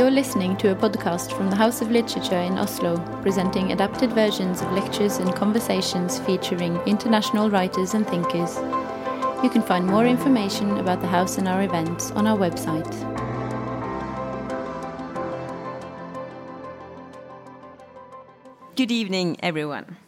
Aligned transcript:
You're 0.00 0.10
listening 0.10 0.56
to 0.56 0.70
a 0.70 0.74
podcast 0.74 1.36
from 1.36 1.50
the 1.50 1.56
House 1.56 1.82
of 1.82 1.90
Literature 1.90 2.38
in 2.38 2.56
Oslo, 2.56 2.96
presenting 3.20 3.70
adapted 3.70 4.10
versions 4.14 4.62
of 4.62 4.72
lectures 4.72 5.18
and 5.18 5.34
conversations 5.34 6.18
featuring 6.20 6.74
international 6.86 7.50
writers 7.50 7.92
and 7.92 8.06
thinkers. 8.06 8.56
You 9.44 9.50
can 9.50 9.60
find 9.60 9.86
more 9.86 10.06
information 10.06 10.78
about 10.78 11.02
the 11.02 11.06
house 11.06 11.36
and 11.36 11.46
our 11.46 11.62
events 11.64 12.12
on 12.12 12.26
our 12.26 12.38
website. 12.38 12.90
Good 18.76 18.90
evening, 18.90 19.36
everyone, 19.42 19.98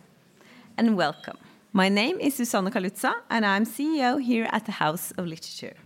and 0.79 0.96
welcome. 0.96 1.36
My 1.74 1.90
name 1.90 2.18
is 2.18 2.36
Susanne 2.36 2.70
Kalutza, 2.70 3.12
and 3.29 3.45
I'm 3.45 3.66
CEO 3.66 4.18
here 4.22 4.48
at 4.52 4.64
the 4.64 4.72
House 4.72 5.11
of 5.18 5.27
Literature. 5.27 5.77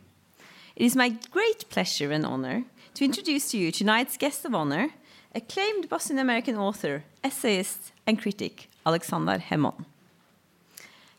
It 0.76 0.84
is 0.84 0.94
my 0.94 1.08
great 1.32 1.68
pleasure 1.70 2.12
and 2.12 2.24
honor 2.24 2.66
to 2.96 3.04
introduce 3.04 3.50
to 3.50 3.58
you 3.58 3.70
tonight's 3.70 4.16
guest 4.16 4.46
of 4.46 4.54
honor, 4.54 4.88
acclaimed 5.34 5.86
Bosnian 5.86 6.18
American 6.18 6.56
author, 6.56 7.04
essayist, 7.22 7.92
and 8.06 8.18
critic, 8.18 8.70
Aleksandar 8.86 9.38
Hemon. 9.38 9.84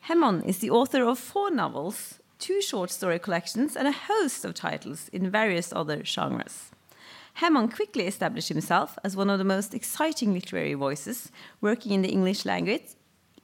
Hemon 0.09 0.44
is 0.44 0.58
the 0.58 0.71
author 0.71 1.04
of 1.04 1.20
four 1.20 1.52
novels, 1.52 2.18
two 2.40 2.63
short 2.63 2.90
story 2.90 3.20
collections, 3.20 3.76
and 3.76 3.88
a 3.88 3.91
host 3.91 4.44
of 4.44 4.55
titles 4.55 5.08
in 5.09 5.30
various 5.30 5.71
other 5.71 6.04
genres. 6.04 6.71
Hemon 7.41 7.71
quickly 7.71 8.07
established 8.07 8.49
himself 8.49 8.98
as 9.04 9.16
one 9.16 9.30
of 9.30 9.38
the 9.38 9.44
most 9.44 9.76
exciting 9.76 10.34
literary 10.34 10.73
voices 10.73 11.32
working 11.62 11.91
in 11.91 12.02
the 12.02 12.09
English 12.09 12.44
language 12.44 12.96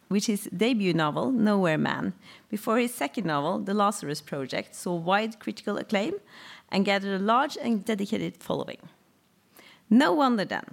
with 0.10 0.26
his 0.26 0.50
debut 0.56 0.94
novel, 0.94 1.32
Nowhere 1.32 1.78
Man, 1.78 2.14
before 2.50 2.78
his 2.78 2.94
second 2.94 3.26
novel, 3.26 3.60
The 3.60 3.74
Lazarus 3.74 4.22
Project, 4.22 4.76
saw 4.76 4.96
wide 4.96 5.40
critical 5.40 5.78
acclaim 5.78 6.14
and 6.74 6.84
gathered 6.84 7.22
a 7.22 7.24
large 7.24 7.56
and 7.56 7.86
dedicated 7.86 8.36
following. 8.38 8.80
No 9.90 10.12
wonder 10.12 10.44
then 10.44 10.66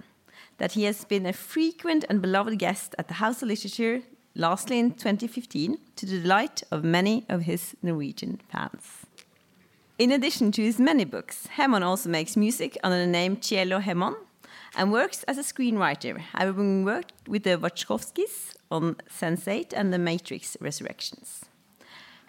that 0.57 0.73
he 0.73 0.83
has 0.83 1.05
been 1.05 1.25
a 1.25 1.33
frequent 1.33 2.03
and 2.09 2.21
beloved 2.21 2.57
guest 2.59 2.95
at 2.97 3.07
the 3.07 3.15
House 3.15 3.41
of 3.41 3.47
Literature, 3.47 4.01
lastly 4.35 4.79
in 4.79 4.91
2015, 4.91 5.77
to 5.95 6.05
the 6.05 6.19
delight 6.19 6.63
of 6.71 6.83
many 6.83 7.25
of 7.29 7.43
his 7.43 7.75
Norwegian 7.81 8.41
fans. 8.51 9.05
In 9.99 10.11
addition 10.11 10.51
to 10.53 10.63
his 10.63 10.79
many 10.79 11.05
books, 11.05 11.47
Hemon 11.57 11.83
also 11.83 12.09
makes 12.09 12.35
music 12.35 12.77
under 12.83 12.97
the 12.97 13.07
name 13.07 13.39
Cielo 13.39 13.79
Hemon 13.79 14.15
and 14.75 14.91
works 14.91 15.23
as 15.23 15.37
a 15.37 15.43
screenwriter, 15.43 16.17
having 16.17 16.83
worked 16.83 17.13
with 17.27 17.43
the 17.43 17.57
Wachowskis 17.57 18.55
on 18.71 18.95
Sense8 19.09 19.73
and 19.75 19.93
The 19.93 19.99
Matrix 19.99 20.57
Resurrections. 20.59 21.45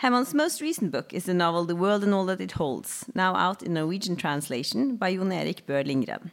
Hemon's 0.02 0.34
most 0.34 0.60
recent 0.60 0.90
book 0.90 1.14
is 1.14 1.26
the 1.26 1.32
novel 1.32 1.64
The 1.64 1.76
World 1.76 2.02
and 2.02 2.12
All 2.12 2.26
That 2.26 2.40
It 2.40 2.58
Holds, 2.58 3.04
now 3.14 3.36
out 3.36 3.62
in 3.62 3.74
Norwegian 3.74 4.16
translation 4.16 4.96
by 4.96 5.14
John 5.14 5.30
Erik 5.30 5.64
Bøe 5.64 5.86
Lindgren. 5.86 6.32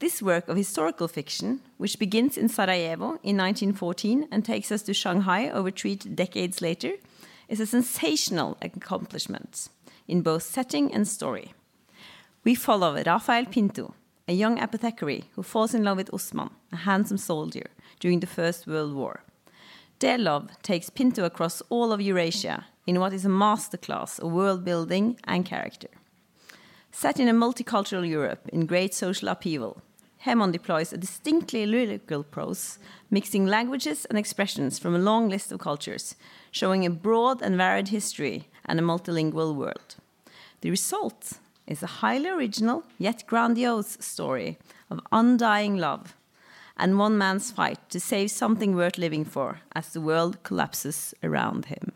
This 0.00 0.20
work 0.20 0.46
of 0.48 0.58
historical 0.58 1.08
fiction, 1.08 1.60
which 1.78 1.98
begins 1.98 2.36
in 2.36 2.50
Sarajevo 2.50 3.16
in 3.22 3.38
1914 3.38 4.28
and 4.30 4.44
takes 4.44 4.70
us 4.70 4.82
to 4.82 4.92
Shanghai 4.92 5.48
over 5.48 5.70
three 5.70 5.96
decades 5.96 6.60
later, 6.60 6.92
is 7.48 7.58
a 7.58 7.64
sensational 7.64 8.58
accomplishment 8.60 9.70
in 10.06 10.20
both 10.20 10.42
setting 10.42 10.92
and 10.92 11.08
story. 11.08 11.54
We 12.44 12.54
follow 12.54 13.02
Rafael 13.02 13.46
Pinto, 13.46 13.94
a 14.28 14.34
young 14.34 14.60
apothecary 14.60 15.24
who 15.36 15.42
falls 15.42 15.72
in 15.72 15.84
love 15.84 15.96
with 15.96 16.12
Osman, 16.12 16.50
a 16.70 16.76
handsome 16.76 17.16
soldier, 17.16 17.70
during 17.98 18.20
the 18.20 18.26
First 18.26 18.66
World 18.66 18.92
War. 18.92 19.22
Love 20.02 20.50
takes 20.62 20.90
Pinto 20.90 21.24
across 21.24 21.60
all 21.70 21.92
of 21.92 22.00
Eurasia 22.00 22.66
in 22.86 23.00
what 23.00 23.12
is 23.12 23.24
a 23.24 23.28
masterclass 23.28 24.20
of 24.20 24.32
world 24.32 24.64
building 24.64 25.18
and 25.24 25.44
character. 25.44 25.88
Set 26.92 27.18
in 27.20 27.28
a 27.28 27.32
multicultural 27.32 28.08
Europe 28.08 28.48
in 28.52 28.66
great 28.66 28.94
social 28.94 29.28
upheaval, 29.28 29.82
Hemon 30.24 30.52
deploys 30.52 30.92
a 30.92 30.96
distinctly 30.96 31.64
lyrical 31.66 32.24
prose, 32.24 32.78
mixing 33.10 33.46
languages 33.46 34.04
and 34.06 34.18
expressions 34.18 34.78
from 34.78 34.94
a 34.94 34.98
long 34.98 35.28
list 35.28 35.52
of 35.52 35.60
cultures, 35.60 36.16
showing 36.50 36.84
a 36.84 36.90
broad 36.90 37.42
and 37.42 37.56
varied 37.56 37.88
history 37.88 38.48
and 38.64 38.78
a 38.78 38.82
multilingual 38.82 39.54
world. 39.54 39.96
The 40.60 40.70
result 40.70 41.34
is 41.66 41.82
a 41.82 42.00
highly 42.02 42.28
original 42.28 42.84
yet 42.98 43.24
grandiose 43.26 43.98
story 44.00 44.58
of 44.90 45.00
undying 45.12 45.76
love 45.76 46.14
and 46.78 46.98
one 46.98 47.18
man's 47.18 47.50
fight 47.50 47.78
to 47.90 48.00
save 48.00 48.30
something 48.30 48.76
worth 48.76 48.98
living 48.98 49.24
for 49.24 49.60
as 49.74 49.92
the 49.92 50.00
world 50.00 50.42
collapses 50.42 51.14
around 51.22 51.66
him. 51.66 51.92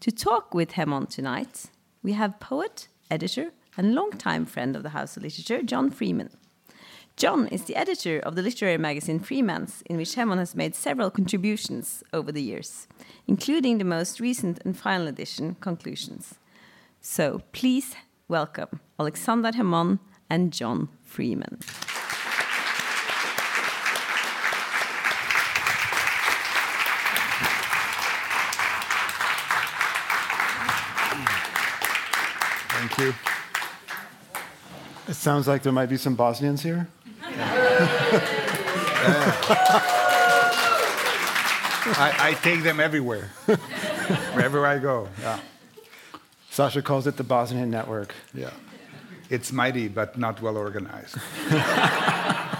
To 0.00 0.10
talk 0.10 0.54
with 0.54 0.72
Hemon 0.72 1.08
tonight, 1.08 1.66
we 2.02 2.12
have 2.12 2.40
poet, 2.40 2.88
editor, 3.10 3.52
and 3.76 3.94
longtime 3.94 4.46
friend 4.46 4.76
of 4.76 4.82
the 4.82 4.90
House 4.90 5.16
of 5.16 5.22
Literature, 5.22 5.62
John 5.62 5.90
Freeman. 5.90 6.30
John 7.16 7.46
is 7.48 7.64
the 7.64 7.76
editor 7.76 8.18
of 8.18 8.34
the 8.34 8.42
literary 8.42 8.76
magazine 8.76 9.20
Freeman's, 9.20 9.82
in 9.86 9.96
which 9.96 10.16
Hemon 10.16 10.38
has 10.38 10.56
made 10.56 10.74
several 10.74 11.10
contributions 11.10 12.02
over 12.12 12.32
the 12.32 12.42
years, 12.42 12.88
including 13.28 13.78
the 13.78 13.84
most 13.84 14.18
recent 14.18 14.60
and 14.64 14.76
final 14.76 15.06
edition, 15.06 15.56
Conclusions. 15.60 16.34
So 17.00 17.42
please 17.52 17.94
welcome 18.26 18.80
Aleksandar 18.98 19.54
Hemon 19.54 20.00
and 20.28 20.52
John 20.52 20.88
Freeman. 21.02 21.60
Thank 32.94 33.08
you. 33.08 33.14
It 35.08 35.14
sounds 35.14 35.48
like 35.48 35.62
there 35.62 35.72
might 35.72 35.88
be 35.88 35.96
some 35.96 36.14
Bosnians 36.14 36.62
here. 36.62 36.86
I, 41.96 42.14
I 42.18 42.34
take 42.42 42.62
them 42.62 42.78
everywhere, 42.80 43.24
wherever 44.32 44.64
I 44.66 44.78
go. 44.78 45.08
Yeah, 45.20 45.40
Sasha 46.50 46.82
calls 46.82 47.06
it 47.06 47.16
the 47.16 47.24
Bosnian 47.24 47.70
Network. 47.70 48.14
yeah. 48.32 48.50
It's 49.30 49.50
mighty, 49.52 49.88
but 49.88 50.16
not 50.18 50.40
well 50.40 50.56
organized. 50.56 51.16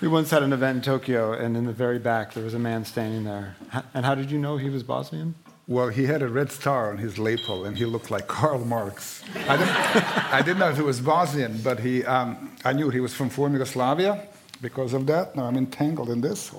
We 0.00 0.08
once 0.08 0.30
had 0.32 0.42
an 0.42 0.52
event 0.52 0.78
in 0.78 0.82
Tokyo, 0.82 1.32
and 1.32 1.56
in 1.56 1.64
the 1.64 1.72
very 1.72 2.00
back 2.00 2.34
there 2.34 2.42
was 2.42 2.54
a 2.54 2.58
man 2.58 2.84
standing 2.84 3.22
there. 3.22 3.54
And 3.94 4.04
how 4.04 4.16
did 4.16 4.32
you 4.32 4.38
know 4.38 4.56
he 4.56 4.68
was 4.68 4.82
Bosnian? 4.82 5.36
Well, 5.68 5.88
he 5.88 6.06
had 6.06 6.22
a 6.22 6.28
red 6.28 6.50
star 6.50 6.90
on 6.90 6.98
his 6.98 7.18
lapel, 7.18 7.64
and 7.64 7.76
he 7.76 7.84
looked 7.84 8.10
like 8.10 8.26
Karl 8.26 8.64
Marx. 8.64 9.22
I 9.48 9.56
didn't, 9.56 10.32
I 10.32 10.42
didn't 10.42 10.58
know 10.58 10.70
if 10.70 10.76
he 10.76 10.82
was 10.82 11.00
Bosnian, 11.00 11.60
but 11.62 11.78
he, 11.78 12.04
um, 12.04 12.50
I 12.64 12.72
knew 12.72 12.90
he 12.90 12.98
was 12.98 13.14
from 13.14 13.30
former 13.30 13.54
Yugoslavia 13.54 14.26
because 14.60 14.92
of 14.92 15.06
that. 15.06 15.36
Now 15.36 15.44
I'm 15.44 15.56
entangled 15.56 16.10
in 16.10 16.20
this. 16.20 16.50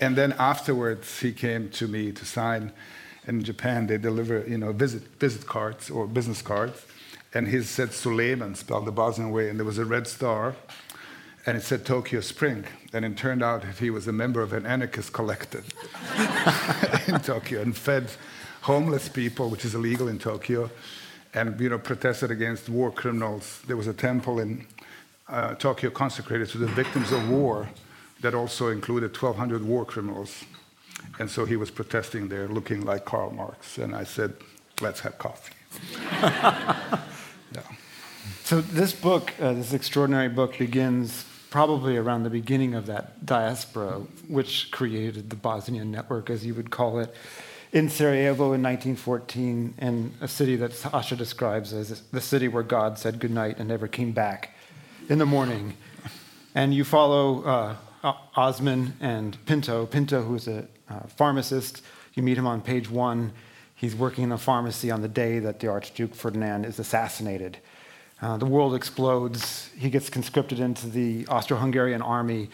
And 0.00 0.16
then 0.16 0.32
afterwards, 0.38 1.20
he 1.20 1.32
came 1.32 1.68
to 1.70 1.86
me 1.86 2.12
to 2.12 2.24
sign. 2.24 2.72
In 3.26 3.42
Japan, 3.42 3.86
they 3.86 3.98
deliver, 3.98 4.44
you 4.46 4.58
know, 4.58 4.72
visit, 4.72 5.02
visit 5.18 5.46
cards 5.46 5.90
or 5.90 6.06
business 6.06 6.42
cards. 6.42 6.84
And 7.34 7.48
he 7.48 7.62
said 7.62 7.92
Suleiman, 7.92 8.54
spelled 8.54 8.86
the 8.86 8.92
Bosnian 8.92 9.32
way, 9.32 9.48
and 9.48 9.58
there 9.58 9.66
was 9.66 9.78
a 9.78 9.84
red 9.84 10.06
star. 10.06 10.54
And 11.46 11.56
it 11.56 11.62
said 11.62 11.84
Tokyo 11.84 12.20
Spring. 12.20 12.64
And 12.92 13.04
it 13.04 13.16
turned 13.16 13.42
out 13.42 13.62
that 13.62 13.78
he 13.78 13.90
was 13.90 14.08
a 14.08 14.12
member 14.12 14.40
of 14.40 14.52
an 14.52 14.64
anarchist 14.64 15.12
collective 15.12 15.66
in 17.08 17.20
Tokyo 17.20 17.60
and 17.60 17.76
fed 17.76 18.10
homeless 18.62 19.08
people, 19.10 19.50
which 19.50 19.64
is 19.64 19.74
illegal 19.74 20.08
in 20.08 20.18
Tokyo, 20.18 20.70
and 21.34 21.60
you 21.60 21.68
know 21.68 21.78
protested 21.78 22.30
against 22.30 22.68
war 22.68 22.90
criminals. 22.90 23.60
There 23.66 23.76
was 23.76 23.86
a 23.86 23.92
temple 23.92 24.40
in 24.40 24.66
uh, 25.28 25.54
Tokyo 25.56 25.90
consecrated 25.90 26.48
to 26.50 26.58
the 26.58 26.66
victims 26.66 27.12
of 27.12 27.28
war 27.28 27.68
that 28.22 28.34
also 28.34 28.68
included 28.68 29.10
1,200 29.10 29.64
war 29.64 29.84
criminals. 29.84 30.44
And 31.18 31.30
so 31.30 31.44
he 31.44 31.56
was 31.56 31.70
protesting 31.70 32.28
there, 32.28 32.48
looking 32.48 32.86
like 32.86 33.04
Karl 33.04 33.30
Marx. 33.30 33.76
And 33.76 33.94
I 33.94 34.04
said, 34.04 34.32
"Let's 34.80 35.00
have 35.00 35.18
coffee." 35.18 35.52
yeah. 36.10 36.96
So 38.44 38.62
this 38.62 38.92
book, 38.92 39.32
uh, 39.40 39.52
this 39.52 39.74
extraordinary 39.74 40.28
book, 40.28 40.56
begins 40.56 41.26
probably 41.54 41.96
around 41.96 42.24
the 42.24 42.30
beginning 42.30 42.74
of 42.74 42.86
that 42.86 43.24
diaspora, 43.24 44.00
which 44.26 44.72
created 44.72 45.30
the 45.30 45.36
Bosnian 45.36 45.88
Network, 45.88 46.28
as 46.28 46.44
you 46.44 46.52
would 46.52 46.68
call 46.68 46.98
it, 46.98 47.14
in 47.72 47.88
Sarajevo 47.88 48.54
in 48.54 48.60
1914, 48.60 49.74
in 49.78 50.12
a 50.20 50.26
city 50.26 50.56
that 50.56 50.72
Sasha 50.72 51.14
describes 51.14 51.72
as 51.72 52.00
the 52.10 52.20
city 52.20 52.48
where 52.48 52.64
God 52.64 52.98
said 52.98 53.20
goodnight 53.20 53.58
and 53.58 53.68
never 53.68 53.86
came 53.86 54.10
back 54.10 54.56
in 55.08 55.18
the 55.18 55.26
morning. 55.26 55.74
And 56.56 56.74
you 56.74 56.82
follow 56.82 57.44
uh, 57.44 57.76
Osman 58.34 58.94
and 59.00 59.38
Pinto. 59.46 59.86
Pinto, 59.86 60.22
who's 60.22 60.48
a 60.48 60.66
uh, 60.90 61.06
pharmacist, 61.06 61.82
you 62.14 62.24
meet 62.24 62.36
him 62.36 62.48
on 62.48 62.62
page 62.62 62.90
one. 62.90 63.30
He's 63.76 63.94
working 63.94 64.24
in 64.24 64.32
a 64.32 64.38
pharmacy 64.38 64.90
on 64.90 65.02
the 65.02 65.08
day 65.08 65.38
that 65.38 65.60
the 65.60 65.68
Archduke 65.68 66.16
Ferdinand 66.16 66.64
is 66.64 66.80
assassinated. 66.80 67.58
Uh, 68.24 68.38
the 68.38 68.46
world 68.46 68.74
explodes. 68.74 69.68
He 69.76 69.90
gets 69.90 70.08
conscripted 70.08 70.58
into 70.58 70.86
the 70.86 71.26
Austro 71.26 71.58
Hungarian 71.58 72.00
army. 72.00 72.48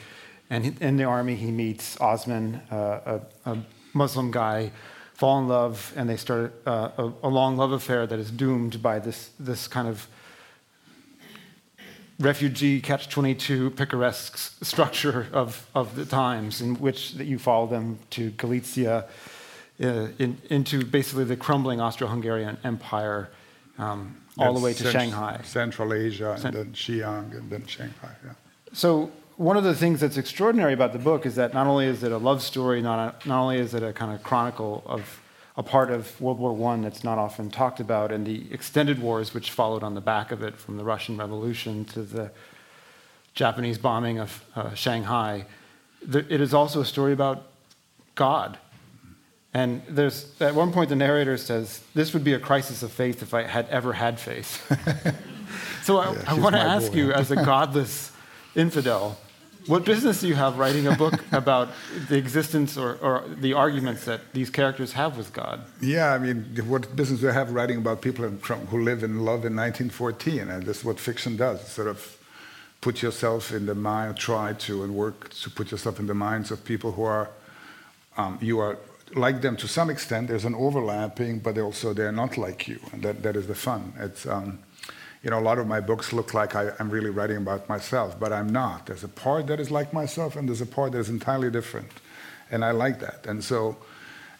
And 0.50 0.76
in 0.82 0.96
the 0.96 1.04
army, 1.04 1.36
he 1.36 1.52
meets 1.52 1.96
Osman, 2.00 2.56
uh, 2.72 3.20
a, 3.46 3.52
a 3.52 3.58
Muslim 3.94 4.32
guy, 4.32 4.72
fall 5.14 5.38
in 5.38 5.46
love, 5.46 5.92
and 5.94 6.10
they 6.10 6.16
start 6.16 6.60
uh, 6.66 6.90
a, 6.98 7.12
a 7.22 7.28
long 7.28 7.56
love 7.56 7.70
affair 7.70 8.04
that 8.04 8.18
is 8.18 8.32
doomed 8.32 8.82
by 8.82 8.98
this, 8.98 9.30
this 9.38 9.68
kind 9.68 9.86
of 9.86 10.08
refugee 12.18 12.80
catch 12.80 13.08
22 13.08 13.70
picaresque 13.70 14.36
structure 14.64 15.28
of, 15.32 15.68
of 15.72 15.94
the 15.94 16.04
times 16.04 16.60
in 16.60 16.74
which 16.80 17.12
that 17.12 17.26
you 17.26 17.38
follow 17.38 17.68
them 17.68 18.00
to 18.10 18.32
Galicia, 18.32 19.06
uh, 19.80 20.08
in, 20.18 20.36
into 20.50 20.84
basically 20.84 21.22
the 21.22 21.36
crumbling 21.36 21.80
Austro 21.80 22.08
Hungarian 22.08 22.58
Empire, 22.64 23.30
um, 23.78 24.19
all 24.38 24.54
the 24.54 24.60
way 24.60 24.72
to 24.72 24.82
Cent- 24.82 24.92
Shanghai. 24.92 25.40
Central 25.44 25.92
Asia, 25.92 26.36
Cent- 26.38 26.54
and 26.54 26.66
then 26.66 26.72
Xi'an, 26.72 27.36
and 27.36 27.50
then 27.50 27.66
Shanghai. 27.66 28.10
Yeah. 28.24 28.32
So 28.72 29.10
one 29.36 29.56
of 29.56 29.64
the 29.64 29.74
things 29.74 30.00
that's 30.00 30.16
extraordinary 30.16 30.72
about 30.72 30.92
the 30.92 30.98
book 30.98 31.26
is 31.26 31.34
that 31.36 31.54
not 31.54 31.66
only 31.66 31.86
is 31.86 32.02
it 32.02 32.12
a 32.12 32.18
love 32.18 32.42
story, 32.42 32.82
not, 32.82 33.24
a, 33.24 33.28
not 33.28 33.40
only 33.42 33.58
is 33.58 33.74
it 33.74 33.82
a 33.82 33.92
kind 33.92 34.12
of 34.12 34.22
chronicle 34.22 34.82
of 34.86 35.20
a 35.56 35.62
part 35.62 35.90
of 35.90 36.18
World 36.20 36.38
War 36.38 36.72
I 36.72 36.76
that's 36.80 37.04
not 37.04 37.18
often 37.18 37.50
talked 37.50 37.80
about, 37.80 38.12
and 38.12 38.26
the 38.26 38.46
extended 38.52 39.00
wars 39.00 39.34
which 39.34 39.50
followed 39.50 39.82
on 39.82 39.94
the 39.94 40.00
back 40.00 40.30
of 40.30 40.42
it, 40.42 40.56
from 40.56 40.76
the 40.76 40.84
Russian 40.84 41.16
Revolution 41.16 41.84
to 41.86 42.02
the 42.02 42.30
Japanese 43.34 43.78
bombing 43.78 44.18
of 44.18 44.44
uh, 44.54 44.74
Shanghai, 44.74 45.46
it 46.02 46.40
is 46.40 46.54
also 46.54 46.80
a 46.80 46.84
story 46.84 47.12
about 47.12 47.46
God. 48.14 48.58
And 49.52 49.82
there's 49.88 50.40
at 50.40 50.54
one 50.54 50.72
point 50.72 50.90
the 50.90 50.96
narrator 50.96 51.36
says, 51.36 51.80
"This 51.94 52.12
would 52.14 52.22
be 52.22 52.34
a 52.34 52.38
crisis 52.38 52.82
of 52.82 52.92
faith 52.92 53.22
if 53.22 53.34
I 53.34 53.42
had 53.42 53.68
ever 53.68 53.92
had 53.92 54.20
faith." 54.20 54.62
so 55.82 55.98
I, 55.98 56.12
Yeah, 56.12 56.24
I 56.28 56.34
want 56.34 56.54
to 56.54 56.60
ask 56.60 56.92
boy. 56.92 56.98
you, 56.98 57.12
as 57.12 57.30
a 57.32 57.36
godless 57.36 58.12
infidel, 58.54 59.18
what 59.66 59.84
business 59.84 60.20
do 60.20 60.28
you 60.28 60.34
have 60.36 60.56
writing 60.58 60.86
a 60.86 60.96
book 60.96 61.20
about 61.32 61.68
the 62.08 62.16
existence 62.16 62.76
or, 62.76 62.94
or 63.02 63.24
the 63.28 63.52
arguments 63.52 64.04
that 64.04 64.20
these 64.32 64.50
characters 64.50 64.92
have 64.92 65.16
with 65.16 65.32
God? 65.32 65.60
Yeah, 65.80 66.14
I 66.14 66.18
mean, 66.18 66.44
what 66.66 66.94
business 66.96 67.20
do 67.20 67.28
I 67.28 67.32
have 67.32 67.52
writing 67.52 67.78
about 67.78 68.00
people 68.00 68.24
in- 68.24 68.38
from, 68.38 68.66
who 68.68 68.82
live 68.82 69.02
in 69.02 69.18
love 69.20 69.44
in 69.44 69.54
1914? 69.56 70.48
And 70.48 70.64
that's 70.64 70.84
what 70.84 70.98
fiction 70.98 71.36
does. 71.36 71.66
Sort 71.68 71.88
of 71.88 72.16
put 72.80 73.02
yourself 73.02 73.52
in 73.52 73.66
the 73.66 73.74
mind, 73.74 74.16
try 74.16 74.54
to, 74.54 74.82
and 74.82 74.94
work 74.94 75.30
to 75.42 75.50
put 75.50 75.70
yourself 75.70 76.00
in 76.00 76.06
the 76.06 76.14
minds 76.14 76.50
of 76.50 76.64
people 76.64 76.92
who 76.92 77.02
are, 77.02 77.28
um, 78.16 78.38
you 78.40 78.58
are 78.60 78.78
like 79.14 79.40
them 79.42 79.56
to 79.56 79.68
some 79.68 79.90
extent. 79.90 80.28
There's 80.28 80.44
an 80.44 80.54
overlapping, 80.54 81.40
but 81.40 81.58
also 81.58 81.92
they're 81.92 82.12
not 82.12 82.36
like 82.38 82.68
you, 82.68 82.80
and 82.92 83.02
that, 83.02 83.22
that 83.22 83.36
is 83.36 83.46
the 83.46 83.54
fun. 83.54 83.92
It's, 83.98 84.26
um, 84.26 84.60
you 85.22 85.30
know, 85.30 85.38
a 85.38 85.40
lot 85.40 85.58
of 85.58 85.66
my 85.66 85.80
books 85.80 86.12
look 86.12 86.32
like 86.32 86.54
I, 86.54 86.72
I'm 86.78 86.90
really 86.90 87.10
writing 87.10 87.36
about 87.36 87.68
myself, 87.68 88.18
but 88.18 88.32
I'm 88.32 88.48
not. 88.48 88.86
There's 88.86 89.04
a 89.04 89.08
part 89.08 89.46
that 89.48 89.60
is 89.60 89.70
like 89.70 89.92
myself, 89.92 90.36
and 90.36 90.48
there's 90.48 90.60
a 90.60 90.66
part 90.66 90.92
that 90.92 90.98
is 90.98 91.08
entirely 91.08 91.50
different, 91.50 91.90
and 92.50 92.64
I 92.64 92.70
like 92.70 93.00
that. 93.00 93.26
And 93.26 93.42
so, 93.44 93.76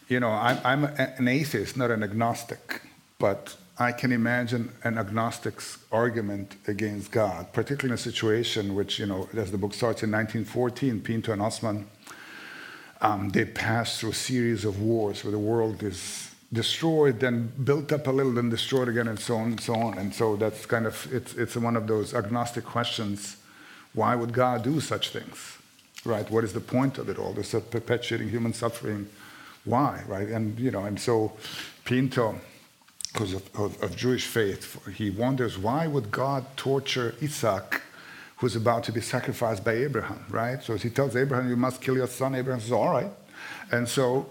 you 0.07 0.19
know, 0.19 0.29
I'm, 0.29 0.59
I'm 0.63 0.83
an 0.85 1.27
atheist, 1.27 1.77
not 1.77 1.91
an 1.91 2.03
agnostic, 2.03 2.81
but 3.19 3.55
I 3.77 3.91
can 3.91 4.11
imagine 4.11 4.71
an 4.83 4.97
agnostic's 4.97 5.79
argument 5.91 6.55
against 6.67 7.11
God, 7.11 7.51
particularly 7.53 7.91
in 7.91 7.95
a 7.95 7.97
situation 7.97 8.75
which, 8.75 8.99
you 8.99 9.05
know, 9.05 9.27
as 9.35 9.51
the 9.51 9.57
book 9.57 9.73
starts 9.73 10.03
in 10.03 10.11
1914, 10.11 11.01
Pinto 11.01 11.31
and 11.31 11.41
Osman, 11.41 11.87
um, 13.01 13.29
they 13.29 13.45
pass 13.45 13.99
through 13.99 14.11
a 14.11 14.13
series 14.13 14.63
of 14.63 14.81
wars 14.81 15.23
where 15.23 15.31
the 15.31 15.39
world 15.39 15.83
is 15.83 16.29
destroyed, 16.53 17.19
then 17.19 17.51
built 17.63 17.91
up 17.91 18.07
a 18.07 18.11
little, 18.11 18.33
then 18.33 18.49
destroyed 18.49 18.89
again, 18.89 19.07
and 19.07 19.19
so 19.19 19.37
on 19.37 19.51
and 19.51 19.61
so 19.61 19.73
on. 19.73 19.97
And 19.97 20.13
so 20.13 20.35
that's 20.35 20.65
kind 20.65 20.85
of, 20.85 21.07
it's, 21.11 21.33
it's 21.35 21.55
one 21.55 21.75
of 21.75 21.87
those 21.87 22.13
agnostic 22.13 22.65
questions. 22.65 23.37
Why 23.93 24.15
would 24.15 24.33
God 24.33 24.63
do 24.63 24.79
such 24.79 25.09
things? 25.09 25.57
Right? 26.03 26.29
What 26.29 26.43
is 26.43 26.53
the 26.53 26.61
point 26.61 26.97
of 26.97 27.09
it 27.09 27.17
all? 27.17 27.33
This 27.33 27.53
is 27.53 27.63
perpetuating 27.63 28.29
human 28.29 28.53
suffering. 28.53 29.07
Why? 29.65 30.03
Right? 30.07 30.27
And, 30.27 30.59
you 30.59 30.71
know, 30.71 30.85
and 30.85 30.99
so 30.99 31.33
Pinto, 31.85 32.39
because 33.13 33.33
of, 33.33 33.55
of, 33.55 33.81
of 33.83 33.95
Jewish 33.95 34.25
faith, 34.25 34.85
he 34.95 35.09
wonders 35.09 35.57
why 35.57 35.87
would 35.87 36.11
God 36.11 36.45
torture 36.55 37.15
Isaac, 37.21 37.81
who's 38.41 38.55
about 38.55 38.83
to 38.83 38.91
be 38.91 39.01
sacrificed 39.01 39.63
by 39.63 39.73
Abraham, 39.73 40.25
right? 40.29 40.63
So 40.63 40.75
he 40.75 40.89
tells 40.89 41.15
Abraham, 41.15 41.47
you 41.47 41.55
must 41.55 41.79
kill 41.79 41.95
your 41.95 42.07
son. 42.07 42.33
Abraham 42.33 42.59
says, 42.59 42.71
all 42.71 42.89
right. 42.89 43.11
And 43.71 43.87
so 43.87 44.27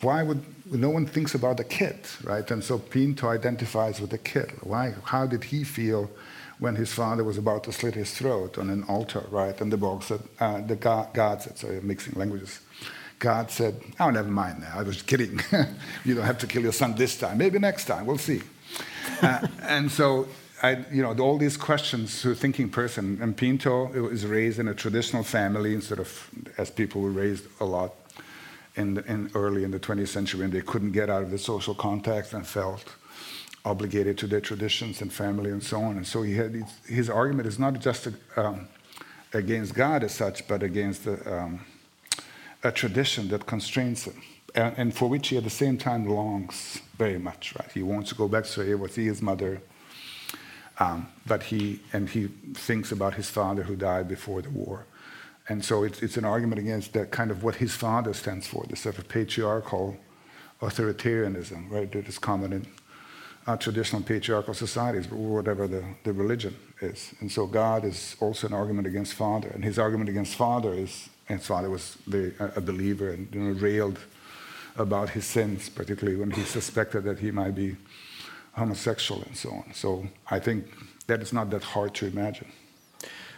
why 0.00 0.24
would 0.24 0.42
no 0.66 0.90
one 0.90 1.06
thinks 1.06 1.32
about 1.36 1.56
the 1.56 1.64
kid, 1.64 1.96
right? 2.24 2.50
And 2.50 2.62
so 2.62 2.76
Pinto 2.76 3.28
identifies 3.28 4.00
with 4.00 4.10
the 4.10 4.18
kid. 4.18 4.50
Why? 4.62 4.94
How 5.04 5.26
did 5.28 5.44
he 5.44 5.62
feel 5.62 6.10
when 6.58 6.74
his 6.74 6.92
father 6.92 7.22
was 7.22 7.38
about 7.38 7.62
to 7.64 7.72
slit 7.72 7.94
his 7.94 8.12
throat 8.12 8.58
on 8.58 8.68
an 8.68 8.82
altar, 8.88 9.24
right? 9.30 9.58
And 9.60 9.72
the 9.72 9.76
book 9.76 10.02
said, 10.02 10.20
uh, 10.40 10.60
the 10.62 10.74
God, 10.74 11.14
God 11.14 11.40
said, 11.40 11.56
sorry, 11.56 11.78
I'm 11.78 11.86
mixing 11.86 12.18
languages. 12.18 12.58
God 13.20 13.52
said, 13.52 13.80
oh, 14.00 14.10
never 14.10 14.28
mind. 14.28 14.66
I 14.74 14.82
was 14.82 15.02
kidding. 15.02 15.40
you 16.04 16.16
don't 16.16 16.24
have 16.24 16.38
to 16.38 16.48
kill 16.48 16.62
your 16.62 16.72
son 16.72 16.96
this 16.96 17.16
time. 17.16 17.38
Maybe 17.38 17.60
next 17.60 17.84
time. 17.84 18.06
We'll 18.06 18.18
see. 18.18 18.42
Uh, 19.22 19.46
and 19.62 19.90
so, 19.90 20.26
I, 20.66 20.84
you 20.90 21.00
know, 21.00 21.14
all 21.22 21.38
these 21.38 21.56
questions 21.56 22.22
to 22.22 22.32
a 22.32 22.34
thinking 22.34 22.68
person. 22.68 23.18
And 23.22 23.36
Pinto 23.36 23.92
is 24.08 24.26
raised 24.26 24.58
in 24.58 24.66
a 24.66 24.74
traditional 24.74 25.22
family 25.22 25.74
instead 25.74 26.00
of 26.00 26.28
as 26.58 26.70
people 26.70 27.02
were 27.02 27.10
raised 27.10 27.44
a 27.60 27.64
lot 27.64 27.94
in, 28.74 28.94
the, 28.94 29.04
in 29.04 29.30
early 29.34 29.62
in 29.62 29.70
the 29.70 29.78
20th 29.78 30.08
century 30.08 30.40
when 30.40 30.50
they 30.50 30.60
couldn't 30.60 30.90
get 30.90 31.08
out 31.08 31.22
of 31.22 31.30
the 31.30 31.38
social 31.38 31.74
context 31.74 32.32
and 32.34 32.44
felt 32.44 32.84
obligated 33.64 34.18
to 34.18 34.26
their 34.26 34.40
traditions 34.40 35.00
and 35.02 35.12
family 35.12 35.50
and 35.50 35.62
so 35.62 35.80
on. 35.80 35.96
And 35.98 36.06
so 36.06 36.22
he 36.22 36.34
had 36.34 36.64
his, 36.86 37.08
argument 37.08 37.46
is 37.46 37.58
not 37.60 37.78
just 37.80 38.08
um, 38.36 38.66
against 39.32 39.72
God 39.72 40.02
as 40.02 40.14
such, 40.14 40.48
but 40.48 40.64
against 40.64 41.04
the, 41.04 41.16
um, 41.32 41.60
a 42.64 42.72
tradition 42.72 43.28
that 43.28 43.46
constrains 43.46 44.04
him. 44.04 44.20
And, 44.54 44.74
and 44.78 44.94
for 44.94 45.08
which 45.08 45.28
he 45.28 45.36
at 45.36 45.44
the 45.44 45.50
same 45.64 45.78
time 45.78 46.06
longs 46.08 46.80
very 46.98 47.18
much, 47.18 47.54
right? 47.56 47.70
He 47.72 47.84
wants 47.84 48.08
to 48.10 48.16
go 48.16 48.26
back 48.26 48.46
to 48.46 48.62
his 48.62 49.22
mother, 49.22 49.60
um, 50.78 51.08
but 51.26 51.44
he 51.44 51.80
and 51.92 52.08
he 52.10 52.28
thinks 52.54 52.92
about 52.92 53.14
his 53.14 53.30
father 53.30 53.62
who 53.62 53.76
died 53.76 54.08
before 54.08 54.42
the 54.42 54.50
war, 54.50 54.86
and 55.48 55.64
so 55.64 55.84
it's, 55.84 56.02
it's 56.02 56.16
an 56.16 56.24
argument 56.24 56.58
against 56.58 56.92
that 56.94 57.10
kind 57.10 57.30
of 57.30 57.42
what 57.42 57.56
his 57.56 57.74
father 57.74 58.12
stands 58.12 58.46
for, 58.46 58.64
the 58.68 58.76
sort 58.76 58.98
of 58.98 59.08
patriarchal 59.08 59.96
authoritarianism, 60.60 61.70
right? 61.70 61.90
That 61.92 62.08
is 62.08 62.18
common 62.18 62.52
in 62.52 62.66
uh, 63.46 63.56
traditional 63.56 64.02
patriarchal 64.02 64.54
societies, 64.54 65.08
whatever 65.10 65.68
the, 65.68 65.84
the 66.04 66.12
religion 66.12 66.56
is. 66.80 67.14
And 67.20 67.30
so 67.30 67.46
God 67.46 67.84
is 67.84 68.16
also 68.20 68.48
an 68.48 68.52
argument 68.52 68.86
against 68.86 69.14
father, 69.14 69.48
and 69.48 69.64
his 69.64 69.78
argument 69.78 70.08
against 70.08 70.34
father 70.34 70.74
is, 70.74 71.08
and 71.28 71.38
his 71.38 71.46
father 71.46 71.70
was 71.70 71.96
very, 72.06 72.32
a 72.38 72.60
believer 72.60 73.10
and 73.10 73.28
you 73.32 73.40
know, 73.40 73.60
railed 73.60 73.98
about 74.76 75.10
his 75.10 75.24
sins, 75.24 75.68
particularly 75.68 76.18
when 76.18 76.30
he 76.30 76.42
suspected 76.42 77.04
that 77.04 77.18
he 77.18 77.30
might 77.30 77.54
be 77.54 77.76
homosexual 78.56 79.22
and 79.22 79.36
so 79.36 79.50
on. 79.50 79.74
So 79.74 80.06
I 80.30 80.38
think 80.38 80.66
that 81.06 81.20
is 81.22 81.32
not 81.32 81.50
that 81.50 81.62
hard 81.62 81.94
to 81.94 82.06
imagine. 82.06 82.48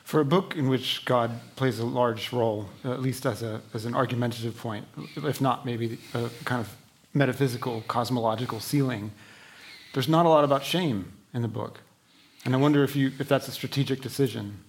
For 0.05 0.21
a 0.21 0.25
book 0.25 0.57
in 0.57 0.69
which 0.69 1.05
God 1.05 1.31
plays 1.57 1.79
a 1.79 1.85
large 1.85 2.33
role, 2.33 2.69
at 2.85 3.03
least 3.03 3.27
as, 3.27 3.43
a, 3.43 3.61
as 3.75 3.85
an 3.85 3.95
argumentative 3.95 4.57
point, 4.57 4.87
if 5.17 5.41
not 5.41 5.67
maybe 5.67 5.99
a 6.15 6.31
kind 6.45 6.61
of 6.61 6.75
metaphysical, 7.13 7.83
cosmological 7.89 8.61
ceiling, 8.61 9.13
there's 9.93 10.09
not 10.09 10.25
a 10.25 10.29
lot 10.29 10.45
about 10.45 10.65
shame 10.65 11.13
in 11.35 11.43
the 11.43 11.49
book. 11.49 11.81
And 12.45 12.55
I 12.55 12.59
wonder 12.59 12.85
if, 12.85 12.97
you, 12.97 13.13
if 13.19 13.29
that's 13.29 13.49
a 13.49 13.53
strategic 13.53 14.01
decision. 14.01 14.65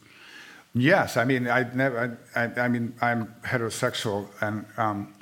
Yes, 0.73 1.17
I 1.17 1.25
mean, 1.25 1.47
I 1.47 1.65
never. 1.73 2.19
I, 2.35 2.43
I 2.43 2.67
mean, 2.67 2.93
I'm 3.01 3.33
heterosexual, 3.43 4.27
and 4.41 4.65
um, 4.77 5.13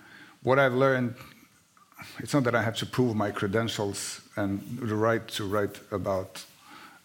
what 0.43 0.59
I've 0.59 0.73
learned, 0.73 1.15
it's 2.19 2.33
not 2.33 2.43
that 2.43 2.55
I 2.55 2.61
have 2.61 2.75
to 2.77 2.85
prove 2.85 3.15
my 3.15 3.31
credentials 3.31 4.21
and 4.35 4.61
the 4.79 4.95
right 4.95 5.27
to 5.29 5.45
write 5.45 5.79
about 5.91 6.43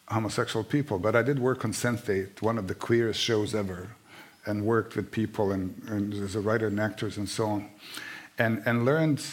homosexual 0.09 0.65
people, 0.65 0.99
but 0.99 1.17
I 1.17 1.23
did 1.23 1.39
work 1.39 1.65
on 1.65 1.73
Sense8, 1.73 2.43
one 2.43 2.59
of 2.59 2.69
the 2.69 2.75
queerest 2.75 3.21
shows 3.21 3.55
ever, 3.55 3.89
and 4.45 4.65
worked 4.65 4.97
with 4.97 5.11
people 5.11 5.53
and, 5.53 5.81
and 5.87 6.13
as 6.15 6.35
a 6.35 6.41
writer 6.41 6.67
and 6.67 6.79
actors 6.79 7.17
and 7.17 7.29
so 7.29 7.47
on, 7.47 7.71
and 8.39 8.63
and 8.67 8.85
learned 8.85 9.25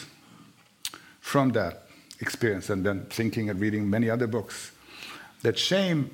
from 1.20 1.50
that 1.50 1.84
experience, 2.22 2.70
and 2.70 2.86
then 2.86 3.06
thinking 3.10 3.50
and 3.50 3.60
reading 3.60 3.90
many 3.90 4.10
other 4.10 4.28
books, 4.28 4.72
that 5.42 5.58
shame 5.58 6.10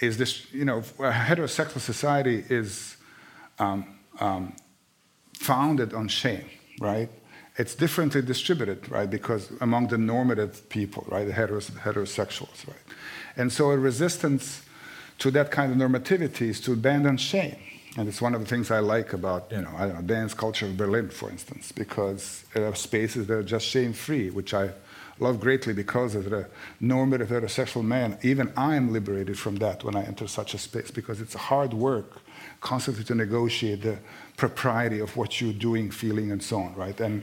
is 0.00 0.18
this, 0.18 0.52
you 0.52 0.64
know, 0.64 0.78
a 0.98 1.10
heterosexual 1.10 1.80
society 1.80 2.44
is 2.48 2.96
um, 3.58 3.98
um, 4.20 4.54
founded 5.38 5.94
on 5.94 6.08
shame, 6.08 6.44
right? 6.80 7.08
It's 7.56 7.74
differently 7.74 8.20
distributed, 8.22 8.90
right? 8.90 9.08
Because 9.08 9.50
among 9.60 9.88
the 9.88 9.98
normative 9.98 10.68
people, 10.68 11.04
right, 11.08 11.26
the 11.26 11.32
heteros- 11.32 11.70
heterosexuals, 11.70 12.66
right? 12.66 12.76
And 13.36 13.52
so 13.52 13.70
a 13.70 13.78
resistance 13.78 14.62
to 15.18 15.30
that 15.30 15.50
kind 15.50 15.70
of 15.70 15.78
normativity 15.78 16.48
is 16.48 16.60
to 16.62 16.72
abandon 16.72 17.16
shame. 17.16 17.56
And 17.96 18.08
it's 18.08 18.20
one 18.20 18.34
of 18.34 18.40
the 18.40 18.46
things 18.46 18.72
I 18.72 18.80
like 18.80 19.12
about, 19.12 19.52
you 19.52 19.62
know, 19.62 19.70
I 19.76 19.86
don't 19.86 19.94
know, 19.94 20.02
dance 20.02 20.34
culture 20.34 20.66
of 20.66 20.76
Berlin, 20.76 21.10
for 21.10 21.30
instance, 21.30 21.70
because 21.70 22.44
there 22.52 22.66
are 22.66 22.74
spaces 22.74 23.28
that 23.28 23.34
are 23.34 23.42
just 23.44 23.66
shame-free, 23.66 24.30
which 24.30 24.52
I 24.52 24.70
love 25.20 25.40
greatly 25.40 25.72
because 25.72 26.16
as 26.16 26.26
a 26.26 26.48
normative 26.80 27.28
heterosexual 27.28 27.84
man, 27.84 28.18
even 28.22 28.52
I 28.56 28.76
am 28.76 28.92
liberated 28.92 29.38
from 29.38 29.56
that 29.56 29.84
when 29.84 29.96
I 29.96 30.04
enter 30.04 30.26
such 30.26 30.54
a 30.54 30.58
space 30.58 30.90
because 30.90 31.20
it's 31.20 31.34
hard 31.34 31.72
work 31.72 32.20
constantly 32.60 33.04
to 33.04 33.14
negotiate 33.14 33.82
the 33.82 33.98
propriety 34.36 34.98
of 35.00 35.16
what 35.16 35.40
you're 35.40 35.52
doing, 35.52 35.90
feeling, 35.90 36.32
and 36.32 36.42
so 36.42 36.58
on, 36.58 36.74
right? 36.74 36.98
And, 37.00 37.22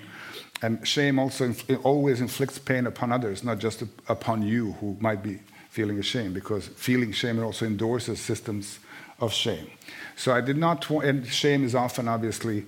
and 0.61 0.87
shame 0.87 1.19
also 1.19 1.45
inf- 1.45 1.85
always 1.85 2.21
inflicts 2.21 2.59
pain 2.59 2.87
upon 2.87 3.11
others, 3.11 3.43
not 3.43 3.59
just 3.59 3.83
upon 4.07 4.43
you 4.43 4.73
who 4.73 4.95
might 4.99 5.21
be 5.23 5.39
feeling 5.69 5.99
ashamed, 5.99 6.33
because 6.33 6.67
feeling 6.67 7.11
shame 7.11 7.43
also 7.43 7.65
endorses 7.65 8.19
systems 8.21 8.79
of 9.19 9.33
shame. 9.33 9.69
So 10.15 10.33
I 10.33 10.41
did 10.41 10.57
not, 10.57 10.89
and 10.89 11.25
shame 11.27 11.63
is 11.63 11.75
often 11.75 12.07
obviously 12.07 12.65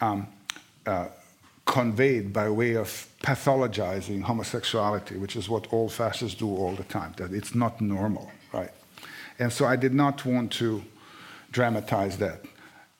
um, 0.00 0.28
uh, 0.86 1.08
conveyed 1.66 2.32
by 2.32 2.48
way 2.48 2.74
of 2.74 3.08
pathologizing 3.22 4.22
homosexuality, 4.22 5.18
which 5.18 5.36
is 5.36 5.48
what 5.48 5.66
all 5.72 5.88
fascists 5.88 6.38
do 6.38 6.48
all 6.48 6.74
the 6.74 6.84
time, 6.84 7.12
that 7.16 7.32
it's 7.32 7.54
not 7.54 7.80
normal, 7.80 8.30
right? 8.52 8.70
And 9.38 9.52
so 9.52 9.66
I 9.66 9.76
did 9.76 9.92
not 9.92 10.24
want 10.24 10.52
to 10.52 10.82
dramatize 11.50 12.18
that. 12.18 12.44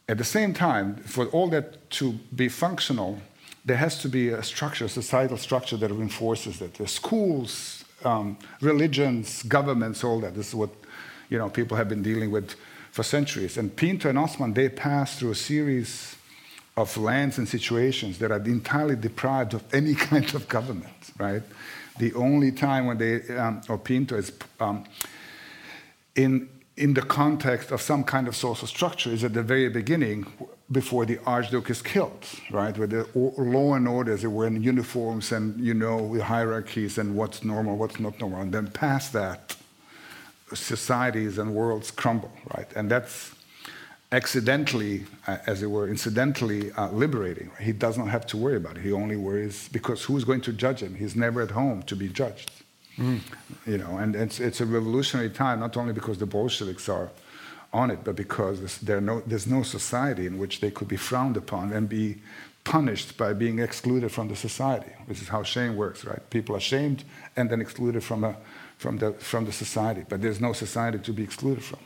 At 0.08 0.18
the 0.18 0.24
same 0.24 0.52
time, 0.52 0.96
for 0.96 1.26
all 1.26 1.48
that 1.50 1.90
to 1.92 2.12
be 2.34 2.48
functional, 2.48 3.18
there 3.64 3.76
has 3.76 3.98
to 4.02 4.08
be 4.08 4.28
a 4.28 4.42
structure, 4.42 4.84
a 4.84 4.88
societal 4.88 5.36
structure 5.36 5.76
that 5.76 5.90
reinforces 5.90 6.60
it. 6.60 6.74
The 6.74 6.86
schools, 6.86 7.84
um, 8.04 8.36
religions, 8.60 9.42
governments, 9.44 10.04
all 10.04 10.20
that. 10.20 10.34
This 10.34 10.48
is 10.48 10.54
what 10.54 10.70
you 11.28 11.38
know 11.38 11.48
people 11.48 11.76
have 11.76 11.88
been 11.88 12.02
dealing 12.02 12.30
with 12.30 12.54
for 12.92 13.02
centuries. 13.02 13.58
And 13.58 13.74
Pinto 13.74 14.08
and 14.08 14.18
Osman, 14.18 14.54
they 14.54 14.68
passed 14.68 15.18
through 15.18 15.32
a 15.32 15.34
series 15.34 16.16
of 16.76 16.96
lands 16.96 17.38
and 17.38 17.48
situations 17.48 18.18
that 18.18 18.30
are 18.30 18.42
entirely 18.44 18.96
deprived 18.96 19.54
of 19.54 19.62
any 19.74 19.94
kind 20.10 20.34
of 20.34 20.48
government, 20.48 21.12
right? 21.18 21.42
The 21.98 22.12
only 22.14 22.52
time 22.52 22.86
when 22.86 22.98
they, 22.98 23.22
um, 23.36 23.62
or 23.68 23.78
Pinto 23.78 24.16
is 24.16 24.32
um, 24.60 24.84
in 26.14 26.48
in 26.76 26.92
the 26.92 27.02
context 27.02 27.70
of 27.70 27.80
some 27.80 28.04
kind 28.04 28.28
of 28.28 28.36
social 28.36 28.68
structure 28.68 29.10
is 29.10 29.24
at 29.24 29.32
the 29.32 29.42
very 29.42 29.68
beginning 29.70 30.26
before 30.70 31.06
the 31.06 31.18
archduke 31.24 31.70
is 31.70 31.80
killed 31.80 32.26
right 32.50 32.76
where 32.76 32.86
the 32.86 33.08
law 33.14 33.74
and 33.74 33.88
order 33.88 34.14
they 34.16 34.26
were 34.26 34.46
in 34.46 34.62
uniforms 34.62 35.32
and 35.32 35.58
you 35.58 35.72
know 35.72 36.14
the 36.14 36.22
hierarchies 36.22 36.98
and 36.98 37.16
what's 37.16 37.42
normal 37.44 37.76
what's 37.76 37.98
not 37.98 38.18
normal 38.20 38.40
and 38.42 38.52
then 38.52 38.66
past 38.66 39.12
that 39.12 39.56
societies 40.52 41.38
and 41.38 41.54
worlds 41.54 41.90
crumble 41.90 42.32
right 42.54 42.68
and 42.76 42.90
that's 42.90 43.35
accidentally 44.20 44.94
uh, 45.26 45.38
as 45.46 45.56
it 45.62 45.70
were 45.76 45.86
incidentally 45.96 46.62
uh, 46.72 46.90
liberating 47.02 47.48
he 47.68 47.72
does 47.84 47.96
not 48.00 48.08
have 48.16 48.24
to 48.32 48.36
worry 48.44 48.58
about 48.62 48.74
it 48.76 48.82
he 48.88 48.92
only 49.02 49.18
worries 49.28 49.68
because 49.78 49.98
who's 50.06 50.24
going 50.30 50.42
to 50.48 50.52
judge 50.64 50.80
him 50.86 50.92
he's 51.02 51.16
never 51.24 51.38
at 51.42 51.52
home 51.60 51.78
to 51.90 51.94
be 52.02 52.08
judged 52.08 52.50
Mm. 52.98 53.20
You 53.66 53.78
know, 53.78 53.98
and 53.98 54.16
it's, 54.16 54.40
it's 54.40 54.60
a 54.60 54.66
revolutionary 54.66 55.30
time, 55.30 55.60
not 55.60 55.76
only 55.76 55.92
because 55.92 56.18
the 56.18 56.26
Bolsheviks 56.26 56.88
are 56.88 57.10
on 57.72 57.90
it, 57.90 58.04
but 58.04 58.16
because 58.16 58.78
there 58.78 59.00
no, 59.00 59.20
there's 59.26 59.46
no 59.46 59.62
society 59.62 60.26
in 60.26 60.38
which 60.38 60.60
they 60.60 60.70
could 60.70 60.88
be 60.88 60.96
frowned 60.96 61.36
upon 61.36 61.72
and 61.72 61.88
be 61.88 62.16
punished 62.64 63.16
by 63.16 63.32
being 63.32 63.58
excluded 63.58 64.10
from 64.10 64.28
the 64.28 64.36
society. 64.36 64.90
This 65.06 65.20
is 65.20 65.28
how 65.28 65.42
shame 65.42 65.76
works, 65.76 66.04
right? 66.04 66.28
People 66.30 66.56
are 66.56 66.60
shamed 66.60 67.04
and 67.36 67.50
then 67.50 67.60
excluded 67.60 68.02
from, 68.02 68.24
a, 68.24 68.36
from, 68.78 68.96
the, 68.98 69.12
from 69.12 69.44
the 69.44 69.52
society, 69.52 70.04
but 70.08 70.22
there's 70.22 70.40
no 70.40 70.52
society 70.52 70.98
to 70.98 71.12
be 71.12 71.22
excluded 71.22 71.62
from. 71.62 71.78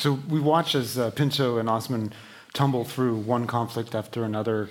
So 0.00 0.18
we 0.30 0.40
watch 0.40 0.74
as 0.74 0.96
uh, 0.96 1.10
Pinto 1.10 1.58
and 1.58 1.68
Osman 1.68 2.14
tumble 2.54 2.86
through 2.86 3.16
one 3.16 3.46
conflict 3.46 3.94
after 3.94 4.24
another, 4.24 4.70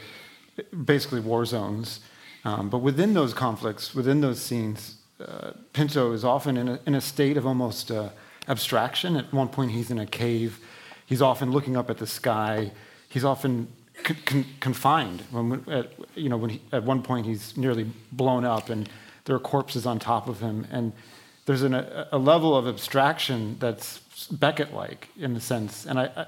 basically 0.86 1.20
war 1.20 1.46
zones. 1.46 2.00
Um, 2.46 2.68
but 2.68 2.80
within 2.80 3.14
those 3.14 3.36
conflicts, 3.36 3.94
within 3.94 4.22
those 4.22 4.42
scenes, 4.42 4.96
uh, 5.24 5.52
Pinto 5.72 6.14
is 6.14 6.26
often 6.26 6.58
in 6.58 6.68
a, 6.68 6.80
in 6.88 6.96
a 6.96 7.02
state 7.02 7.38
of 7.38 7.46
almost 7.46 7.92
uh, 7.92 8.10
abstraction. 8.48 9.16
At 9.18 9.32
one 9.32 9.50
point, 9.50 9.70
he's 9.70 9.92
in 9.92 10.00
a 10.00 10.08
cave. 10.08 10.60
He's 11.06 11.22
often 11.22 11.52
looking 11.52 11.78
up 11.78 11.92
at 11.92 12.00
the 12.00 12.08
sky. 12.08 12.72
He's 13.08 13.24
often 13.24 13.68
con- 14.04 14.18
con- 14.26 14.46
confined. 14.60 15.22
When, 15.30 15.64
at, 15.70 15.92
you 16.16 16.30
know, 16.30 16.38
when 16.38 16.50
he, 16.50 16.62
at 16.72 16.84
one 16.84 17.04
point, 17.04 17.28
he's 17.28 17.56
nearly 17.56 17.86
blown 18.12 18.46
up, 18.46 18.72
and 18.72 18.90
there 19.26 19.36
are 19.36 19.40
corpses 19.40 19.86
on 19.86 20.00
top 20.00 20.28
of 20.28 20.40
him. 20.40 20.66
And 20.72 20.92
there's 21.46 21.62
an, 21.62 21.76
a, 21.76 22.08
a, 22.12 22.18
level 22.18 22.56
of 22.56 22.68
abstraction 22.68 23.58
that's 23.60 24.02
Beckett-like 24.32 25.10
in 25.18 25.34
the 25.34 25.42
sense. 25.42 25.86
And 25.86 26.00
I, 26.00 26.28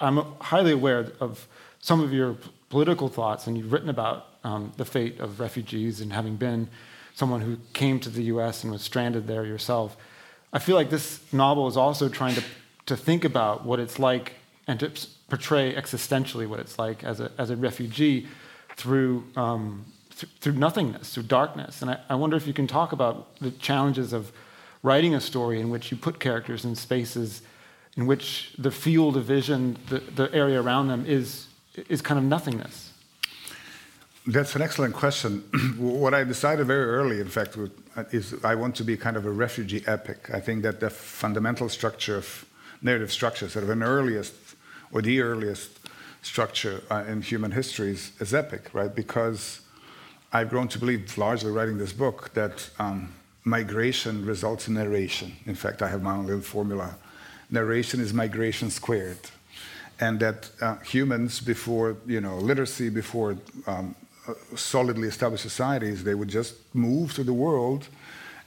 I, 0.00 0.08
am 0.08 0.24
highly 0.40 0.72
aware 0.72 1.12
of 1.20 1.46
some 1.80 2.00
of 2.00 2.12
your 2.12 2.36
political 2.68 3.08
thoughts, 3.08 3.46
and 3.46 3.56
you've 3.56 3.72
written 3.72 3.88
about 3.88 4.26
um, 4.44 4.72
the 4.76 4.84
fate 4.84 5.18
of 5.20 5.40
refugees 5.40 6.00
and 6.00 6.12
having 6.12 6.36
been 6.36 6.68
someone 7.14 7.40
who 7.40 7.58
came 7.72 7.98
to 8.00 8.10
the 8.10 8.24
US 8.24 8.62
and 8.62 8.72
was 8.72 8.82
stranded 8.82 9.26
there 9.26 9.44
yourself. 9.44 9.96
I 10.52 10.58
feel 10.58 10.76
like 10.76 10.90
this 10.90 11.20
novel 11.32 11.66
is 11.66 11.76
also 11.76 12.08
trying 12.08 12.34
to, 12.36 12.44
to 12.86 12.96
think 12.96 13.24
about 13.24 13.64
what 13.64 13.80
it's 13.80 13.98
like 13.98 14.34
and 14.66 14.78
to 14.80 14.90
portray 15.28 15.74
existentially 15.74 16.46
what 16.46 16.60
it's 16.60 16.78
like 16.78 17.02
as 17.04 17.20
a, 17.20 17.30
as 17.38 17.50
a 17.50 17.56
refugee 17.56 18.28
through, 18.76 19.24
um, 19.36 19.84
th- 20.16 20.32
through 20.40 20.52
nothingness, 20.54 21.12
through 21.12 21.24
darkness. 21.24 21.82
And 21.82 21.90
I, 21.90 22.00
I 22.08 22.14
wonder 22.14 22.36
if 22.36 22.46
you 22.46 22.52
can 22.52 22.66
talk 22.66 22.92
about 22.92 23.36
the 23.40 23.50
challenges 23.50 24.12
of 24.12 24.32
writing 24.82 25.14
a 25.14 25.20
story 25.20 25.60
in 25.60 25.70
which 25.70 25.90
you 25.90 25.96
put 25.96 26.20
characters 26.20 26.64
in 26.64 26.74
spaces 26.74 27.42
in 27.96 28.06
which 28.06 28.54
the 28.58 28.70
field 28.70 29.16
of 29.16 29.24
vision, 29.24 29.76
the, 29.88 29.98
the 29.98 30.32
area 30.32 30.62
around 30.62 30.86
them, 30.86 31.04
is, 31.04 31.48
is 31.88 32.00
kind 32.00 32.16
of 32.16 32.24
nothingness. 32.24 32.92
That's 34.24 34.54
an 34.54 34.62
excellent 34.62 34.94
question. 34.94 35.40
what 35.78 36.14
I 36.14 36.22
decided 36.22 36.66
very 36.66 36.84
early, 36.84 37.20
in 37.20 37.28
fact, 37.28 37.58
is 38.12 38.34
I 38.44 38.54
want 38.54 38.76
to 38.76 38.84
be 38.84 38.96
kind 38.96 39.16
of 39.16 39.26
a 39.26 39.30
refugee 39.30 39.82
epic. 39.86 40.30
I 40.32 40.38
think 40.38 40.62
that 40.62 40.78
the 40.78 40.90
fundamental 40.90 41.68
structure 41.68 42.18
of 42.18 42.44
narrative 42.82 43.10
structure, 43.10 43.48
sort 43.48 43.64
of 43.64 43.70
an 43.70 43.82
earliest 43.82 44.34
or 44.92 45.02
the 45.02 45.20
earliest 45.20 45.80
structure 46.22 46.82
uh, 46.90 47.04
in 47.08 47.22
human 47.22 47.50
history 47.50 47.90
is, 47.90 48.12
is, 48.20 48.32
epic, 48.32 48.70
right? 48.72 48.94
Because 48.94 49.60
I've 50.32 50.50
grown 50.50 50.68
to 50.68 50.78
believe, 50.78 51.18
largely 51.18 51.50
writing 51.50 51.78
this 51.78 51.92
book, 51.92 52.32
that 52.34 52.70
um, 52.78 53.12
migration 53.48 54.24
results 54.26 54.68
in 54.68 54.74
narration. 54.74 55.32
In 55.46 55.54
fact, 55.54 55.82
I 55.82 55.88
have 55.88 56.02
my 56.02 56.14
own 56.16 56.26
little 56.26 56.42
formula. 56.42 56.96
Narration 57.50 58.00
is 58.00 58.12
migration 58.12 58.70
squared. 58.70 59.18
And 60.00 60.20
that 60.20 60.50
uh, 60.60 60.76
humans, 60.76 61.40
before 61.40 61.96
you 62.06 62.20
know 62.20 62.36
literacy, 62.36 62.88
before 62.88 63.36
um, 63.66 63.94
solidly 64.54 65.08
established 65.08 65.42
societies, 65.42 66.04
they 66.04 66.14
would 66.14 66.28
just 66.28 66.54
move 66.74 67.14
to 67.14 67.24
the 67.24 67.32
world 67.32 67.88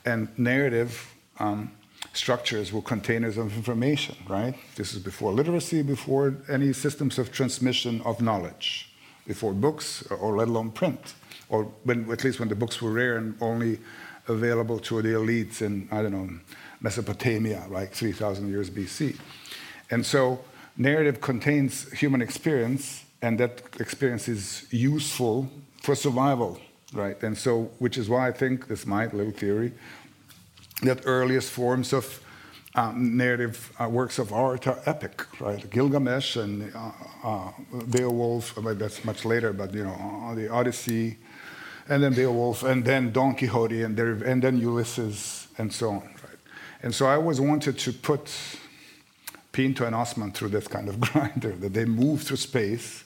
and 0.06 0.28
narrative 0.38 1.14
um, 1.40 1.72
structures 2.14 2.74
were 2.74 2.82
containers 2.82 3.38
of 3.38 3.56
information, 3.56 4.16
right? 4.28 4.56
This 4.76 4.94
is 4.94 5.00
before 5.00 5.32
literacy, 5.32 5.82
before 5.82 6.36
any 6.50 6.74
systems 6.74 7.18
of 7.18 7.32
transmission 7.32 8.02
of 8.02 8.22
knowledge, 8.22 8.94
before 9.28 9.54
books, 9.54 10.04
or 10.10 10.38
let 10.38 10.48
alone 10.48 10.72
print, 10.72 11.14
or 11.50 11.66
when, 11.84 12.10
at 12.12 12.24
least 12.24 12.40
when 12.40 12.50
the 12.50 12.56
books 12.56 12.82
were 12.82 12.92
rare 12.92 13.18
and 13.18 13.36
only 13.42 13.80
available 14.28 14.80
to 14.80 15.02
the 15.02 15.10
elites 15.10 15.62
in, 15.62 15.88
I 15.92 16.02
don't 16.02 16.12
know, 16.12 16.30
Mesopotamia, 16.82 17.66
like 17.70 17.94
3,000 17.94 18.50
years 18.50 18.70
BC. 18.70 19.18
And 19.90 20.06
so 20.06 20.40
narrative 20.78 21.22
contains 21.22 21.92
human 21.92 22.22
experience, 22.22 23.04
and 23.22 23.40
that 23.40 23.62
experience 23.80 24.28
is 24.28 24.66
useful 24.72 25.50
for 25.82 25.96
survival, 25.96 26.60
right? 26.94 27.22
And 27.24 27.38
so, 27.38 27.72
which 27.80 27.98
is 27.98 28.10
why 28.10 28.28
I 28.28 28.32
think 28.32 28.68
this 28.68 28.86
my 28.86 29.06
little 29.08 29.32
theory 29.32 29.74
that 30.82 31.02
earliest 31.06 31.52
forms 31.52 31.94
of 31.94 32.22
um, 32.74 33.18
narrative 33.18 33.72
uh, 33.80 33.88
works 33.88 34.18
of 34.18 34.32
art 34.32 34.66
are 34.68 34.80
epic, 34.86 35.26
right? 35.40 35.70
Gilgamesh 35.70 36.38
and 36.38 36.74
uh, 36.74 36.92
uh, 37.24 37.52
Beowulf. 37.90 38.56
That's 38.56 39.04
much 39.04 39.26
later, 39.26 39.54
but 39.54 39.74
you 39.74 39.84
know, 39.84 40.24
uh, 40.30 40.36
the 40.36 40.50
Odyssey, 40.50 41.18
and 41.92 42.02
then 42.02 42.14
Beowulf, 42.14 42.64
and 42.64 42.86
then 42.86 43.12
Don 43.12 43.36
Quixote, 43.36 43.84
and, 43.84 43.98
there, 43.98 44.14
and 44.14 44.42
then 44.42 44.58
Ulysses, 44.58 45.48
and 45.58 45.74
so 45.74 45.90
on, 45.90 46.00
right? 46.00 46.40
And 46.82 46.96
so 46.96 47.06
I 47.06 47.16
always 47.16 47.42
wanted 47.42 47.78
to 47.80 47.92
put 47.92 48.32
Pinto 49.52 49.86
and 49.86 49.94
Osman 49.94 50.32
through 50.32 50.50
this 50.50 50.70
kind 50.70 50.88
of 50.88 51.00
grinder, 51.06 51.52
that 51.52 51.74
they 51.74 51.84
move 51.84 52.24
through 52.24 52.38
space 52.38 53.04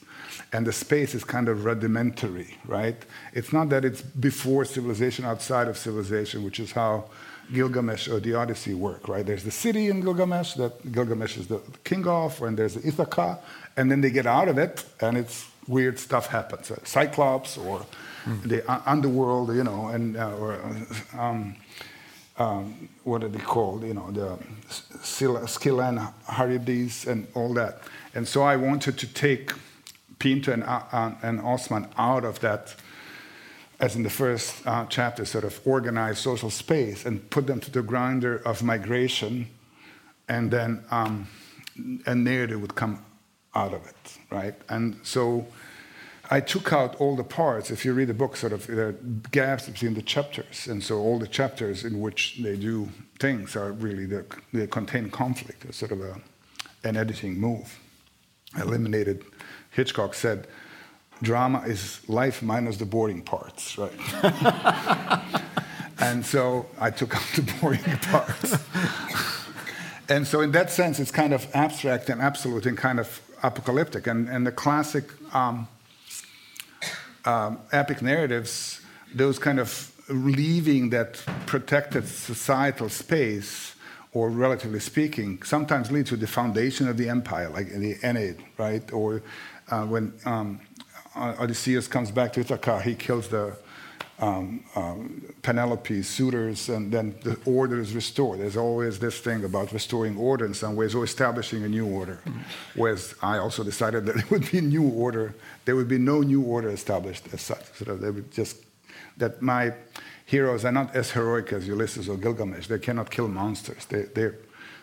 and 0.52 0.64
the 0.66 0.72
space 0.72 1.14
is 1.14 1.24
kind 1.24 1.48
of 1.48 1.64
rudimentary, 1.64 2.56
right? 2.66 2.96
It's 3.32 3.52
not 3.52 3.68
that 3.70 3.84
it's 3.84 4.02
before 4.02 4.64
civilization, 4.64 5.24
outside 5.24 5.66
of 5.66 5.76
civilization, 5.76 6.44
which 6.44 6.60
is 6.60 6.70
how 6.70 7.06
Gilgamesh 7.52 8.08
or 8.08 8.20
the 8.20 8.34
Odyssey 8.34 8.74
work, 8.74 9.08
right? 9.08 9.26
There's 9.26 9.42
the 9.42 9.50
city 9.50 9.88
in 9.88 10.00
Gilgamesh 10.00 10.54
that 10.54 10.92
Gilgamesh 10.92 11.36
is 11.36 11.48
the 11.48 11.60
king 11.82 12.06
of, 12.06 12.40
and 12.42 12.56
there's 12.56 12.74
the 12.74 12.86
Ithaca, 12.86 13.40
and 13.76 13.90
then 13.90 14.00
they 14.00 14.10
get 14.10 14.26
out 14.26 14.48
of 14.48 14.58
it, 14.58 14.84
and 15.00 15.16
it's 15.16 15.46
weird 15.68 15.98
stuff 15.98 16.26
happens. 16.28 16.70
Uh, 16.70 16.76
Cyclops 16.84 17.58
or 17.58 17.86
mm. 18.24 18.42
the 18.42 18.70
uh, 18.70 18.80
underworld, 18.86 19.54
you 19.54 19.64
know, 19.64 19.88
and 19.88 20.16
uh, 20.16 20.36
or 20.36 20.58
um, 21.18 21.56
um, 22.38 22.88
what 23.04 23.24
are 23.24 23.28
they 23.28 23.38
called? 23.40 23.82
You 23.84 23.94
know, 23.94 24.10
the 24.10 24.38
Scylla 25.02 25.46
Charybdis 25.48 27.06
and 27.06 27.26
all 27.34 27.54
that. 27.54 27.80
And 28.14 28.26
so 28.26 28.42
I 28.42 28.56
wanted 28.56 28.98
to 28.98 29.06
take 29.06 29.52
Pinto 30.18 30.52
and, 30.52 30.64
uh, 30.64 31.12
and 31.22 31.40
Osman 31.40 31.88
out 31.98 32.24
of 32.24 32.40
that, 32.40 32.74
as 33.78 33.96
in 33.96 34.02
the 34.02 34.10
first 34.10 34.66
uh, 34.66 34.86
chapter, 34.88 35.24
sort 35.24 35.44
of 35.44 35.60
organized 35.66 36.18
social 36.18 36.50
space 36.50 37.04
and 37.04 37.28
put 37.30 37.46
them 37.46 37.60
to 37.60 37.70
the 37.70 37.82
grinder 37.82 38.36
of 38.46 38.62
migration, 38.62 39.48
and 40.28 40.50
then 40.50 40.82
um, 40.90 41.28
a 42.06 42.14
narrative 42.14 42.60
would 42.60 42.74
come 42.74 43.04
out 43.56 43.72
of 43.72 43.86
it, 43.86 44.18
right? 44.30 44.54
And 44.68 45.00
so 45.02 45.46
I 46.30 46.40
took 46.40 46.72
out 46.72 46.96
all 47.00 47.16
the 47.16 47.24
parts. 47.24 47.70
If 47.70 47.84
you 47.84 47.94
read 47.94 48.08
the 48.08 48.14
book, 48.14 48.36
sort 48.36 48.52
of 48.52 48.66
there 48.66 48.88
are 48.88 48.98
gaps 49.30 49.66
between 49.66 49.94
the 49.94 50.02
chapters, 50.02 50.66
and 50.68 50.82
so 50.82 50.98
all 50.98 51.18
the 51.18 51.28
chapters 51.28 51.84
in 51.84 52.00
which 52.00 52.38
they 52.42 52.56
do 52.56 52.88
things 53.18 53.56
are 53.56 53.72
really 53.72 54.06
the, 54.06 54.24
they 54.52 54.66
contain 54.66 55.10
conflict. 55.10 55.64
It's 55.64 55.78
sort 55.78 55.92
of 55.92 56.00
a 56.00 56.20
and 56.84 56.96
editing 56.96 57.40
move. 57.40 57.78
Eliminated, 58.56 59.24
Hitchcock 59.70 60.14
said, 60.14 60.46
drama 61.22 61.62
is 61.66 62.00
life 62.08 62.42
minus 62.42 62.76
the 62.76 62.86
boring 62.86 63.22
parts, 63.22 63.76
right? 63.78 63.92
and 65.98 66.24
so 66.24 66.66
I 66.78 66.90
took 66.90 67.16
out 67.16 67.26
the 67.34 67.42
boring 67.60 67.82
parts. 68.02 68.56
and 70.08 70.26
so, 70.26 70.40
in 70.40 70.52
that 70.52 70.70
sense, 70.70 71.00
it's 71.00 71.10
kind 71.10 71.32
of 71.32 71.46
abstract 71.54 72.08
and 72.08 72.20
absolute 72.20 72.66
and 72.66 72.78
kind 72.78 73.00
of 73.00 73.20
apocalyptic. 73.46 74.06
And, 74.06 74.28
and 74.28 74.46
the 74.46 74.52
classic 74.52 75.04
um, 75.34 75.68
um, 77.24 77.58
epic 77.72 78.02
narratives, 78.02 78.80
those 79.14 79.38
kind 79.38 79.58
of 79.58 79.92
leaving 80.08 80.90
that 80.90 81.14
protected 81.46 82.06
societal 82.06 82.88
space, 82.88 83.74
or 84.12 84.30
relatively 84.30 84.80
speaking, 84.80 85.42
sometimes 85.42 85.90
lead 85.90 86.06
to 86.06 86.16
the 86.16 86.26
foundation 86.26 86.88
of 86.88 86.96
the 86.96 87.08
empire, 87.08 87.48
like 87.50 87.68
in 87.68 87.80
the 87.82 87.96
Aeneid, 88.02 88.42
right? 88.56 88.92
Or 88.92 89.22
uh, 89.70 89.84
when 89.84 90.12
um, 90.24 90.60
Odysseus 91.16 91.86
comes 91.88 92.10
back 92.10 92.32
to 92.34 92.40
Ithaca, 92.40 92.80
he 92.80 92.94
kills 92.94 93.28
the 93.28 93.56
um, 94.18 94.64
um, 94.74 95.34
Penelope's 95.42 96.08
suitors, 96.08 96.68
and 96.68 96.90
then 96.90 97.14
the 97.22 97.38
order 97.44 97.78
is 97.80 97.94
restored. 97.94 98.40
There's 98.40 98.56
always 98.56 98.98
this 98.98 99.18
thing 99.18 99.44
about 99.44 99.72
restoring 99.72 100.16
order 100.16 100.46
in 100.46 100.54
some 100.54 100.74
ways, 100.74 100.94
or 100.94 101.04
establishing 101.04 101.64
a 101.64 101.68
new 101.68 101.86
order. 101.86 102.20
Whereas 102.74 103.14
I 103.22 103.38
also 103.38 103.62
decided 103.62 104.06
that 104.06 104.16
it 104.22 104.30
would 104.30 104.50
be 104.50 104.60
new 104.60 104.88
order. 104.88 105.34
There 105.64 105.76
would 105.76 105.88
be 105.88 105.98
no 105.98 106.22
new 106.22 106.42
order 106.42 106.70
established 106.70 107.24
as 107.32 107.42
such. 107.42 107.64
Sort 107.74 107.88
of, 107.88 108.00
they 108.00 108.10
would 108.10 108.32
just 108.32 108.56
that 109.18 109.40
my 109.40 109.72
heroes 110.24 110.64
are 110.64 110.72
not 110.72 110.94
as 110.94 111.10
heroic 111.12 111.52
as 111.52 111.66
Ulysses 111.66 112.08
or 112.08 112.16
Gilgamesh. 112.16 112.66
They 112.66 112.78
cannot 112.78 113.10
kill 113.10 113.28
monsters. 113.28 113.86
They, 113.86 114.02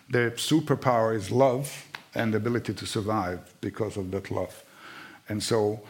their 0.09 0.31
superpower 0.31 1.15
is 1.15 1.31
love 1.31 1.87
and 2.15 2.33
the 2.33 2.37
ability 2.37 2.73
to 2.73 2.85
survive 2.85 3.39
because 3.61 3.97
of 3.97 4.11
that 4.11 4.29
love. 4.31 4.63
And 5.29 5.41
so 5.41 5.81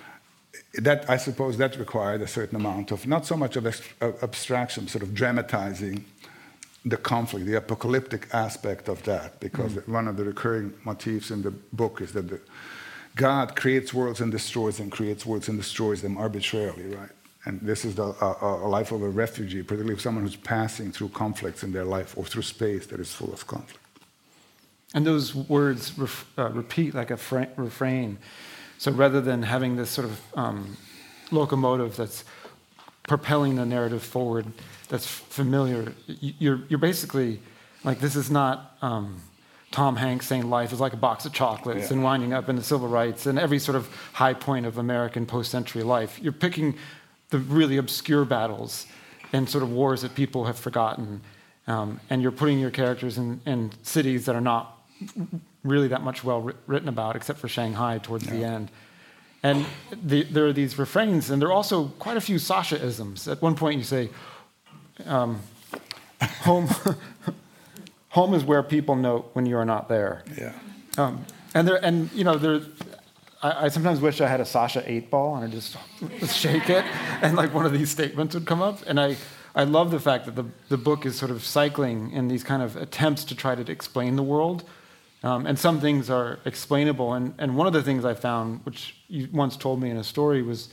that 0.76 1.10
I 1.10 1.18
suppose 1.18 1.58
that 1.58 1.78
required 1.78 2.22
a 2.22 2.28
certain 2.28 2.56
amount 2.56 2.92
of 2.92 3.08
not 3.08 3.26
so 3.26 3.38
much 3.38 3.56
of 3.56 3.66
abstraction, 4.02 4.88
sort 4.88 5.04
of 5.04 5.14
dramatizing 5.14 6.06
the 6.86 6.98
conflict, 6.98 7.46
the 7.46 7.58
apocalyptic 7.58 8.28
aspect 8.34 8.90
of 8.90 9.02
that, 9.04 9.40
because 9.40 9.74
mm. 9.74 9.88
one 9.88 10.08
of 10.08 10.18
the 10.18 10.24
recurring 10.24 10.74
motifs 10.84 11.32
in 11.32 11.42
the 11.42 11.52
book 11.52 12.02
is 12.02 12.12
that 12.14 12.28
the, 12.28 12.40
God 13.16 13.56
creates 13.56 13.94
worlds 13.94 14.20
and 14.20 14.32
destroys 14.32 14.78
them, 14.78 14.90
creates 14.90 15.26
worlds 15.26 15.48
and 15.48 15.58
destroys 15.58 16.02
them 16.02 16.18
arbitrarily, 16.18 16.96
right? 16.96 17.10
And 17.46 17.62
this 17.62 17.86
is 17.86 17.96
the, 17.96 18.04
a, 18.04 18.66
a 18.66 18.68
life 18.68 18.92
of 18.92 19.02
a 19.02 19.10
refugee, 19.10 19.64
particularly 19.64 20.00
someone 20.00 20.24
who's 20.24 20.36
passing 20.36 20.92
through 20.92 21.10
conflicts 21.10 21.64
in 21.64 21.72
their 21.72 21.84
life 21.84 22.18
or 22.18 22.26
through 22.26 22.44
space 22.44 22.88
that 22.88 23.00
is 23.00 23.14
full 23.14 23.32
of 23.32 23.46
conflict. 23.48 23.80
And 24.94 25.06
those 25.06 25.36
words 25.36 25.98
ref, 25.98 26.26
uh, 26.38 26.50
repeat 26.50 26.94
like 26.94 27.12
a 27.12 27.18
refrain. 27.58 28.18
So 28.84 28.92
rather 28.92 29.22
than 29.22 29.44
having 29.44 29.78
this 29.78 29.90
sort 29.90 30.10
of 30.10 30.22
um, 30.36 30.76
locomotive 31.32 31.96
that's 31.96 32.26
propelling 33.08 33.56
the 33.56 33.66
narrative 33.66 34.04
forward, 34.04 34.46
that's 34.90 35.08
familiar, 35.08 35.94
you're, 36.06 36.60
you're 36.68 36.80
basically 36.80 37.40
like, 37.86 38.02
this 38.02 38.18
is 38.18 38.30
not 38.30 38.76
um, 38.82 39.22
Tom 39.72 39.96
Hanks 39.96 40.28
saying 40.28 40.50
life 40.50 40.74
is 40.74 40.82
like 40.82 40.92
a 40.92 40.98
box 40.98 41.24
of 41.24 41.32
chocolates 41.32 41.88
yeah. 41.88 41.94
and 41.94 42.04
winding 42.04 42.34
up 42.34 42.50
in 42.50 42.58
the 42.58 42.62
civil 42.62 42.90
rights 42.90 43.26
and 43.26 43.40
every 43.40 43.58
sort 43.58 43.78
of 43.78 43.88
high 44.12 44.34
point 44.34 44.66
of 44.66 44.78
American 44.78 45.26
post 45.26 45.50
century 45.50 45.84
life. 45.84 46.20
You're 46.22 46.34
picking 46.34 46.76
the 47.30 47.40
really 47.40 47.78
obscure 47.78 48.26
battles 48.26 48.86
and 49.32 49.50
sort 49.50 49.64
of 49.64 49.72
wars 49.72 50.02
that 50.02 50.14
people 50.14 50.44
have 50.44 50.60
forgotten. 50.60 51.22
Um, 51.68 52.02
and 52.10 52.22
you're 52.22 52.34
putting 52.34 52.60
your 52.60 52.72
characters 52.72 53.18
in, 53.18 53.40
in 53.46 53.72
cities 53.84 54.26
that 54.26 54.36
are 54.36 54.42
not 54.42 54.78
really 55.64 55.88
that 55.88 56.02
much 56.02 56.24
well 56.24 56.52
written 56.68 56.90
about, 56.90 57.16
except 57.16 57.40
for 57.40 57.48
Shanghai 57.48 57.98
towards 57.98 58.26
the 58.26 58.44
end. 58.44 58.70
And 59.44 59.66
the, 59.92 60.24
there 60.24 60.48
are 60.48 60.54
these 60.54 60.80
refrains, 60.80 61.30
and 61.30 61.42
there 61.42 61.50
are 61.50 61.54
also 61.54 61.90
quite 62.00 62.16
a 62.16 62.22
few 62.22 62.40
Sasha 62.40 62.82
isms. 62.82 63.28
At 63.28 63.42
one 63.42 63.56
point, 63.56 63.78
you 63.78 63.84
say, 63.84 64.10
um, 65.06 65.42
"Home, 66.42 66.70
home 68.10 68.34
is 68.34 68.46
where 68.46 68.64
people 68.64 68.96
note 68.96 69.30
when 69.34 69.46
you 69.46 69.58
are 69.58 69.66
not 69.66 69.90
there." 69.90 70.24
Yeah. 70.38 70.54
Um, 70.98 71.26
and 71.54 71.68
there, 71.68 71.84
and 71.84 72.10
you 72.14 72.24
know, 72.24 72.38
there. 72.38 72.62
I, 73.42 73.66
I, 73.66 73.68
sometimes 73.68 74.00
wish 74.00 74.22
I 74.22 74.28
had 74.30 74.40
a 74.40 74.46
Sasha 74.46 74.82
eight 74.90 75.12
ball 75.12 75.36
and 75.36 75.44
I 75.44 75.50
just, 75.50 75.76
just 76.20 76.38
shake 76.44 76.70
it, 76.70 76.86
and 77.22 77.36
like 77.36 77.54
one 77.54 77.66
of 77.66 77.74
these 77.74 77.92
statements 77.92 78.34
would 78.36 78.46
come 78.46 78.62
up. 78.62 78.80
And 78.88 78.98
I, 78.98 79.18
I 79.56 79.66
love 79.66 79.92
the 79.92 80.00
fact 80.00 80.26
that 80.26 80.36
the, 80.36 80.46
the 80.70 80.78
book 80.78 81.06
is 81.06 81.18
sort 81.18 81.32
of 81.32 81.44
cycling 81.44 82.12
in 82.12 82.30
these 82.30 82.46
kind 82.46 82.64
of 82.64 82.78
attempts 82.78 83.26
to 83.26 83.36
try 83.36 83.56
to 83.56 83.70
explain 83.70 84.16
the 84.16 84.24
world 84.24 84.64
um, 85.24 85.46
and 85.46 85.58
some 85.58 85.80
things 85.80 86.10
are 86.10 86.40
explainable. 86.46 87.14
And, 87.14 87.34
and 87.38 87.58
one 87.58 87.68
of 87.68 87.74
the 87.74 87.82
things 87.82 88.06
I 88.06 88.14
found, 88.14 88.60
which 88.66 88.96
you 89.08 89.30
once 89.32 89.58
told 89.58 89.82
me 89.82 89.90
in 89.90 89.98
a 89.98 90.04
story, 90.04 90.42
was, 90.42 90.70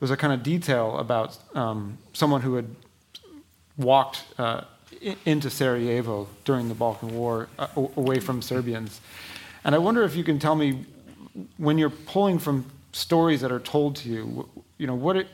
was 0.00 0.10
a 0.10 0.16
kind 0.16 0.32
of 0.32 0.42
detail 0.42 0.98
about 0.98 1.38
um, 1.54 1.98
someone 2.12 2.42
who 2.42 2.54
had 2.54 2.66
walked 3.76 4.24
uh, 4.38 4.62
into 5.24 5.50
Sarajevo 5.50 6.28
during 6.44 6.68
the 6.68 6.74
Balkan 6.74 7.14
War 7.14 7.48
uh, 7.58 7.68
away 7.96 8.20
from 8.20 8.42
Serbians. 8.42 9.00
And 9.64 9.74
I 9.74 9.78
wonder 9.78 10.04
if 10.04 10.14
you 10.14 10.24
can 10.24 10.38
tell 10.38 10.54
me, 10.54 10.84
when 11.58 11.76
you're 11.76 11.90
pulling 11.90 12.38
from 12.38 12.64
stories 12.92 13.40
that 13.40 13.52
are 13.52 13.60
told 13.60 13.96
to 13.96 14.08
you, 14.08 14.48
you 14.78 14.86
know, 14.86 14.94
what, 14.94 15.16
it, 15.16 15.26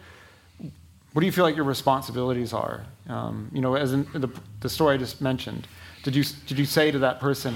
what 1.13 1.21
do 1.21 1.27
you 1.27 1.33
feel 1.33 1.45
like 1.45 1.55
your 1.55 1.65
responsibilities 1.65 2.53
are? 2.53 2.85
Um, 3.09 3.51
you 3.53 3.61
know, 3.61 3.75
as 3.77 3.93
in 3.93 4.07
the, 4.13 4.29
the 4.61 4.69
story 4.69 4.95
I 4.95 4.99
just 4.99 5.21
mentioned, 5.21 5.69
did 6.03 6.17
you, 6.17 6.25
did 6.47 6.59
you 6.59 6.65
say 6.65 6.91
to 6.91 6.99
that 7.01 7.21
person, 7.21 7.55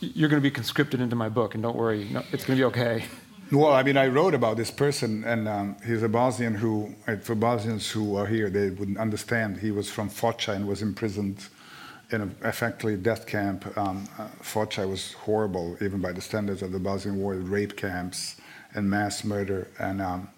you're 0.00 0.28
going 0.28 0.42
to 0.42 0.46
be 0.46 0.50
conscripted 0.50 1.00
into 1.00 1.16
my 1.16 1.28
book, 1.28 1.54
and 1.54 1.62
don't 1.62 1.76
worry, 1.76 2.08
no, 2.10 2.20
it's 2.32 2.44
going 2.44 2.58
to 2.58 2.60
be 2.60 2.64
okay. 2.64 3.04
Well, 3.52 3.72
I 3.72 3.82
mean, 3.82 3.96
I 3.96 4.06
wrote 4.06 4.34
about 4.34 4.56
this 4.56 4.70
person, 4.70 5.24
and 5.24 5.48
um, 5.48 5.76
he's 5.84 6.02
a 6.02 6.08
Bosnian 6.08 6.54
who, 6.54 6.94
for 7.22 7.34
Bosnians 7.34 7.90
who 7.90 8.16
are 8.16 8.26
here, 8.26 8.48
they 8.48 8.70
wouldn't 8.70 8.98
understand. 8.98 9.58
He 9.58 9.72
was 9.72 9.90
from 9.90 10.08
Foča 10.08 10.54
and 10.54 10.68
was 10.68 10.82
imprisoned 10.82 11.48
in 12.12 12.22
a 12.22 12.48
effectively 12.48 12.96
death 12.96 13.26
camp. 13.26 13.76
Um, 13.76 14.08
uh, 14.18 14.28
Foča 14.40 14.88
was 14.88 15.14
horrible, 15.14 15.76
even 15.82 16.00
by 16.00 16.12
the 16.12 16.20
standards 16.20 16.62
of 16.62 16.70
the 16.72 16.78
Bosnian 16.78 17.18
War, 17.18 17.34
rape 17.34 17.76
camps 17.76 18.36
and 18.74 18.88
mass 18.88 19.24
murder. 19.24 19.68
And, 19.80 20.00
um, 20.00 20.28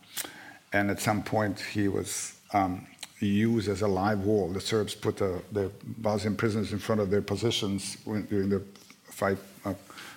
and 0.73 0.91
at 0.91 1.01
some 1.01 1.23
point, 1.23 1.61
he 1.61 1.89
was 1.89 2.35
um, 2.55 2.87
used 3.21 3.69
as 3.69 3.83
a 3.83 3.89
live 3.89 4.21
wall. 4.21 4.49
The 4.49 4.61
Serbs 4.61 4.95
put 4.95 5.19
the, 5.19 5.71
Bosnian 5.99 6.37
prisoners 6.37 6.73
in 6.73 6.79
front 6.79 7.01
of 7.01 7.11
their 7.11 7.23
positions 7.23 7.99
during 8.05 8.49
the 8.49 8.63
fight 9.05 9.37
uh, 9.37 9.52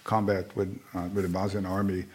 combat 0.05 0.55
with 0.55 0.79
uh, 0.93 1.09
with 1.13 1.23
the 1.23 1.29
Bosnian 1.29 1.65
army, 1.65 2.05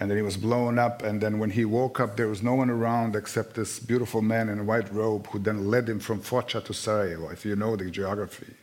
and 0.00 0.10
then 0.10 0.16
he 0.16 0.22
was 0.22 0.38
blown 0.38 0.78
up. 0.78 1.02
And 1.02 1.20
then 1.20 1.38
when 1.38 1.50
he 1.50 1.66
woke 1.66 2.00
up, 2.00 2.16
there 2.16 2.28
was 2.28 2.42
no 2.42 2.54
one 2.54 2.70
around 2.70 3.14
except 3.14 3.54
this 3.54 3.78
beautiful 3.78 4.22
man 4.22 4.48
in 4.48 4.58
a 4.60 4.64
white 4.64 4.90
robe 4.92 5.26
who 5.26 5.38
then 5.38 5.70
led 5.70 5.88
him 5.88 6.00
from 6.00 6.20
Foča 6.20 6.64
to 6.64 6.72
Sarajevo. 6.72 7.28
If 7.28 7.44
you 7.44 7.54
know 7.54 7.76
the 7.76 7.90
geography, 7.90 8.54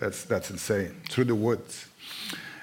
that's 0.00 0.24
that's 0.24 0.50
insane 0.50 1.02
through 1.08 1.26
the 1.26 1.36
woods. 1.36 1.86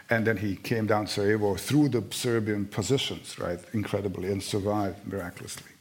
And 0.09 0.27
then 0.27 0.37
he 0.37 0.57
came 0.57 0.85
down 0.85 1.07
Sarajevo 1.07 1.55
through 1.55 1.89
the 1.89 2.03
Serbian 2.11 2.65
positions, 2.65 3.39
right? 3.39 3.59
Incredibly, 3.73 4.31
and 4.31 4.43
survived 4.43 5.07
miraculously. 5.07 5.71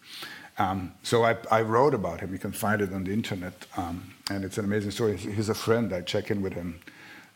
Um, 0.59 0.93
so 1.03 1.25
I, 1.25 1.37
I, 1.51 1.63
wrote 1.63 1.95
about 1.95 2.21
him. 2.21 2.33
You 2.33 2.39
can 2.39 2.53
find 2.53 2.81
it 2.83 2.93
on 2.93 3.05
the 3.05 3.13
internet, 3.13 3.55
um, 3.77 4.15
and 4.31 4.45
it's 4.45 4.59
an 4.59 4.65
amazing 4.65 4.91
story. 4.91 5.17
He's 5.17 5.49
a 5.49 5.55
friend. 5.55 5.93
I 5.93 6.03
check 6.03 6.31
in 6.31 6.43
with 6.43 6.53
him 6.53 6.79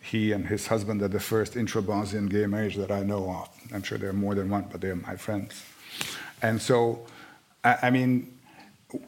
he 0.06 0.32
and 0.32 0.46
his 0.46 0.68
husband 0.68 1.02
are 1.02 1.08
the 1.08 1.20
first 1.20 1.56
intra-Bosnian 1.56 2.26
gay 2.26 2.46
marriage 2.46 2.76
that 2.76 2.92
I 2.92 3.02
know 3.02 3.28
of. 3.28 3.48
I'm 3.74 3.82
sure 3.82 3.98
there 3.98 4.10
are 4.10 4.20
more 4.26 4.36
than 4.36 4.48
one, 4.48 4.66
but 4.70 4.80
they're 4.80 4.94
my 4.94 5.16
friends. 5.16 5.64
And 6.42 6.62
so, 6.62 7.06
I, 7.64 7.78
I 7.82 7.90
mean, 7.90 8.32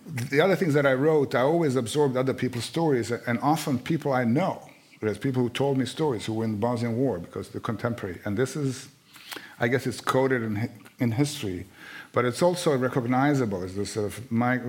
the 0.06 0.40
other 0.40 0.56
things 0.56 0.74
that 0.74 0.86
I 0.86 0.94
wrote, 0.94 1.36
I 1.36 1.42
always 1.42 1.76
absorbed 1.76 2.16
other 2.16 2.34
people's 2.34 2.64
stories, 2.64 3.12
and 3.12 3.38
often 3.40 3.78
people 3.78 4.12
I 4.12 4.24
know. 4.24 4.68
There's 5.00 5.18
people 5.18 5.42
who 5.42 5.50
told 5.50 5.78
me 5.78 5.86
stories 5.86 6.26
who 6.26 6.34
were 6.34 6.44
in 6.44 6.52
the 6.52 6.58
Bosnian 6.58 6.96
War 6.96 7.20
because 7.20 7.48
they're 7.50 7.60
contemporary. 7.60 8.18
And 8.24 8.36
this 8.36 8.56
is, 8.56 8.88
I 9.60 9.68
guess, 9.68 9.86
it's 9.86 10.00
coded 10.00 10.42
in, 10.42 10.68
in 10.98 11.12
history, 11.12 11.66
but 12.12 12.24
it's 12.24 12.42
also 12.42 12.76
recognizable 12.76 13.62
as 13.62 13.76
this 13.76 13.92
sort 13.92 14.06
of 14.06 14.32
my, 14.32 14.60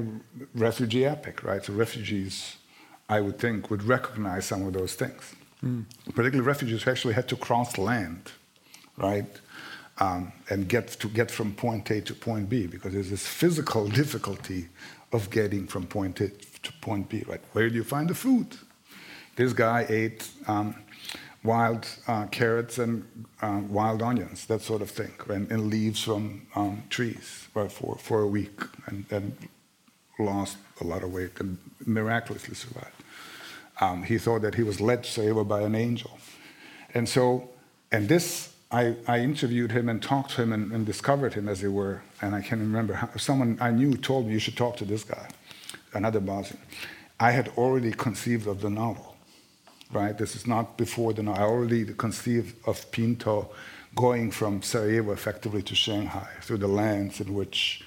refugee 0.54 1.06
epic, 1.06 1.44
right? 1.44 1.66
So 1.66 1.74
refugees, 1.74 2.58
I 3.10 3.22
would 3.22 3.40
think, 3.40 3.72
would 3.72 3.82
recognize 3.82 4.46
some 4.46 4.68
of 4.68 4.74
those 4.74 4.94
things. 4.94 5.34
Mm. 5.64 5.86
Particularly 6.16 6.42
refugees 6.42 6.84
who 6.84 6.92
actually 6.92 7.14
had 7.14 7.28
to 7.30 7.36
cross 7.36 7.78
land, 7.78 8.32
right? 8.98 9.30
Um, 10.00 10.32
and 10.50 10.68
get 10.70 10.88
to 10.88 11.10
get 11.10 11.30
from 11.30 11.54
point 11.54 11.92
A 11.92 12.00
to 12.02 12.14
point 12.14 12.50
B 12.50 12.68
because 12.68 12.94
there's 12.94 13.10
this 13.10 13.28
physical 13.28 13.88
difficulty 14.02 14.70
of 15.12 15.30
getting 15.30 15.68
from 15.68 15.86
point 15.88 16.22
A 16.22 16.30
to 16.30 16.74
point 16.82 17.10
B, 17.10 17.24
right? 17.28 17.42
Where 17.54 17.70
do 17.70 17.76
you 17.76 17.84
find 17.84 18.10
the 18.10 18.16
food? 18.16 18.56
This 19.36 19.54
guy 19.54 19.86
ate 19.90 20.30
um, 20.48 20.76
wild 21.44 21.88
uh, 22.08 22.26
carrots 22.28 22.78
and 22.78 23.06
uh, 23.42 23.62
wild 23.68 24.02
onions, 24.02 24.46
that 24.48 24.62
sort 24.62 24.82
of 24.82 24.90
thing, 24.90 25.14
and, 25.30 25.50
and 25.52 25.70
leaves 25.70 26.04
from 26.04 26.46
um, 26.56 26.84
trees 26.90 27.48
for, 27.54 27.70
for 27.70 28.22
a 28.22 28.28
week 28.28 28.60
and 28.88 29.06
then 29.10 29.38
lost 30.18 30.58
a 30.82 30.84
lot 30.84 31.04
of 31.04 31.14
weight 31.14 31.40
and 31.40 31.58
miraculously 31.86 32.56
survived. 32.56 32.99
Um, 33.82 34.04
he 34.04 34.18
thought 34.18 34.42
that 34.42 34.56
he 34.56 34.64
was 34.64 34.82
led 34.82 35.04
to 35.04 35.10
Sarajevo 35.10 35.44
by 35.44 35.62
an 35.62 35.76
angel. 35.76 36.18
And 36.94 37.08
so, 37.08 37.50
and 37.92 38.10
this 38.10 38.54
I, 38.72 38.96
I 39.08 39.20
interviewed 39.20 39.72
him 39.72 39.90
and 39.90 40.02
talked 40.02 40.32
to 40.32 40.44
him 40.44 40.54
and, 40.54 40.72
and 40.72 40.86
discovered 40.86 41.34
him, 41.34 41.48
as 41.48 41.64
it 41.64 41.70
were. 41.70 42.04
And 42.22 42.36
I 42.36 42.42
can 42.42 42.60
remember 42.60 42.94
how, 42.94 43.10
someone 43.18 43.58
I 43.60 43.72
knew 43.72 43.96
told 43.98 44.28
me 44.28 44.34
you 44.34 44.40
should 44.40 44.58
talk 44.58 44.78
to 44.78 44.86
this 44.86 45.04
guy, 45.04 45.28
another 45.94 46.20
Bosnian. 46.20 46.62
I 47.20 47.32
had 47.32 47.50
already 47.58 47.92
conceived 47.92 48.48
of 48.48 48.62
the 48.62 48.70
novel, 48.70 49.16
right? 49.92 50.16
This 50.16 50.36
is 50.36 50.46
not 50.46 50.78
before 50.78 51.14
the 51.14 51.24
novel. 51.24 51.44
I 51.44 51.48
already 51.48 51.86
conceived 51.86 52.56
of 52.68 52.90
Pinto 52.92 53.50
going 53.96 54.30
from 54.30 54.62
Sarajevo 54.62 55.14
effectively 55.14 55.64
to 55.64 55.74
Shanghai 55.74 56.30
through 56.42 56.58
the 56.58 56.68
lands 56.68 57.20
in 57.20 57.34
which 57.34 57.84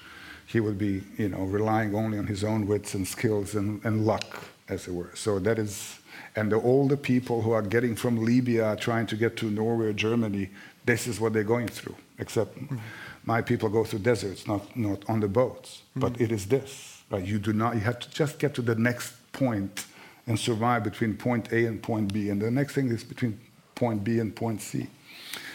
he 0.47 0.59
would 0.59 0.77
be, 0.77 1.01
you 1.17 1.29
know, 1.29 1.45
relying 1.45 1.95
only 1.95 2.17
on 2.17 2.27
his 2.27 2.43
own 2.43 2.67
wits 2.67 2.93
and 2.93 3.07
skills 3.07 3.55
and, 3.55 3.83
and 3.85 4.05
luck, 4.05 4.43
as 4.69 4.87
it 4.87 4.93
were. 4.93 5.11
So 5.15 5.39
that 5.39 5.59
is, 5.59 5.99
and 6.35 6.51
the 6.51 6.61
older 6.61 6.97
people 6.97 7.41
who 7.41 7.51
are 7.51 7.61
getting 7.61 7.95
from 7.95 8.23
Libya, 8.23 8.75
trying 8.79 9.07
to 9.07 9.15
get 9.15 9.37
to 9.37 9.45
Norway 9.45 9.87
or 9.87 9.93
Germany, 9.93 10.49
this 10.85 11.07
is 11.07 11.19
what 11.19 11.33
they're 11.33 11.43
going 11.43 11.67
through. 11.67 11.95
Except 12.19 12.57
mm-hmm. 12.57 12.77
my 13.25 13.41
people 13.41 13.69
go 13.69 13.83
through 13.83 13.99
deserts, 13.99 14.47
not, 14.47 14.75
not 14.75 15.07
on 15.09 15.19
the 15.19 15.27
boats. 15.27 15.81
Mm-hmm. 15.91 15.99
But 15.99 16.21
it 16.21 16.31
is 16.31 16.47
this, 16.47 17.03
right? 17.09 17.25
You 17.25 17.39
do 17.39 17.53
not, 17.53 17.75
you 17.75 17.81
have 17.81 17.99
to 17.99 18.09
just 18.09 18.39
get 18.39 18.53
to 18.55 18.61
the 18.61 18.75
next 18.75 19.13
point 19.33 19.85
and 20.27 20.39
survive 20.39 20.83
between 20.83 21.15
point 21.15 21.51
A 21.51 21.65
and 21.65 21.81
point 21.81 22.13
B. 22.13 22.29
And 22.29 22.41
the 22.41 22.51
next 22.51 22.73
thing 22.73 22.89
is 22.89 23.03
between 23.03 23.39
point 23.75 24.03
B 24.03 24.19
and 24.19 24.35
point 24.35 24.61
C. 24.61 24.87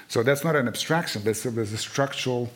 So 0.09 0.23
that's 0.23 0.45
not 0.45 0.57
an 0.57 0.69
abstraction, 0.69 1.23
there's 1.23 1.45
a, 1.45 1.51
there's 1.51 1.73
a 1.73 1.79
structural 1.79 2.51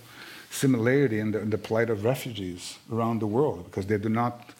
similarity 0.51 1.19
in 1.19 1.33
the, 1.33 1.41
in 1.41 1.51
the, 1.51 1.59
plight 1.59 1.91
of 1.91 2.05
refugees 2.05 2.79
around 2.91 3.21
the 3.21 3.27
world 3.27 3.65
because 3.65 3.87
they 3.87 3.99
do 3.99 4.09
not 4.09 4.51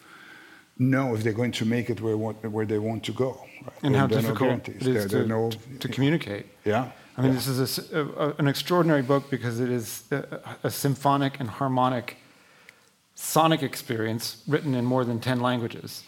know 0.77 1.15
if 1.15 1.23
they're 1.23 1.33
going 1.33 1.51
to 1.53 1.65
make 1.65 1.89
it 1.89 2.01
where, 2.01 2.17
where 2.17 2.65
they 2.65 2.79
want 2.79 3.03
to 3.05 3.11
go. 3.11 3.39
Right? 3.63 3.73
And 3.83 3.95
how 3.95 4.07
difficult 4.07 4.67
no 4.67 4.73
it 4.73 4.87
is 4.87 5.07
there, 5.09 5.21
to, 5.23 5.27
no, 5.27 5.51
to, 5.79 5.87
communicate. 5.87 6.47
Yeah. 6.65 6.91
I 7.17 7.21
mean, 7.21 7.31
yeah. 7.31 7.37
this 7.37 7.47
is 7.47 7.91
a, 7.91 7.99
a, 8.01 8.29
an 8.39 8.47
extraordinary 8.47 9.03
book 9.03 9.29
because 9.29 9.59
it 9.59 9.69
is 9.69 10.03
a, 10.11 10.39
a 10.63 10.71
symphonic 10.71 11.39
and 11.39 11.49
harmonic 11.49 12.17
sonic 13.15 13.61
experience 13.61 14.43
written 14.47 14.73
in 14.73 14.85
more 14.85 15.05
than 15.05 15.19
10 15.19 15.39
languages. 15.39 16.03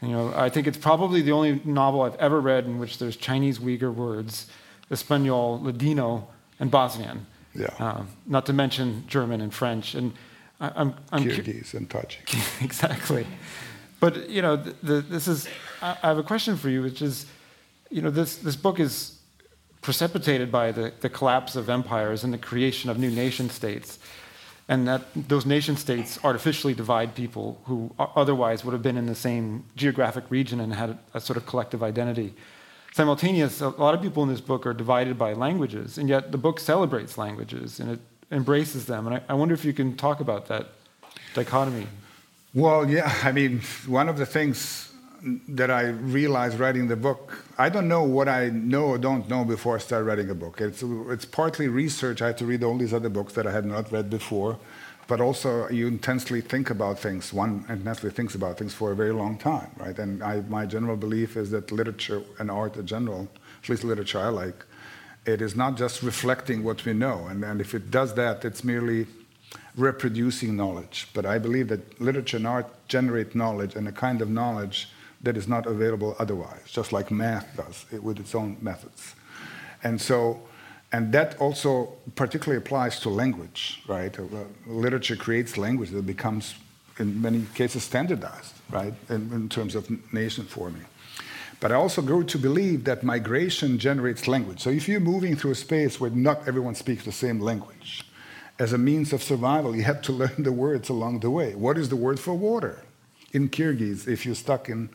You 0.00 0.08
know, 0.08 0.32
I 0.34 0.48
think 0.48 0.66
it's 0.66 0.78
probably 0.78 1.22
the 1.22 1.32
only 1.32 1.60
novel 1.64 2.02
I've 2.02 2.16
ever 2.16 2.40
read 2.40 2.64
in 2.64 2.78
which 2.78 2.98
there's 2.98 3.16
Chinese 3.16 3.58
Uyghur 3.58 3.94
words 3.94 4.46
Espanol, 4.90 5.60
Ladino, 5.62 6.28
and 6.60 6.70
Bosnian. 6.70 7.26
Yeah. 7.54 7.66
Uh, 7.78 8.02
not 8.26 8.46
to 8.46 8.52
mention 8.52 9.04
German 9.08 9.40
and 9.40 9.52
French. 9.52 9.94
And 9.94 10.12
I, 10.60 10.72
I'm, 10.76 10.94
I'm 11.10 11.24
Kyrgyz 11.24 11.72
cu- 11.72 11.78
and 11.78 11.88
Tajik. 11.88 12.62
exactly. 12.64 13.26
But 14.00 14.28
you 14.28 14.42
know, 14.42 14.56
the, 14.56 14.74
the, 14.82 15.00
this 15.00 15.28
is. 15.28 15.48
I, 15.82 15.96
I 16.02 16.08
have 16.08 16.18
a 16.18 16.22
question 16.22 16.56
for 16.56 16.68
you, 16.68 16.82
which 16.82 17.02
is, 17.02 17.26
you 17.90 18.02
know, 18.02 18.10
this 18.10 18.36
this 18.36 18.56
book 18.56 18.80
is 18.80 19.18
precipitated 19.82 20.50
by 20.50 20.72
the, 20.72 20.92
the 21.00 21.08
collapse 21.08 21.54
of 21.54 21.70
empires 21.70 22.24
and 22.24 22.32
the 22.32 22.38
creation 22.38 22.90
of 22.90 22.98
new 22.98 23.10
nation 23.10 23.48
states, 23.48 23.98
and 24.68 24.88
that 24.88 25.02
those 25.14 25.46
nation 25.46 25.76
states 25.76 26.18
artificially 26.24 26.74
divide 26.74 27.14
people 27.14 27.60
who 27.66 27.90
otherwise 27.98 28.64
would 28.64 28.72
have 28.72 28.82
been 28.82 28.96
in 28.96 29.06
the 29.06 29.14
same 29.14 29.64
geographic 29.76 30.24
region 30.28 30.60
and 30.60 30.74
had 30.74 30.90
a, 30.90 30.98
a 31.14 31.20
sort 31.20 31.36
of 31.36 31.46
collective 31.46 31.82
identity 31.82 32.34
simultaneous, 32.96 33.60
a 33.60 33.68
lot 33.68 33.94
of 33.94 34.00
people 34.00 34.22
in 34.22 34.28
this 34.30 34.40
book 34.40 34.64
are 34.64 34.72
divided 34.72 35.18
by 35.18 35.34
languages, 35.34 35.98
and 35.98 36.08
yet 36.08 36.32
the 36.32 36.38
book 36.38 36.58
celebrates 36.58 37.18
languages 37.18 37.78
and 37.78 37.90
it 37.90 38.00
embraces 38.30 38.86
them. 38.86 39.06
And 39.06 39.16
I, 39.16 39.20
I 39.28 39.34
wonder 39.34 39.52
if 39.52 39.66
you 39.66 39.74
can 39.74 39.98
talk 39.98 40.20
about 40.20 40.46
that 40.48 40.68
dichotomy. 41.34 41.86
Well, 42.56 42.88
yeah, 42.88 43.14
I 43.22 43.32
mean, 43.32 43.60
one 43.86 44.08
of 44.08 44.16
the 44.16 44.24
things 44.24 44.90
that 45.46 45.70
I 45.70 45.88
realized 45.88 46.58
writing 46.58 46.88
the 46.88 46.96
book, 46.96 47.44
I 47.58 47.68
don't 47.68 47.86
know 47.86 48.02
what 48.02 48.30
I 48.30 48.48
know 48.48 48.86
or 48.86 48.96
don't 48.96 49.28
know 49.28 49.44
before 49.44 49.76
I 49.76 49.78
start 49.78 50.06
writing 50.06 50.30
a 50.30 50.34
book. 50.34 50.62
It's, 50.62 50.82
it's 50.82 51.26
partly 51.26 51.68
research. 51.68 52.22
I 52.22 52.28
had 52.28 52.38
to 52.38 52.46
read 52.46 52.64
all 52.64 52.78
these 52.78 52.94
other 52.94 53.10
books 53.10 53.34
that 53.34 53.46
I 53.46 53.52
had 53.52 53.66
not 53.66 53.92
read 53.92 54.08
before 54.08 54.58
but 55.06 55.20
also 55.20 55.68
you 55.68 55.86
intensely 55.86 56.40
think 56.40 56.70
about 56.70 56.98
things. 56.98 57.32
One 57.32 57.64
intensely 57.68 58.10
thinks 58.10 58.34
about 58.34 58.58
things 58.58 58.74
for 58.74 58.90
a 58.90 58.96
very 58.96 59.12
long 59.12 59.38
time, 59.38 59.70
right? 59.76 59.96
And 59.96 60.20
I, 60.20 60.40
my 60.48 60.66
general 60.66 60.96
belief 60.96 61.36
is 61.36 61.50
that 61.50 61.70
literature 61.70 62.22
and 62.40 62.50
art 62.50 62.76
in 62.76 62.86
general, 62.88 63.28
at 63.62 63.68
least 63.68 63.84
literature 63.84 64.18
I 64.18 64.30
like, 64.30 64.64
it 65.24 65.40
is 65.40 65.54
not 65.54 65.76
just 65.76 66.02
reflecting 66.02 66.64
what 66.64 66.84
we 66.84 66.92
know. 66.92 67.26
And, 67.26 67.44
and 67.44 67.60
if 67.60 67.72
it 67.72 67.92
does 67.92 68.14
that, 68.14 68.44
it's 68.44 68.64
merely 68.64 69.06
reproducing 69.76 70.56
knowledge. 70.56 71.08
But 71.14 71.26
I 71.26 71.38
believe 71.38 71.68
that 71.68 72.00
literature 72.00 72.38
and 72.38 72.46
art 72.46 72.66
generate 72.88 73.34
knowledge 73.34 73.76
and 73.76 73.88
a 73.88 73.92
kind 73.92 74.22
of 74.22 74.30
knowledge 74.30 74.88
that 75.22 75.36
is 75.36 75.48
not 75.48 75.66
available 75.66 76.14
otherwise, 76.18 76.62
just 76.66 76.92
like 76.92 77.10
math 77.10 77.56
does 77.56 77.84
it, 77.92 78.02
with 78.02 78.18
its 78.18 78.34
own 78.34 78.56
methods. 78.60 79.14
And 79.82 80.00
so 80.00 80.42
and 80.92 81.12
that 81.12 81.36
also 81.40 81.92
particularly 82.14 82.58
applies 82.58 83.00
to 83.00 83.10
language, 83.10 83.82
right? 83.88 84.16
Uh, 84.18 84.24
literature 84.66 85.16
creates 85.16 85.58
language 85.58 85.90
that 85.90 86.06
becomes, 86.06 86.54
in 86.98 87.20
many 87.20 87.44
cases, 87.54 87.82
standardized, 87.82 88.54
right, 88.70 88.94
in, 89.08 89.32
in 89.32 89.48
terms 89.48 89.74
of 89.74 89.90
nation 90.12 90.44
forming. 90.44 90.84
But 91.58 91.72
I 91.72 91.74
also 91.74 92.02
grew 92.02 92.22
to 92.24 92.38
believe 92.38 92.84
that 92.84 93.02
migration 93.02 93.78
generates 93.78 94.28
language. 94.28 94.60
So 94.60 94.70
if 94.70 94.88
you're 94.88 95.00
moving 95.00 95.36
through 95.36 95.52
a 95.52 95.56
space 95.56 95.98
where 95.98 96.10
not 96.10 96.46
everyone 96.46 96.74
speaks 96.74 97.04
the 97.04 97.12
same 97.12 97.40
language, 97.40 98.04
as 98.58 98.72
a 98.72 98.78
means 98.78 99.12
of 99.12 99.22
survival, 99.22 99.76
you 99.76 99.82
have 99.82 100.02
to 100.02 100.12
learn 100.22 100.42
the 100.42 100.52
words 100.52 100.88
along 100.88 101.20
the 101.20 101.30
way. 101.30 101.54
What 101.54 101.78
is 101.78 101.88
the 101.88 101.96
word 101.96 102.20
for 102.20 102.34
water? 102.34 102.82
In 103.32 103.48
Kyrgyz, 103.48 104.08
if 104.08 104.24
you're 104.24 104.34
stuck 104.34 104.68
in 104.68 104.88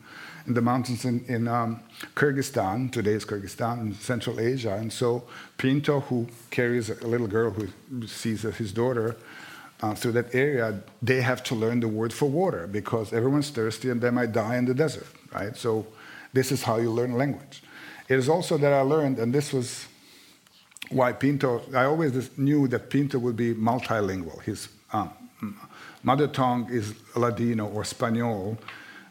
in 0.46 0.54
the 0.54 0.60
mountains 0.60 1.04
in, 1.04 1.24
in 1.26 1.48
um, 1.48 1.80
Kyrgyzstan, 2.14 2.90
today's 2.90 3.24
Kyrgyzstan, 3.24 3.80
in 3.80 3.94
Central 3.94 4.40
Asia. 4.40 4.74
And 4.74 4.92
so 4.92 5.24
Pinto, 5.56 6.00
who 6.00 6.28
carries 6.50 6.90
a 6.90 7.06
little 7.06 7.26
girl 7.26 7.50
who 7.50 7.68
sees 8.06 8.42
his 8.42 8.72
daughter 8.72 9.16
uh, 9.82 9.94
through 9.94 10.12
that 10.12 10.34
area, 10.34 10.82
they 11.00 11.22
have 11.22 11.42
to 11.44 11.54
learn 11.54 11.80
the 11.80 11.88
word 11.88 12.12
for 12.12 12.28
water 12.28 12.66
because 12.66 13.12
everyone's 13.12 13.50
thirsty 13.50 13.90
and 13.90 14.00
they 14.00 14.10
might 14.10 14.32
die 14.32 14.56
in 14.56 14.64
the 14.64 14.74
desert, 14.74 15.06
right? 15.32 15.56
So 15.56 15.86
this 16.32 16.52
is 16.52 16.62
how 16.62 16.78
you 16.78 16.90
learn 16.90 17.12
language. 17.14 17.62
It 18.08 18.18
is 18.18 18.28
also 18.28 18.58
that 18.58 18.72
I 18.72 18.80
learned, 18.80 19.18
and 19.18 19.32
this 19.32 19.52
was 19.52 19.86
why 20.92 21.12
Pinto, 21.12 21.62
I 21.74 21.84
always 21.84 22.36
knew 22.38 22.68
that 22.68 22.90
Pinto 22.90 23.18
would 23.18 23.36
be 23.36 23.54
multilingual. 23.54 24.40
His 24.42 24.68
um, 24.92 25.10
mother 26.02 26.28
tongue 26.28 26.68
is 26.70 26.94
Ladino 27.14 27.66
or 27.66 27.84
Spanish, 27.84 28.56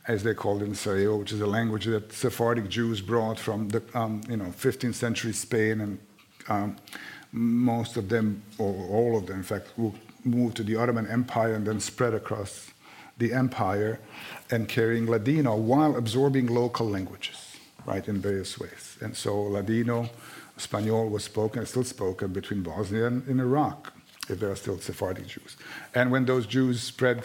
as 0.08 0.24
they 0.24 0.34
called 0.34 0.62
it 0.62 0.66
in 0.66 0.76
Sarajevo, 0.76 1.18
which 1.18 1.32
is 1.32 1.42
a 1.42 1.48
language 1.48 1.86
that 1.86 2.12
Sephardic 2.12 2.70
Jews 2.70 3.02
brought 3.02 3.40
from 3.40 3.70
the 3.70 3.82
um, 3.94 4.22
you 4.30 4.38
know 4.38 4.46
15th 4.46 4.96
century 4.96 5.34
Spain, 5.34 5.82
and 5.82 6.00
um, 6.50 6.76
most 7.32 7.98
of 7.98 8.10
them, 8.10 8.42
or 8.58 8.74
all 8.90 9.18
of 9.18 9.28
them, 9.28 9.38
in 9.38 9.44
fact, 9.44 9.68
moved 10.24 10.58
to 10.58 10.64
the 10.64 10.76
Ottoman 10.76 11.08
Empire 11.08 11.54
and 11.54 11.66
then 11.66 11.80
spread 11.80 12.14
across 12.14 12.72
the 13.18 13.34
empire, 13.34 14.00
and 14.50 14.68
carrying 14.68 15.06
Ladino 15.10 15.56
while 15.56 15.96
absorbing 15.96 16.48
local 16.48 16.90
languages, 16.90 17.56
right, 17.86 18.08
in 18.08 18.20
various 18.20 18.60
ways. 18.60 18.98
And 19.00 19.16
so 19.16 19.40
Ladino, 19.44 20.10
Spanish 20.62 20.92
was 20.92 21.24
spoken, 21.24 21.66
still 21.66 21.84
spoken 21.84 22.32
between 22.32 22.62
Bosnia 22.62 23.08
and 23.08 23.28
in 23.28 23.40
Iraq, 23.40 23.94
if 24.30 24.40
there 24.40 24.52
are 24.52 24.56
still 24.56 24.80
Sephardic 24.80 25.28
Jews. 25.28 25.58
And 25.96 26.12
when 26.12 26.26
those 26.26 26.46
Jews 26.46 26.82
spread 26.82 27.24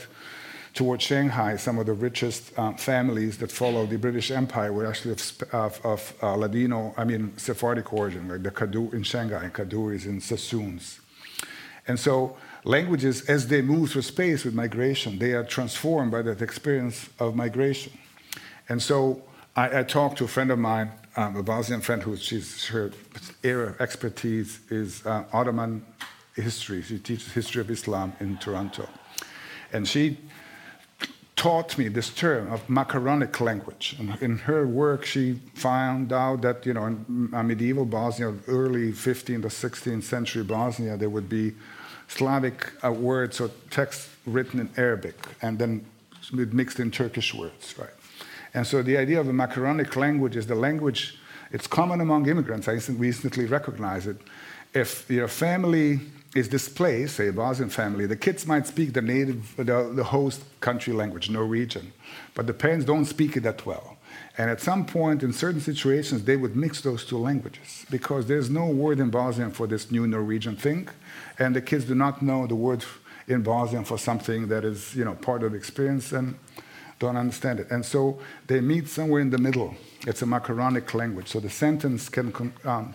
towards 0.75 1.03
Shanghai, 1.05 1.57
some 1.57 1.79
of 1.79 1.87
the 1.87 1.95
richest 1.95 2.57
um, 2.59 2.77
families 2.77 3.39
that 3.39 3.51
followed 3.51 3.89
the 3.89 3.97
British 3.97 4.31
Empire 4.31 4.73
were 4.73 4.87
actually 4.87 5.13
of, 5.13 5.43
of, 5.53 5.81
of 5.85 6.15
uh, 6.23 6.37
Ladino, 6.37 6.95
I 6.99 7.05
mean, 7.05 7.33
Sephardic 7.39 7.93
origin, 7.93 8.29
like 8.29 8.43
the 8.43 8.51
Kadoorie 8.51 8.93
in 8.93 9.03
Shanghai, 9.03 9.49
Kadoories 9.53 10.05
in 10.05 10.21
Sassoons. 10.21 11.01
And 11.89 11.99
so 11.99 12.37
languages, 12.65 13.23
as 13.23 13.49
they 13.49 13.63
move 13.63 13.93
through 13.93 14.03
space 14.03 14.45
with 14.45 14.55
migration, 14.55 15.19
they 15.19 15.33
are 15.33 15.45
transformed 15.45 16.11
by 16.13 16.23
that 16.23 16.43
experience 16.43 17.09
of 17.19 17.35
migration. 17.35 17.93
And 18.69 18.83
so 18.83 19.23
I, 19.55 19.81
I 19.81 19.83
talked 19.83 20.19
to 20.19 20.25
a 20.25 20.29
friend 20.29 20.51
of 20.51 20.59
mine, 20.59 20.91
um, 21.17 21.37
a 21.37 21.43
Bosnian 21.43 21.81
friend, 21.81 22.03
who 22.03 22.17
she's, 22.17 22.67
her 22.67 22.93
area 23.43 23.69
of 23.69 23.81
expertise 23.81 24.61
is 24.71 25.05
uh, 25.07 25.25
Ottoman 25.33 25.85
history. 26.35 26.83
She 26.83 26.99
teaches 26.99 27.33
history 27.33 27.61
of 27.63 27.71
Islam 27.71 28.13
in 28.21 28.37
Toronto. 28.37 28.89
And 29.73 29.89
she 29.89 30.19
taught 31.35 31.77
me 31.77 31.89
this 31.89 32.11
term 32.11 32.53
of 32.53 32.69
macaronic 32.69 33.41
language. 33.41 33.97
And 33.99 34.21
in 34.23 34.39
her 34.39 34.67
work, 34.67 35.05
she 35.05 35.35
found 35.55 36.13
out 36.13 36.43
that, 36.43 36.65
you 36.67 36.75
know, 36.75 36.87
in 36.87 37.31
medieval 37.47 37.85
Bosnia, 37.85 38.35
early 38.47 38.93
15th 38.93 39.45
or 39.45 39.49
16th 39.49 40.03
century 40.03 40.45
Bosnia, 40.45 40.97
there 40.97 41.11
would 41.11 41.29
be 41.29 41.55
Slavic 42.09 42.73
uh, 42.85 42.93
words 42.93 43.41
or 43.41 43.51
texts 43.71 44.09
written 44.27 44.61
in 44.61 44.71
Arabic 44.77 45.17
and 45.43 45.59
then 45.59 45.85
mixed 46.33 46.81
in 46.81 46.91
Turkish 46.91 47.35
words, 47.35 47.75
right? 47.79 47.91
And 48.57 48.67
so 48.67 48.83
the 48.83 48.97
idea 48.97 49.21
of 49.21 49.29
a 49.29 49.35
macaronic 49.35 49.97
language 49.97 50.35
is 50.35 50.47
the 50.47 50.55
language, 50.55 51.19
it's 51.53 51.67
common 51.67 52.01
among 52.01 52.27
immigrants. 52.27 52.67
I 52.69 52.81
recently 52.95 53.45
recognized 53.45 54.09
it. 54.09 54.17
If 54.73 55.09
your 55.11 55.29
family 55.29 56.01
is 56.35 56.49
displaced, 56.49 57.17
say 57.17 57.29
a 57.29 57.35
Bosnian 57.35 57.69
family, 57.69 58.07
the 58.07 58.17
kids 58.17 58.47
might 58.47 58.67
speak 58.67 58.95
the 58.95 59.03
native, 59.03 59.55
the, 59.57 59.93
the 59.95 60.05
host 60.05 60.43
country 60.61 60.95
language, 60.95 61.29
Norwegian, 61.29 61.93
but 62.35 62.47
the 62.47 62.55
parents 62.55 62.87
don't 62.87 63.05
speak 63.05 63.37
it 63.37 63.43
that 63.43 63.67
well. 63.67 63.99
And 64.39 64.51
at 64.51 64.63
some 64.63 64.87
point, 64.87 65.23
in 65.23 65.35
certain 65.35 65.61
situations, 65.61 66.25
they 66.25 66.39
would 66.39 66.57
mix 66.57 66.81
those 66.81 67.05
two 67.05 67.19
languages 67.19 67.85
because 67.91 68.27
there's 68.27 68.49
no 68.49 68.67
word 68.69 69.01
in 69.01 69.11
Bosnian 69.11 69.51
for 69.51 69.67
this 69.67 69.91
new 69.91 70.07
Norwegian 70.07 70.57
thing, 70.57 70.89
and 71.39 71.55
the 71.55 71.61
kids 71.61 71.85
do 71.85 71.95
not 71.95 72.23
know 72.23 72.47
the 72.47 72.55
word 72.55 72.83
in 73.29 73.43
Bosnian 73.43 73.85
for 73.85 73.99
something 73.99 74.49
that 74.49 74.65
is, 74.65 74.95
you 74.95 75.05
know, 75.05 75.15
part 75.15 75.43
of 75.43 75.53
the 75.53 75.59
experience 75.59 76.13
and 76.13 76.37
don't 76.99 77.17
understand 77.17 77.61
it. 77.61 77.71
And 77.71 77.85
so 77.85 78.19
they 78.47 78.61
meet 78.61 78.89
somewhere 78.89 79.21
in 79.21 79.31
the 79.31 79.39
middle. 79.39 79.75
It's 80.07 80.23
a 80.23 80.27
macaronic 80.27 80.95
language, 80.95 81.29
so 81.29 81.41
the 81.41 81.51
sentence 81.51 82.09
can 82.09 82.33
con- 82.33 82.53
um, 82.65 82.95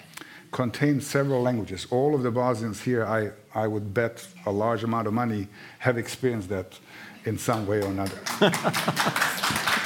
contain 0.51 1.01
several 1.01 1.41
languages. 1.41 1.87
All 1.91 2.15
of 2.15 2.23
the 2.23 2.31
Bosnians 2.31 2.81
here, 2.81 3.05
I, 3.05 3.31
I 3.53 3.67
would 3.67 3.93
bet 3.93 4.25
a 4.45 4.51
large 4.51 4.83
amount 4.83 5.07
of 5.07 5.13
money, 5.13 5.47
have 5.79 5.97
experienced 5.97 6.49
that 6.49 6.77
in 7.25 7.37
some 7.37 7.67
way 7.67 7.81
or 7.81 7.87
another. 7.87 8.19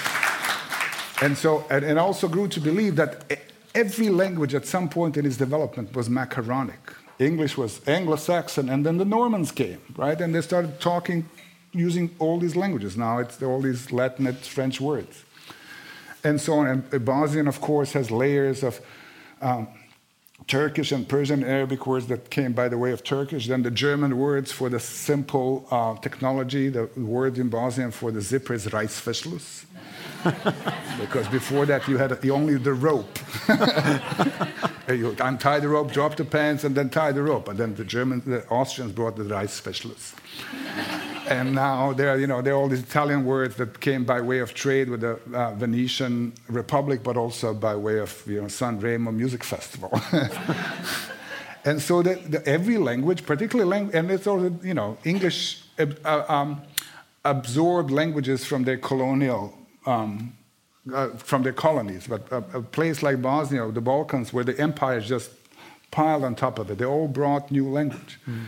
And 1.21 1.37
so, 1.37 1.65
and, 1.69 1.85
and 1.85 1.97
also 1.97 2.27
grew 2.27 2.47
to 2.49 2.59
believe 2.59 2.97
that 2.97 3.39
every 3.73 4.09
language 4.09 4.53
at 4.53 4.65
some 4.65 4.89
point 4.89 5.15
in 5.17 5.25
its 5.25 5.37
development 5.37 5.95
was 5.95 6.09
macaronic. 6.09 6.79
English 7.19 7.57
was 7.57 7.79
Anglo-Saxon, 7.87 8.69
and 8.69 8.85
then 8.85 8.97
the 8.97 9.05
Normans 9.05 9.51
came, 9.51 9.79
right? 9.95 10.19
And 10.19 10.35
they 10.35 10.41
started 10.41 10.81
talking 10.81 11.29
using 11.75 12.15
all 12.19 12.39
these 12.39 12.55
languages. 12.55 12.97
Now 12.97 13.19
it's 13.19 13.41
all 13.41 13.61
these 13.61 13.91
Latin 13.91 14.27
and 14.27 14.37
French 14.37 14.79
words, 14.81 15.23
and 16.23 16.39
so 16.39 16.53
on. 16.53 16.67
And 16.91 17.05
Bosnian, 17.05 17.47
of 17.47 17.61
course, 17.61 17.93
has 17.93 18.09
layers 18.09 18.63
of 18.63 18.81
um, 19.41 19.67
Turkish 20.47 20.91
and 20.91 21.07
Persian 21.07 21.43
Arabic 21.43 21.87
words 21.87 22.07
that 22.07 22.29
came 22.29 22.53
by 22.53 22.69
the 22.69 22.77
way 22.77 22.91
of 22.91 23.03
Turkish. 23.03 23.47
Then 23.47 23.63
the 23.63 23.71
German 23.71 24.17
words 24.17 24.51
for 24.51 24.69
the 24.69 24.79
simple 24.79 25.67
uh, 25.71 25.95
technology. 25.95 26.69
The 26.69 26.89
word 26.95 27.37
in 27.37 27.49
Bosnian 27.49 27.91
for 27.91 28.11
the 28.11 28.21
zipper 28.21 28.53
is 28.53 28.67
Reißverschluss. 28.67 29.65
because 30.99 31.27
before 31.27 31.65
that 31.67 31.87
you 31.87 31.97
had 31.97 32.11
only 32.29 32.57
the 32.57 32.73
rope. 32.73 33.19
you 34.89 35.15
untie 35.19 35.59
the 35.59 35.67
rope, 35.67 35.91
drop 35.91 36.15
the 36.15 36.25
pants, 36.25 36.63
and 36.63 36.75
then 36.75 36.89
tie 36.89 37.11
the 37.11 37.21
rope. 37.21 37.47
And 37.47 37.59
then 37.59 37.75
the 37.75 37.85
Germans, 37.85 38.25
the 38.25 38.45
Austrians 38.47 38.91
brought 38.91 39.15
the 39.15 39.23
Reißverschluss. 39.23 40.13
And 41.27 41.53
now 41.53 41.93
there 41.93 42.09
are, 42.09 42.17
you 42.17 42.27
know, 42.27 42.41
there 42.41 42.53
are 42.53 42.57
all 42.57 42.67
these 42.67 42.83
Italian 42.83 43.25
words 43.25 43.55
that 43.55 43.79
came 43.79 44.03
by 44.05 44.21
way 44.21 44.39
of 44.39 44.53
trade 44.53 44.89
with 44.89 45.01
the 45.01 45.19
uh, 45.33 45.53
Venetian 45.55 46.33
Republic, 46.47 47.01
but 47.03 47.17
also 47.17 47.53
by 47.53 47.75
way 47.75 47.99
of, 47.99 48.23
you 48.27 48.41
know, 48.41 48.47
San 48.47 48.79
Remo 48.79 49.11
Music 49.11 49.43
Festival. 49.43 49.91
and 51.65 51.81
so 51.81 52.01
the, 52.01 52.41
every 52.45 52.77
language, 52.77 53.25
particularly 53.25 53.69
language, 53.69 53.95
and 53.95 54.11
it's 54.11 54.27
also, 54.27 54.57
you 54.63 54.73
know, 54.73 54.97
English 55.03 55.63
uh, 55.79 56.23
um, 56.27 56.61
absorbed 57.23 57.91
languages 57.91 58.45
from 58.45 58.63
their 58.63 58.77
colonial 58.77 59.57
um, 59.85 60.35
uh, 60.93 61.09
from 61.17 61.43
their 61.43 61.53
colonies. 61.53 62.07
But 62.07 62.31
a, 62.31 62.37
a, 62.57 62.61
place 62.61 63.01
like 63.01 63.21
Bosnia, 63.21 63.71
the 63.71 63.81
Balkans, 63.81 64.31
where 64.31 64.43
the 64.43 64.59
empires 64.59 65.07
just 65.07 65.31
piled 65.91 66.23
on 66.23 66.35
top 66.35 66.59
of 66.59 66.69
it, 66.69 66.77
they 66.77 66.85
all 66.85 67.07
brought 67.07 67.51
new 67.51 67.69
language. 67.69 68.19
Mm. 68.27 68.45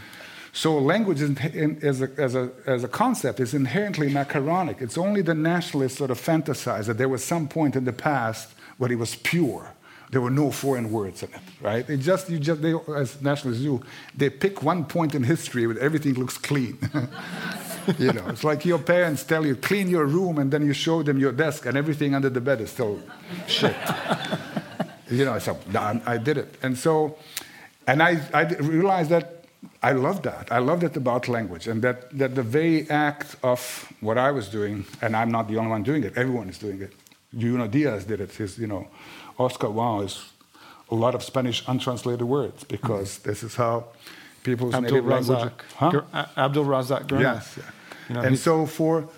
So 0.58 0.80
language 0.80 1.22
in, 1.22 1.78
as, 1.84 2.02
a, 2.02 2.10
as, 2.18 2.34
a, 2.34 2.50
as 2.66 2.84
a 2.84 2.88
concept 2.88 3.40
is 3.40 3.54
inherently 3.54 4.10
macaronic. 4.10 4.82
It's 4.82 4.98
only 4.98 5.22
the 5.22 5.36
nationalists 5.36 6.00
sort 6.00 6.10
of 6.10 6.20
fantasize 6.20 6.88
that 6.88 6.98
there 6.98 7.08
was 7.08 7.24
some 7.24 7.48
point 7.48 7.76
in 7.76 7.86
the 7.86 7.94
past 7.94 8.56
where 8.80 8.92
it 8.92 8.98
was 8.98 9.14
pure. 9.18 9.72
There 10.10 10.20
were 10.20 10.32
no 10.32 10.50
foreign 10.50 10.92
words 10.92 11.22
in 11.22 11.30
it, 11.30 11.42
right? 11.62 11.88
It 11.88 11.98
just, 11.98 12.32
you 12.32 12.40
just, 12.40 12.64
they, 12.64 12.74
as 12.96 13.22
nationalists 13.22 13.62
do, 13.62 13.84
they 14.16 14.32
pick 14.32 14.64
one 14.64 14.86
point 14.86 15.14
in 15.14 15.22
history 15.22 15.68
where 15.68 15.78
everything 15.78 16.16
looks 16.16 16.40
clean. 16.40 16.80
you 18.00 18.12
know, 18.14 18.28
it's 18.30 18.44
like 18.44 18.66
your 18.66 18.80
parents 18.80 19.24
tell 19.24 19.46
you, 19.46 19.56
clean 19.56 19.88
your 19.88 20.08
room, 20.08 20.40
and 20.40 20.50
then 20.50 20.66
you 20.66 20.74
show 20.74 21.04
them 21.04 21.20
your 21.20 21.34
desk, 21.34 21.68
and 21.68 21.78
everything 21.78 22.16
under 22.16 22.32
the 22.32 22.42
bed 22.42 22.62
is 22.62 22.72
still 22.72 23.00
shit. 23.46 23.76
you 25.12 25.24
know, 25.24 25.38
so 25.38 25.56
I 25.76 26.18
did 26.18 26.40
it. 26.40 26.56
And 26.64 26.76
so, 26.76 27.16
and 27.86 28.02
I, 28.02 28.22
I 28.34 28.46
realized 28.56 29.12
that 29.12 29.37
I 29.84 29.92
love 29.92 30.24
that. 30.24 30.52
I 30.52 30.60
love 30.60 30.80
that 30.82 30.98
about 30.98 31.28
language, 31.28 31.68
and 31.68 31.82
that, 31.84 32.18
that 32.18 32.36
the 32.36 32.44
very 32.44 32.90
act 32.90 33.36
of 33.44 33.92
what 34.02 34.18
I 34.18 34.32
was 34.32 34.50
doing, 34.50 34.86
and 35.02 35.16
I'm 35.16 35.32
not 35.32 35.48
the 35.48 35.58
only 35.58 35.70
one 35.70 35.84
doing 35.84 36.04
it, 36.04 36.18
everyone 36.18 36.50
is 36.50 36.58
doing 36.58 36.82
it. 36.82 36.94
Junot 37.38 37.72
Diaz 37.72 38.06
did 38.06 38.22
it. 38.22 38.32
His, 38.32 38.58
you 38.58 38.68
know, 38.68 38.88
Oscar 39.38 39.68
Wao 39.68 40.04
is 40.04 40.24
a 40.90 40.96
lot 40.96 41.14
of 41.16 41.24
Spanish 41.24 41.64
untranslated 41.68 42.26
words 42.26 42.64
because 42.64 43.20
this 43.20 43.44
is 43.44 43.56
how 43.56 43.86
people's 44.44 44.74
Abdul 44.74 44.92
native 44.92 45.06
Razak. 45.06 45.52
language. 45.80 46.04
Huh? 46.14 46.26
Abdul 46.38 46.66
Razak 46.66 47.20
Yes. 47.20 47.58
Yeah. 47.58 47.64
You 48.10 48.16
know, 48.16 48.22
and 48.22 48.40
so 48.40 48.66
for 48.66 49.10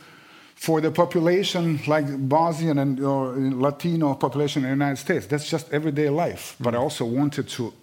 for 0.56 0.82
the 0.82 0.92
population 0.92 1.80
like 1.88 2.06
Bosnian 2.28 2.80
and 2.80 3.00
or 3.00 3.34
Latino 3.38 4.16
population 4.16 4.64
in 4.64 4.70
the 4.70 4.76
United 4.86 4.98
States, 4.98 5.26
that's 5.28 5.50
just 5.50 5.72
everyday 5.72 6.10
life. 6.10 6.56
But 6.60 6.76
I 6.76 6.80
mm. 6.80 6.82
also 6.82 7.06
wanted 7.06 7.48
to 7.50 7.74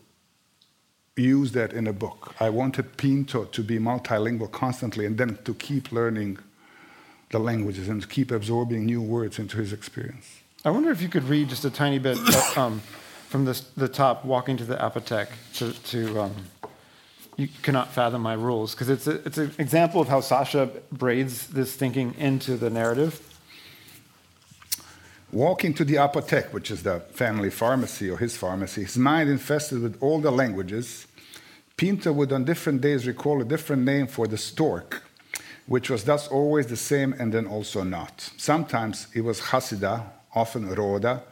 use 1.16 1.52
that 1.52 1.72
in 1.72 1.86
a 1.86 1.92
book. 1.92 2.34
I 2.40 2.50
wanted 2.50 2.96
Pinto 2.96 3.44
to 3.44 3.62
be 3.62 3.78
multilingual 3.78 4.50
constantly 4.52 5.06
and 5.06 5.16
then 5.16 5.38
to 5.44 5.54
keep 5.54 5.90
learning 5.90 6.38
the 7.30 7.38
languages 7.38 7.88
and 7.88 8.08
keep 8.08 8.30
absorbing 8.30 8.84
new 8.84 9.02
words 9.02 9.38
into 9.38 9.56
his 9.56 9.72
experience. 9.72 10.40
I 10.64 10.70
wonder 10.70 10.90
if 10.90 11.00
you 11.00 11.08
could 11.08 11.24
read 11.24 11.48
just 11.48 11.64
a 11.64 11.70
tiny 11.70 11.98
bit 11.98 12.18
um, 12.56 12.80
from 13.28 13.44
the, 13.44 13.60
the 13.76 13.88
top, 13.88 14.24
walking 14.24 14.56
to 14.58 14.64
the 14.64 14.76
apothec, 14.76 15.28
to, 15.54 15.72
to 15.72 16.20
um, 16.20 16.34
you 17.36 17.48
cannot 17.62 17.92
fathom 17.92 18.22
my 18.22 18.34
rules 18.34 18.74
because 18.74 18.88
it's, 18.88 19.06
it's 19.06 19.38
an 19.38 19.52
example 19.58 20.00
of 20.00 20.08
how 20.08 20.20
Sasha 20.20 20.70
braids 20.92 21.48
this 21.48 21.74
thinking 21.74 22.14
into 22.18 22.56
the 22.56 22.70
narrative. 22.70 23.35
Walking 25.32 25.74
to 25.74 25.84
the 25.84 25.96
apothec, 25.96 26.52
which 26.52 26.70
is 26.70 26.84
the 26.84 27.00
family 27.00 27.50
pharmacy 27.50 28.08
or 28.08 28.16
his 28.16 28.36
pharmacy, 28.36 28.82
his 28.82 28.96
mind 28.96 29.28
infested 29.28 29.82
with 29.82 30.00
all 30.00 30.20
the 30.20 30.30
languages, 30.30 31.06
Pinto 31.76 32.12
would 32.12 32.32
on 32.32 32.44
different 32.44 32.80
days 32.80 33.06
recall 33.06 33.42
a 33.42 33.44
different 33.44 33.82
name 33.82 34.06
for 34.06 34.26
the 34.26 34.38
stork, 34.38 35.02
which 35.66 35.90
was 35.90 36.04
thus 36.04 36.28
always 36.28 36.68
the 36.68 36.76
same 36.76 37.12
and 37.18 37.34
then 37.34 37.46
also 37.46 37.82
not. 37.82 38.30
Sometimes 38.36 39.08
it 39.14 39.22
was 39.22 39.40
Hasida, 39.40 40.04
often 40.34 40.68
Roda, 40.70 41.22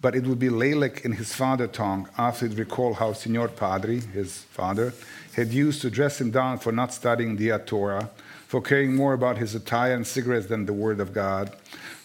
but 0.00 0.14
it 0.14 0.24
would 0.24 0.38
be 0.38 0.50
Lelek 0.50 1.04
in 1.04 1.12
his 1.12 1.34
father 1.34 1.66
tongue 1.66 2.08
after 2.16 2.46
he'd 2.46 2.58
recall 2.58 2.94
how 2.94 3.12
Signor 3.12 3.48
Padre, 3.48 3.98
his 4.00 4.42
father, 4.42 4.92
had 5.34 5.48
used 5.48 5.80
to 5.82 5.90
dress 5.90 6.20
him 6.20 6.30
down 6.30 6.58
for 6.58 6.70
not 6.70 6.92
studying 6.92 7.36
the 7.36 7.58
Torah, 7.58 8.10
for 8.46 8.60
caring 8.60 8.94
more 8.94 9.14
about 9.14 9.38
his 9.38 9.54
attire 9.54 9.94
and 9.94 10.06
cigarettes 10.06 10.46
than 10.46 10.66
the 10.66 10.72
Word 10.72 11.00
of 11.00 11.12
God, 11.12 11.56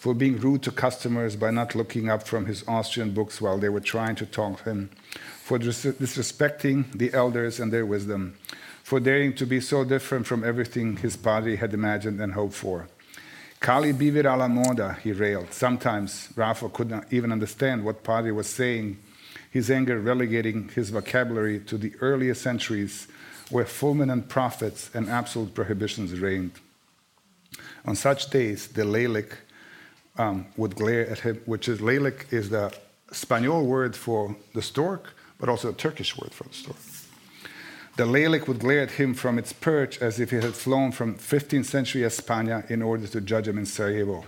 for 0.04 0.12
being 0.12 0.36
rude 0.36 0.62
to 0.62 0.70
customers 0.70 1.34
by 1.34 1.50
not 1.50 1.74
looking 1.74 2.10
up 2.10 2.28
from 2.28 2.44
his 2.44 2.62
Austrian 2.68 3.12
books 3.12 3.40
while 3.40 3.56
they 3.56 3.70
were 3.70 3.80
trying 3.80 4.14
to 4.14 4.26
talk 4.26 4.58
to 4.58 4.64
him, 4.64 4.90
for 5.42 5.58
disrespecting 5.58 6.92
the 6.92 7.10
elders 7.14 7.58
and 7.58 7.72
their 7.72 7.86
wisdom, 7.86 8.36
for 8.82 9.00
daring 9.00 9.34
to 9.34 9.46
be 9.46 9.60
so 9.60 9.82
different 9.82 10.26
from 10.26 10.44
everything 10.44 10.98
his 10.98 11.16
padre 11.16 11.56
had 11.56 11.72
imagined 11.72 12.20
and 12.20 12.34
hoped 12.34 12.52
for. 12.52 12.86
Kali 13.60 13.92
vivere 13.92 14.28
alla 14.28 14.46
moda, 14.46 14.98
he 14.98 15.10
railed. 15.12 15.50
Sometimes 15.54 16.28
Rafa 16.36 16.68
could 16.68 16.90
not 16.90 17.10
even 17.10 17.32
understand 17.32 17.82
what 17.82 18.04
Padre 18.04 18.30
was 18.30 18.46
saying, 18.46 18.98
his 19.50 19.70
anger 19.70 19.98
relegating 19.98 20.68
his 20.68 20.90
vocabulary 20.90 21.60
to 21.60 21.78
the 21.78 21.94
earlier 22.02 22.34
centuries 22.34 23.08
where 23.48 23.64
fulminant 23.64 24.28
prophets 24.28 24.90
and 24.92 25.08
absolute 25.08 25.54
prohibitions 25.54 26.12
reigned. 26.20 26.60
On 27.86 27.96
such 27.96 28.28
days, 28.28 28.66
the 28.66 28.82
Lalik 28.82 29.36
um, 30.16 30.46
would 30.56 30.76
glare 30.76 31.08
at 31.08 31.20
him, 31.20 31.40
which 31.46 31.68
is 31.68 31.80
Lalik 31.80 32.32
is 32.32 32.50
the 32.50 32.72
Spanish 33.12 33.48
word 33.48 33.96
for 33.96 34.36
the 34.54 34.62
stork, 34.62 35.14
but 35.38 35.48
also 35.48 35.70
a 35.70 35.72
Turkish 35.72 36.16
word 36.16 36.32
for 36.32 36.44
the 36.44 36.54
stork. 36.54 36.76
The 37.96 38.04
Lalik 38.04 38.48
would 38.48 38.58
glare 38.58 38.82
at 38.82 38.92
him 38.92 39.14
from 39.14 39.38
its 39.38 39.52
perch 39.52 39.98
as 39.98 40.18
if 40.18 40.32
it 40.32 40.42
had 40.42 40.54
flown 40.54 40.90
from 40.90 41.14
15th 41.14 41.66
century 41.66 42.02
España 42.02 42.68
in 42.68 42.82
order 42.82 43.06
to 43.06 43.20
judge 43.20 43.46
him 43.46 43.58
in 43.58 43.66
Sarajevo. 43.66 44.24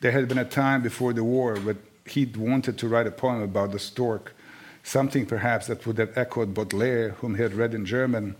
There 0.00 0.12
had 0.12 0.28
been 0.28 0.38
a 0.38 0.44
time 0.44 0.82
before 0.82 1.12
the 1.12 1.24
war 1.24 1.56
when 1.56 1.78
he'd 2.06 2.36
wanted 2.36 2.76
to 2.78 2.88
write 2.88 3.06
a 3.06 3.10
poem 3.10 3.42
about 3.42 3.72
the 3.72 3.78
stork, 3.78 4.34
something 4.82 5.24
perhaps 5.24 5.66
that 5.68 5.86
would 5.86 5.98
have 5.98 6.16
echoed 6.16 6.52
Baudelaire, 6.52 7.10
whom 7.20 7.36
he 7.36 7.42
had 7.42 7.54
read 7.54 7.74
in 7.74 7.86
German, 7.86 8.36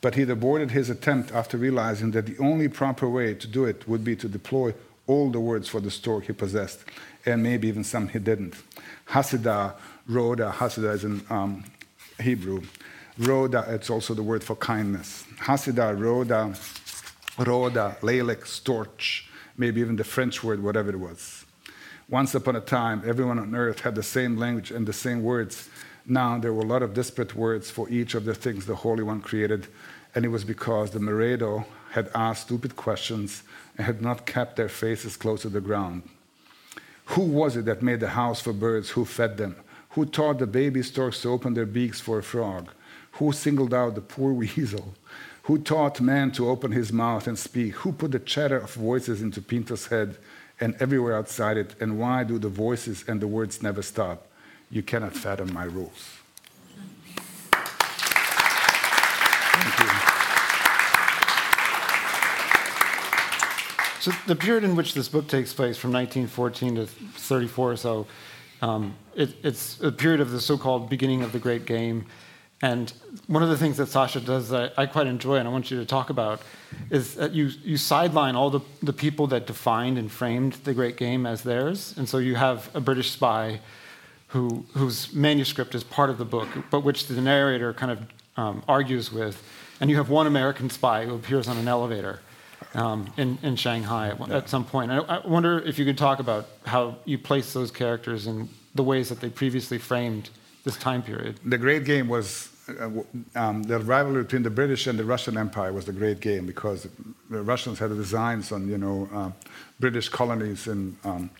but 0.00 0.14
he'd 0.14 0.30
aborted 0.30 0.70
his 0.70 0.90
attempt 0.90 1.32
after 1.32 1.56
realizing 1.56 2.10
that 2.12 2.26
the 2.26 2.38
only 2.38 2.68
proper 2.68 3.08
way 3.08 3.34
to 3.34 3.46
do 3.46 3.64
it 3.64 3.86
would 3.86 4.02
be 4.02 4.16
to 4.16 4.28
deploy 4.28 4.74
all 5.10 5.28
the 5.28 5.40
words 5.40 5.68
for 5.68 5.80
the 5.80 5.90
stork 5.90 6.26
he 6.26 6.32
possessed, 6.32 6.84
and 7.26 7.42
maybe 7.42 7.66
even 7.66 7.82
some 7.82 8.06
he 8.06 8.20
didn't. 8.20 8.54
Hasidah, 9.08 9.74
Rhoda, 10.06 10.54
Hasidah 10.56 10.94
is 10.94 11.04
in 11.04 11.20
um, 11.28 11.64
Hebrew. 12.20 12.62
Rhoda, 13.18 13.64
it's 13.68 13.90
also 13.90 14.14
the 14.14 14.22
word 14.22 14.44
for 14.44 14.54
kindness. 14.54 15.24
Hasidah, 15.40 15.98
Rhoda, 15.98 16.54
Rhoda, 17.44 17.96
Lelek, 18.02 18.42
Storch, 18.44 19.24
maybe 19.56 19.80
even 19.80 19.96
the 19.96 20.04
French 20.04 20.44
word, 20.44 20.62
whatever 20.62 20.90
it 20.90 21.00
was. 21.00 21.44
Once 22.08 22.32
upon 22.36 22.54
a 22.54 22.60
time, 22.60 23.02
everyone 23.04 23.40
on 23.40 23.54
earth 23.54 23.80
had 23.80 23.96
the 23.96 24.02
same 24.04 24.36
language 24.36 24.70
and 24.70 24.86
the 24.86 24.92
same 24.92 25.24
words. 25.24 25.68
Now 26.06 26.38
there 26.38 26.52
were 26.52 26.62
a 26.62 26.72
lot 26.74 26.84
of 26.84 26.94
disparate 26.94 27.34
words 27.34 27.68
for 27.68 27.88
each 27.90 28.14
of 28.14 28.24
the 28.24 28.34
things 28.34 28.64
the 28.64 28.76
Holy 28.76 29.02
One 29.02 29.20
created, 29.20 29.66
and 30.14 30.24
it 30.24 30.28
was 30.28 30.44
because 30.44 30.92
the 30.92 31.00
Meredo 31.00 31.64
had 31.90 32.10
asked 32.14 32.42
stupid 32.46 32.76
questions 32.76 33.42
had 33.82 34.02
not 34.02 34.26
kept 34.26 34.56
their 34.56 34.68
faces 34.68 35.16
close 35.16 35.42
to 35.42 35.48
the 35.48 35.60
ground. 35.60 36.02
Who 37.06 37.22
was 37.22 37.56
it 37.56 37.64
that 37.64 37.82
made 37.82 38.00
the 38.00 38.10
house 38.10 38.40
for 38.40 38.52
birds? 38.52 38.90
Who 38.90 39.04
fed 39.04 39.36
them? 39.36 39.56
Who 39.90 40.06
taught 40.06 40.38
the 40.38 40.46
baby 40.46 40.82
storks 40.82 41.22
to 41.22 41.30
open 41.30 41.54
their 41.54 41.66
beaks 41.66 42.00
for 42.00 42.18
a 42.18 42.22
frog? 42.22 42.70
Who 43.12 43.32
singled 43.32 43.74
out 43.74 43.96
the 43.96 44.00
poor 44.00 44.32
weasel? 44.42 44.94
Who 45.44 45.58
taught 45.58 46.00
man 46.00 46.30
to 46.32 46.48
open 46.48 46.70
his 46.70 46.92
mouth 46.92 47.26
and 47.26 47.38
speak? 47.38 47.74
Who 47.76 47.92
put 47.92 48.12
the 48.12 48.20
chatter 48.20 48.58
of 48.58 48.72
voices 48.74 49.22
into 49.22 49.42
Pinto's 49.42 49.88
head 49.88 50.18
and 50.60 50.76
everywhere 50.78 51.16
outside 51.16 51.56
it? 51.56 51.74
And 51.80 51.98
why 51.98 52.22
do 52.22 52.38
the 52.38 52.48
voices 52.48 53.04
and 53.08 53.20
the 53.20 53.26
words 53.26 53.62
never 53.62 53.82
stop? 53.82 54.28
You 54.70 54.82
cannot 54.82 55.14
fathom 55.14 55.52
my 55.52 55.64
rules. 55.64 56.18
Thank 59.62 59.80
you. 59.80 60.10
So 64.00 64.12
the 64.26 64.34
period 64.34 64.64
in 64.64 64.76
which 64.76 64.94
this 64.94 65.08
book 65.08 65.28
takes 65.28 65.52
place, 65.52 65.76
from 65.76 65.92
1914 65.92 66.76
to 66.76 66.86
34 66.86 67.72
or 67.72 67.76
so, 67.76 68.06
um, 68.62 68.96
it, 69.14 69.34
it's 69.42 69.78
a 69.82 69.92
period 69.92 70.22
of 70.22 70.30
the 70.30 70.40
so-called 70.40 70.88
beginning 70.88 71.22
of 71.22 71.32
the 71.32 71.38
Great 71.38 71.66
Game. 71.66 72.06
And 72.62 72.90
one 73.26 73.42
of 73.42 73.50
the 73.50 73.58
things 73.58 73.76
that 73.76 73.88
Sasha 73.88 74.20
does 74.20 74.48
that 74.50 74.72
I 74.78 74.86
quite 74.86 75.06
enjoy 75.06 75.36
and 75.36 75.46
I 75.46 75.50
want 75.50 75.70
you 75.70 75.78
to 75.78 75.84
talk 75.84 76.08
about 76.08 76.40
is 76.88 77.14
that 77.16 77.32
you, 77.32 77.50
you 77.62 77.76
sideline 77.76 78.36
all 78.36 78.48
the, 78.48 78.60
the 78.82 78.94
people 78.94 79.26
that 79.28 79.46
defined 79.46 79.98
and 79.98 80.10
framed 80.10 80.54
the 80.64 80.72
Great 80.72 80.96
Game 80.96 81.26
as 81.26 81.42
theirs. 81.42 81.94
And 81.98 82.08
so 82.08 82.16
you 82.16 82.36
have 82.36 82.74
a 82.74 82.80
British 82.80 83.10
spy 83.10 83.60
who, 84.28 84.64
whose 84.72 85.12
manuscript 85.12 85.74
is 85.74 85.84
part 85.84 86.08
of 86.08 86.16
the 86.16 86.24
book, 86.24 86.48
but 86.70 86.80
which 86.80 87.06
the 87.06 87.20
narrator 87.20 87.74
kind 87.74 87.92
of 87.92 87.98
um, 88.38 88.62
argues 88.66 89.12
with. 89.12 89.42
And 89.78 89.90
you 89.90 89.96
have 89.96 90.08
one 90.08 90.26
American 90.26 90.70
spy 90.70 91.04
who 91.04 91.14
appears 91.14 91.48
on 91.48 91.58
an 91.58 91.68
elevator 91.68 92.20
um, 92.74 93.12
in, 93.16 93.38
in 93.42 93.56
Shanghai 93.56 94.10
at, 94.10 94.30
at 94.30 94.48
some 94.48 94.64
point. 94.64 94.90
I, 94.90 94.98
I 94.98 95.26
wonder 95.26 95.58
if 95.60 95.78
you 95.78 95.84
could 95.84 95.98
talk 95.98 96.18
about 96.20 96.46
how 96.66 96.96
you 97.04 97.18
place 97.18 97.52
those 97.52 97.70
characters 97.70 98.26
and 98.26 98.48
the 98.74 98.84
ways 98.84 99.08
that 99.08 99.20
they 99.20 99.28
previously 99.28 99.78
framed 99.78 100.30
this 100.64 100.76
time 100.76 101.02
period. 101.02 101.40
The 101.44 101.58
Great 101.58 101.84
Game 101.84 102.08
was 102.08 102.50
uh, 102.68 102.90
um, 103.34 103.62
the 103.64 103.78
rivalry 103.78 104.22
between 104.22 104.42
the 104.42 104.50
British 104.50 104.86
and 104.86 104.98
the 104.98 105.04
Russian 105.04 105.36
Empire 105.36 105.72
was 105.72 105.86
the 105.86 105.92
Great 105.92 106.20
Game 106.20 106.46
because 106.46 106.86
the 107.28 107.42
Russians 107.42 107.78
had 107.78 107.90
designs 107.90 108.52
on 108.52 108.68
you 108.68 108.78
know 108.78 109.08
uh, 109.12 109.30
British 109.80 110.08
colonies 110.08 110.68
in 110.68 110.96
um, 111.04 111.30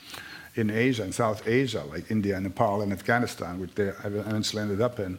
in 0.57 0.71
Asia 0.71 1.05
in 1.05 1.13
South 1.13 1.47
Asia 1.47 1.85
like 1.85 2.11
India, 2.11 2.35
and 2.35 2.45
Nepal, 2.45 2.83
and 2.83 2.93
Afghanistan, 2.93 3.61
which 3.61 3.75
they 3.75 3.89
eventually 4.05 4.63
ended 4.63 4.81
up 4.81 4.99
in. 4.99 5.19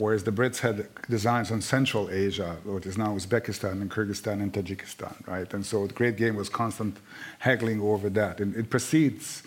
Whereas 0.00 0.24
the 0.24 0.32
Brits 0.32 0.60
had 0.60 0.88
designs 1.10 1.50
on 1.50 1.60
Central 1.60 2.08
Asia, 2.10 2.56
what 2.64 2.86
is 2.86 2.96
now 2.96 3.08
Uzbekistan 3.08 3.82
and 3.82 3.90
Kyrgyzstan 3.90 4.40
and 4.40 4.50
Tajikistan, 4.50 5.14
right? 5.26 5.52
And 5.52 5.64
so 5.64 5.86
the 5.86 5.92
Great 5.92 6.16
Game 6.16 6.36
was 6.36 6.48
constant 6.48 6.96
haggling 7.38 7.82
over 7.82 8.08
that. 8.08 8.40
And 8.40 8.56
it 8.56 8.70
precedes 8.70 9.42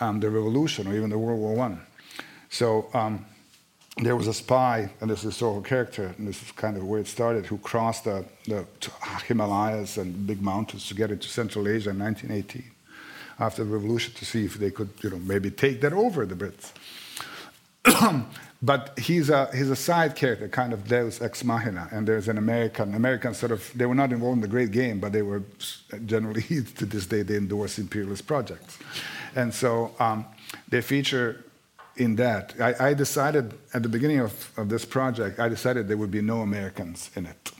um, 0.00 0.18
the 0.18 0.28
revolution 0.28 0.88
or 0.88 0.96
even 0.96 1.08
the 1.08 1.18
World 1.18 1.38
War 1.38 1.54
One. 1.54 1.80
So 2.50 2.88
um, 2.94 3.24
there 3.96 4.16
was 4.16 4.26
a 4.26 4.34
spy, 4.34 4.90
and 5.00 5.08
this 5.08 5.20
is 5.20 5.26
a 5.26 5.28
historical 5.28 5.62
character, 5.62 6.12
and 6.18 6.26
this 6.26 6.42
is 6.42 6.50
kind 6.50 6.76
of 6.76 6.82
where 6.82 6.98
it 6.98 7.06
started, 7.06 7.46
who 7.46 7.58
crossed 7.58 8.02
the, 8.02 8.24
the 8.48 8.66
Himalayas 9.28 9.98
and 9.98 10.26
big 10.26 10.42
mountains 10.42 10.88
to 10.88 10.94
get 10.94 11.12
into 11.12 11.28
Central 11.28 11.68
Asia 11.68 11.90
in 11.90 12.00
1918 12.00 12.72
after 13.38 13.62
the 13.62 13.70
revolution 13.70 14.12
to 14.14 14.24
see 14.24 14.44
if 14.44 14.54
they 14.54 14.72
could, 14.72 14.90
you 15.00 15.10
know, 15.10 15.18
maybe 15.20 15.48
take 15.48 15.80
that 15.80 15.92
over, 15.92 16.26
the 16.26 16.34
Brits. 16.34 16.72
but 18.62 18.98
he's 18.98 19.28
a, 19.30 19.48
he's 19.54 19.70
a 19.70 19.76
side 19.76 20.14
character, 20.14 20.48
kind 20.48 20.72
of 20.72 20.86
Deus 20.86 21.20
ex 21.20 21.44
machina, 21.44 21.88
and 21.90 22.06
there's 22.06 22.28
an 22.28 22.38
American, 22.38 22.94
American 22.94 23.34
sort 23.34 23.52
of, 23.52 23.70
they 23.74 23.86
were 23.86 23.94
not 23.94 24.12
involved 24.12 24.36
in 24.36 24.42
the 24.42 24.48
Great 24.48 24.70
Game, 24.70 25.00
but 25.00 25.12
they 25.12 25.22
were 25.22 25.42
generally, 26.06 26.42
to 26.76 26.86
this 26.86 27.06
day, 27.06 27.22
they 27.22 27.36
endorse 27.36 27.78
imperialist 27.78 28.26
projects. 28.26 28.78
And 29.34 29.52
so 29.52 29.94
um, 29.98 30.26
they 30.68 30.80
feature 30.80 31.44
in 31.96 32.16
that. 32.16 32.54
I, 32.60 32.88
I, 32.88 32.94
decided 32.94 33.54
at 33.74 33.82
the 33.82 33.88
beginning 33.88 34.20
of, 34.20 34.50
of 34.56 34.68
this 34.68 34.84
project, 34.84 35.38
I 35.38 35.48
decided 35.48 35.88
there 35.88 35.96
would 35.96 36.10
be 36.10 36.22
no 36.22 36.40
Americans 36.40 37.10
in 37.16 37.26
it 37.26 37.52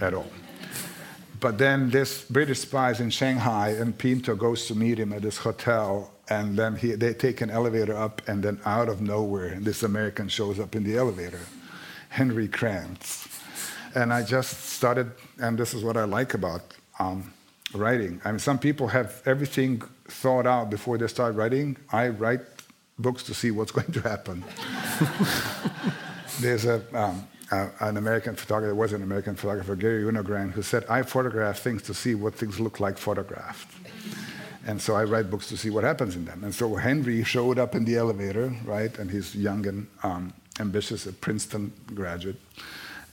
at 0.00 0.14
all. 0.14 0.30
But 1.40 1.56
then 1.56 1.88
this 1.88 2.24
British 2.24 2.60
spy 2.60 2.90
is 2.90 3.00
in 3.00 3.10
Shanghai, 3.10 3.70
and 3.70 3.96
Pinto 3.96 4.34
goes 4.34 4.66
to 4.66 4.74
meet 4.74 4.98
him 4.98 5.12
at 5.12 5.22
this 5.22 5.38
hotel, 5.38 6.12
and 6.30 6.56
then 6.56 6.76
he, 6.76 6.92
they 6.92 7.12
take 7.12 7.40
an 7.40 7.50
elevator 7.50 7.96
up, 7.96 8.22
and 8.28 8.42
then 8.42 8.60
out 8.64 8.88
of 8.88 9.00
nowhere, 9.00 9.58
this 9.60 9.82
American 9.82 10.28
shows 10.28 10.60
up 10.60 10.76
in 10.76 10.84
the 10.84 10.96
elevator, 10.96 11.40
Henry 12.08 12.46
Krantz. 12.46 13.28
And 13.96 14.12
I 14.12 14.22
just 14.22 14.60
started, 14.70 15.10
and 15.40 15.58
this 15.58 15.74
is 15.74 15.82
what 15.82 15.96
I 15.96 16.04
like 16.04 16.34
about 16.34 16.62
um, 17.00 17.32
writing. 17.74 18.20
I 18.24 18.30
mean, 18.30 18.38
some 18.38 18.58
people 18.58 18.86
have 18.88 19.20
everything 19.26 19.82
thought 20.06 20.46
out 20.46 20.70
before 20.70 20.96
they 20.98 21.08
start 21.08 21.34
writing. 21.34 21.76
I 21.92 22.08
write 22.08 22.42
books 22.96 23.24
to 23.24 23.34
see 23.34 23.50
what's 23.50 23.72
going 23.78 23.90
to 23.92 24.00
happen. 24.00 24.44
There's 26.40 26.64
a, 26.64 26.80
um, 26.96 27.26
uh, 27.50 27.68
an 27.80 27.96
American 27.96 28.36
photographer, 28.36 28.68
there 28.68 28.74
was 28.76 28.92
an 28.92 29.02
American 29.02 29.34
photographer, 29.34 29.74
Garry 29.74 30.04
Winogrand, 30.04 30.52
who 30.52 30.62
said, 30.62 30.84
I 30.88 31.02
photograph 31.02 31.58
things 31.58 31.82
to 31.82 31.94
see 31.94 32.14
what 32.14 32.36
things 32.36 32.60
look 32.60 32.78
like 32.78 32.96
photographed. 32.96 33.79
And 34.66 34.80
so 34.80 34.94
I 34.94 35.04
write 35.04 35.30
books 35.30 35.48
to 35.48 35.56
see 35.56 35.70
what 35.70 35.84
happens 35.84 36.16
in 36.16 36.24
them. 36.24 36.44
And 36.44 36.54
so 36.54 36.74
Henry 36.74 37.24
showed 37.24 37.58
up 37.58 37.74
in 37.74 37.84
the 37.84 37.96
elevator, 37.96 38.54
right? 38.64 38.96
And 38.98 39.10
he's 39.10 39.34
young 39.34 39.66
and 39.66 39.86
um, 40.02 40.34
ambitious, 40.58 41.06
a 41.06 41.12
Princeton 41.12 41.72
graduate, 41.94 42.36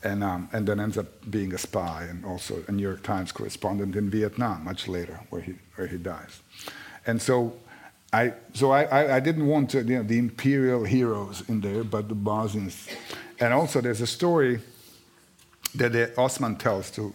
and, 0.03 0.23
um, 0.23 0.49
and 0.51 0.67
then 0.67 0.79
ends 0.79 0.97
up 0.97 1.07
being 1.31 1.53
a 1.53 1.57
spy 1.57 2.03
and 2.03 2.25
also 2.25 2.63
a 2.67 2.71
New 2.71 2.83
York 2.83 3.01
Times 3.01 3.31
correspondent 3.31 3.95
in 3.95 4.09
Vietnam 4.09 4.63
much 4.63 4.87
later, 4.87 5.21
where 5.29 5.41
he, 5.41 5.55
where 5.75 5.87
he 5.87 5.97
dies. 5.97 6.41
And 7.05 7.21
so 7.21 7.53
I, 8.11 8.33
so 8.53 8.71
I, 8.71 8.83
I, 8.83 9.15
I, 9.17 9.19
didn't 9.19 9.47
want 9.47 9.69
to, 9.71 9.79
you 9.83 9.97
know, 9.97 10.03
the 10.03 10.17
imperial 10.17 10.85
heroes 10.85 11.43
in 11.49 11.59
there, 11.59 11.83
but 11.83 12.07
the 12.07 12.15
Bosnians. 12.15 12.87
And 13.39 13.53
also, 13.53 13.81
there's 13.81 14.01
a 14.01 14.07
story 14.07 14.61
that 15.75 15.91
the 15.91 16.17
Osman 16.17 16.55
tells 16.55 16.89
to 16.91 17.13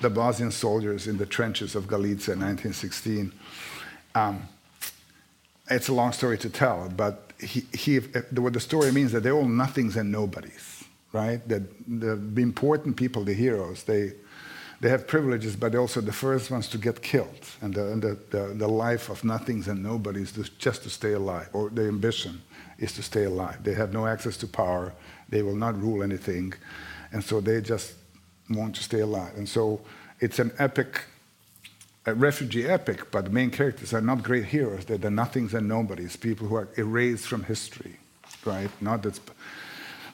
the 0.00 0.10
Bosnian 0.10 0.50
soldiers 0.50 1.06
in 1.06 1.18
the 1.18 1.26
trenches 1.26 1.76
of 1.76 1.86
Galicia 1.86 2.32
in 2.32 2.40
1916. 2.40 3.32
Um, 4.14 4.48
it's 5.70 5.88
a 5.88 5.94
long 5.94 6.12
story 6.12 6.38
to 6.38 6.50
tell, 6.50 6.88
but 6.94 7.32
he, 7.40 7.64
he, 7.72 7.96
what 7.96 8.52
the 8.52 8.60
story 8.60 8.92
means 8.92 9.12
that 9.12 9.22
they're 9.22 9.34
all 9.34 9.48
nothings 9.48 9.96
and 9.96 10.12
nobodies, 10.12 10.84
right? 11.12 11.46
That 11.48 11.62
the, 11.88 12.16
the 12.16 12.42
important 12.42 12.96
people, 12.96 13.24
the 13.24 13.34
heroes, 13.34 13.84
they, 13.84 14.12
they 14.80 14.90
have 14.90 15.06
privileges, 15.06 15.56
but 15.56 15.72
they're 15.72 15.80
also 15.80 16.00
the 16.00 16.12
first 16.12 16.50
ones 16.50 16.68
to 16.68 16.78
get 16.78 17.02
killed. 17.02 17.48
And 17.62 17.74
the, 17.74 17.92
and 17.92 18.02
the, 18.02 18.18
the, 18.30 18.54
the 18.54 18.68
life 18.68 19.08
of 19.08 19.24
nothings 19.24 19.68
and 19.68 19.82
nobodies 19.82 20.36
is 20.36 20.50
just 20.50 20.82
to 20.82 20.90
stay 20.90 21.12
alive, 21.12 21.48
or 21.52 21.70
the 21.70 21.88
ambition 21.88 22.42
is 22.78 22.92
to 22.92 23.02
stay 23.02 23.24
alive. 23.24 23.62
They 23.64 23.74
have 23.74 23.92
no 23.92 24.06
access 24.06 24.36
to 24.38 24.46
power, 24.46 24.92
they 25.28 25.42
will 25.42 25.56
not 25.56 25.80
rule 25.80 26.02
anything, 26.02 26.52
and 27.12 27.24
so 27.24 27.40
they 27.40 27.60
just 27.60 27.94
want 28.50 28.74
to 28.76 28.82
stay 28.82 29.00
alive. 29.00 29.32
And 29.36 29.48
so 29.48 29.80
it's 30.20 30.38
an 30.38 30.52
epic, 30.58 31.02
a 32.06 32.14
refugee 32.14 32.66
epic, 32.66 33.10
but 33.10 33.24
the 33.24 33.30
main 33.30 33.50
characters 33.50 33.94
are 33.94 34.00
not 34.00 34.22
great 34.22 34.46
heroes, 34.46 34.84
they're 34.84 34.98
the 34.98 35.10
nothings 35.10 35.54
and 35.54 35.68
nobodies, 35.68 36.16
people 36.16 36.46
who 36.46 36.54
are 36.54 36.68
erased 36.76 37.26
from 37.26 37.44
history, 37.44 37.98
right? 38.44 38.70
Not 38.80 39.02
that 39.02 39.18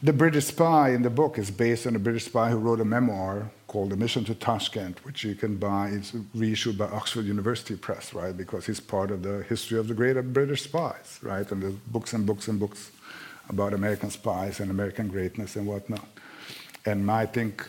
the 0.02 0.12
British 0.14 0.46
spy 0.46 0.90
in 0.90 1.02
the 1.02 1.10
book 1.10 1.36
is 1.36 1.50
based 1.50 1.86
on 1.86 1.94
a 1.94 1.98
British 1.98 2.24
spy 2.24 2.48
who 2.48 2.56
wrote 2.56 2.80
a 2.80 2.86
memoir 2.86 3.50
called 3.66 3.92
A 3.92 3.96
Mission 3.96 4.24
to 4.24 4.34
Tashkent, 4.34 5.04
which 5.04 5.24
you 5.24 5.34
can 5.34 5.56
buy. 5.56 5.88
It's 5.88 6.14
reissued 6.34 6.78
by 6.78 6.86
Oxford 6.86 7.26
University 7.26 7.76
Press, 7.76 8.14
right? 8.14 8.34
Because 8.34 8.64
he's 8.64 8.80
part 8.80 9.10
of 9.10 9.22
the 9.22 9.42
history 9.42 9.78
of 9.78 9.88
the 9.88 9.94
great 9.94 10.16
British 10.32 10.62
spies, 10.62 11.18
right? 11.22 11.50
And 11.52 11.62
there's 11.62 11.74
books 11.74 12.14
and 12.14 12.24
books 12.24 12.48
and 12.48 12.58
books 12.58 12.92
about 13.50 13.74
American 13.74 14.10
spies 14.10 14.58
and 14.58 14.70
American 14.70 15.08
greatness 15.08 15.54
and 15.56 15.66
whatnot. 15.66 16.08
And 16.86 17.10
I 17.10 17.26
think 17.26 17.68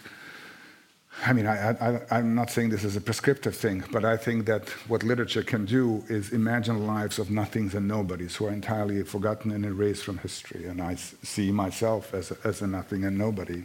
I 1.26 1.34
mean, 1.34 1.46
I, 1.46 2.02
am 2.10 2.34
not 2.34 2.50
saying 2.50 2.70
this 2.70 2.84
is 2.84 2.96
a 2.96 3.02
prescriptive 3.02 3.56
thing, 3.56 3.84
but 3.92 4.06
I 4.06 4.18
think 4.18 4.46
that 4.46 4.70
what 4.88 5.04
literature 5.04 5.44
can 5.44 5.66
do 5.66 6.04
is 6.08 6.32
imagine 6.32 6.88
lives 6.88 7.20
of 7.20 7.30
nothings 7.30 7.76
and 7.76 7.88
nobodies 7.88 8.36
who 8.36 8.46
are 8.46 8.52
entirely 8.52 9.04
forgotten 9.04 9.52
and 9.52 9.66
erased 9.66 10.04
from 10.04 10.18
history. 10.18 10.66
And 10.66 10.82
I 10.82 10.96
see 10.96 11.52
myself 11.52 12.14
as 12.14 12.32
a, 12.32 12.38
as 12.44 12.62
a 12.62 12.68
nothing 12.68 13.04
and 13.04 13.18
nobody. 13.18 13.64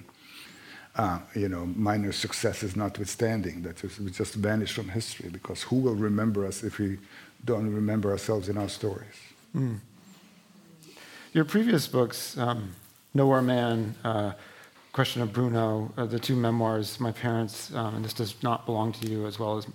Uh, 0.97 1.19
you 1.35 1.49
know, 1.49 1.67
minor 1.67 2.11
successes 2.11 2.75
notwithstanding, 2.75 3.63
that 3.63 3.83
we 4.01 4.11
just 4.11 4.35
vanish 4.35 4.73
from 4.73 4.89
history 4.89 5.29
because 5.29 5.63
who 5.63 5.77
will 5.77 5.95
remember 5.95 6.47
us 6.47 6.63
if 6.65 6.79
we 6.79 6.99
don't 7.45 7.73
remember 7.73 8.11
ourselves 8.11 8.49
in 8.49 8.57
our 8.57 8.69
stories? 8.69 9.15
Mm. 9.55 9.79
Your 11.35 11.45
previous 11.45 11.87
books, 11.87 12.39
um, 12.39 12.75
Nowhere 13.13 13.43
Man, 13.43 13.95
uh, 14.05 14.33
Question 14.97 15.21
of 15.21 15.31
Bruno, 15.31 15.93
uh, 15.99 16.07
the 16.07 16.19
two 16.19 16.35
memoirs, 16.35 16.99
my 17.01 17.13
parents, 17.13 17.71
um, 17.75 17.97
and 17.97 18.03
this 18.03 18.15
does 18.15 18.35
not 18.43 18.65
belong 18.65 18.93
to 18.93 19.07
you, 19.07 19.27
as 19.27 19.39
well 19.39 19.59
as 19.59 19.67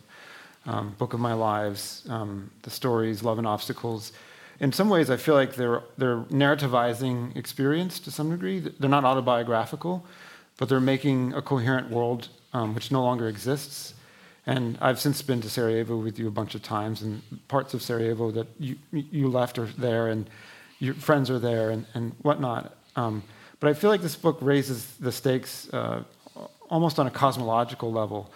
um, 0.66 0.96
Book 0.98 1.14
of 1.14 1.20
My 1.20 1.34
Lives, 1.34 2.08
um, 2.10 2.50
the 2.64 2.72
stories, 2.72 3.22
Love 3.22 3.38
and 3.38 3.46
Obstacles. 3.46 4.14
In 4.60 4.72
some 4.72 4.90
ways, 4.90 5.12
I 5.12 5.18
feel 5.18 5.36
like 5.36 5.54
they're, 5.54 5.84
they're 5.96 6.22
narrativizing 6.32 7.38
experience 7.38 8.00
to 8.00 8.10
some 8.10 8.32
degree. 8.32 8.62
They're 8.62 8.90
not 8.90 9.06
autobiographical, 9.06 10.04
but 10.58 10.70
they're 10.70 10.80
making 10.80 11.34
a 11.34 11.42
coherent 11.44 11.92
world 11.92 12.30
um, 12.54 12.74
which 12.74 12.92
no 12.92 13.04
longer 13.04 13.28
exists. 13.28 13.94
And 14.48 14.76
I've 14.82 15.00
since 15.00 15.22
been 15.22 15.40
to 15.42 15.52
Sarajevo 15.52 15.98
with 15.98 16.18
you 16.18 16.28
a 16.28 16.32
bunch 16.32 16.56
of 16.56 16.64
times, 16.64 17.04
and 17.04 17.22
parts 17.48 17.76
of 17.76 17.84
Sarajevo 17.84 18.32
that 18.32 18.48
you, 18.58 18.76
you 18.92 19.28
left 19.28 19.60
are 19.60 19.68
there, 19.78 20.08
and 20.08 20.28
your 20.80 20.96
friends 20.96 21.30
are 21.30 21.38
there, 21.38 21.70
and, 21.70 21.86
and 21.94 22.14
whatnot. 22.24 22.76
Um, 22.96 23.22
but 23.62 23.70
I 23.70 23.74
feel 23.74 23.90
like 23.90 24.02
this 24.02 24.16
book 24.18 24.40
raises 24.42 24.86
the 25.00 25.12
stakes 25.12 25.72
uh, 25.72 26.04
almost 26.70 27.00
on 27.00 27.08
a 27.08 27.12
cosmological 27.12 27.92
level 27.92 28.30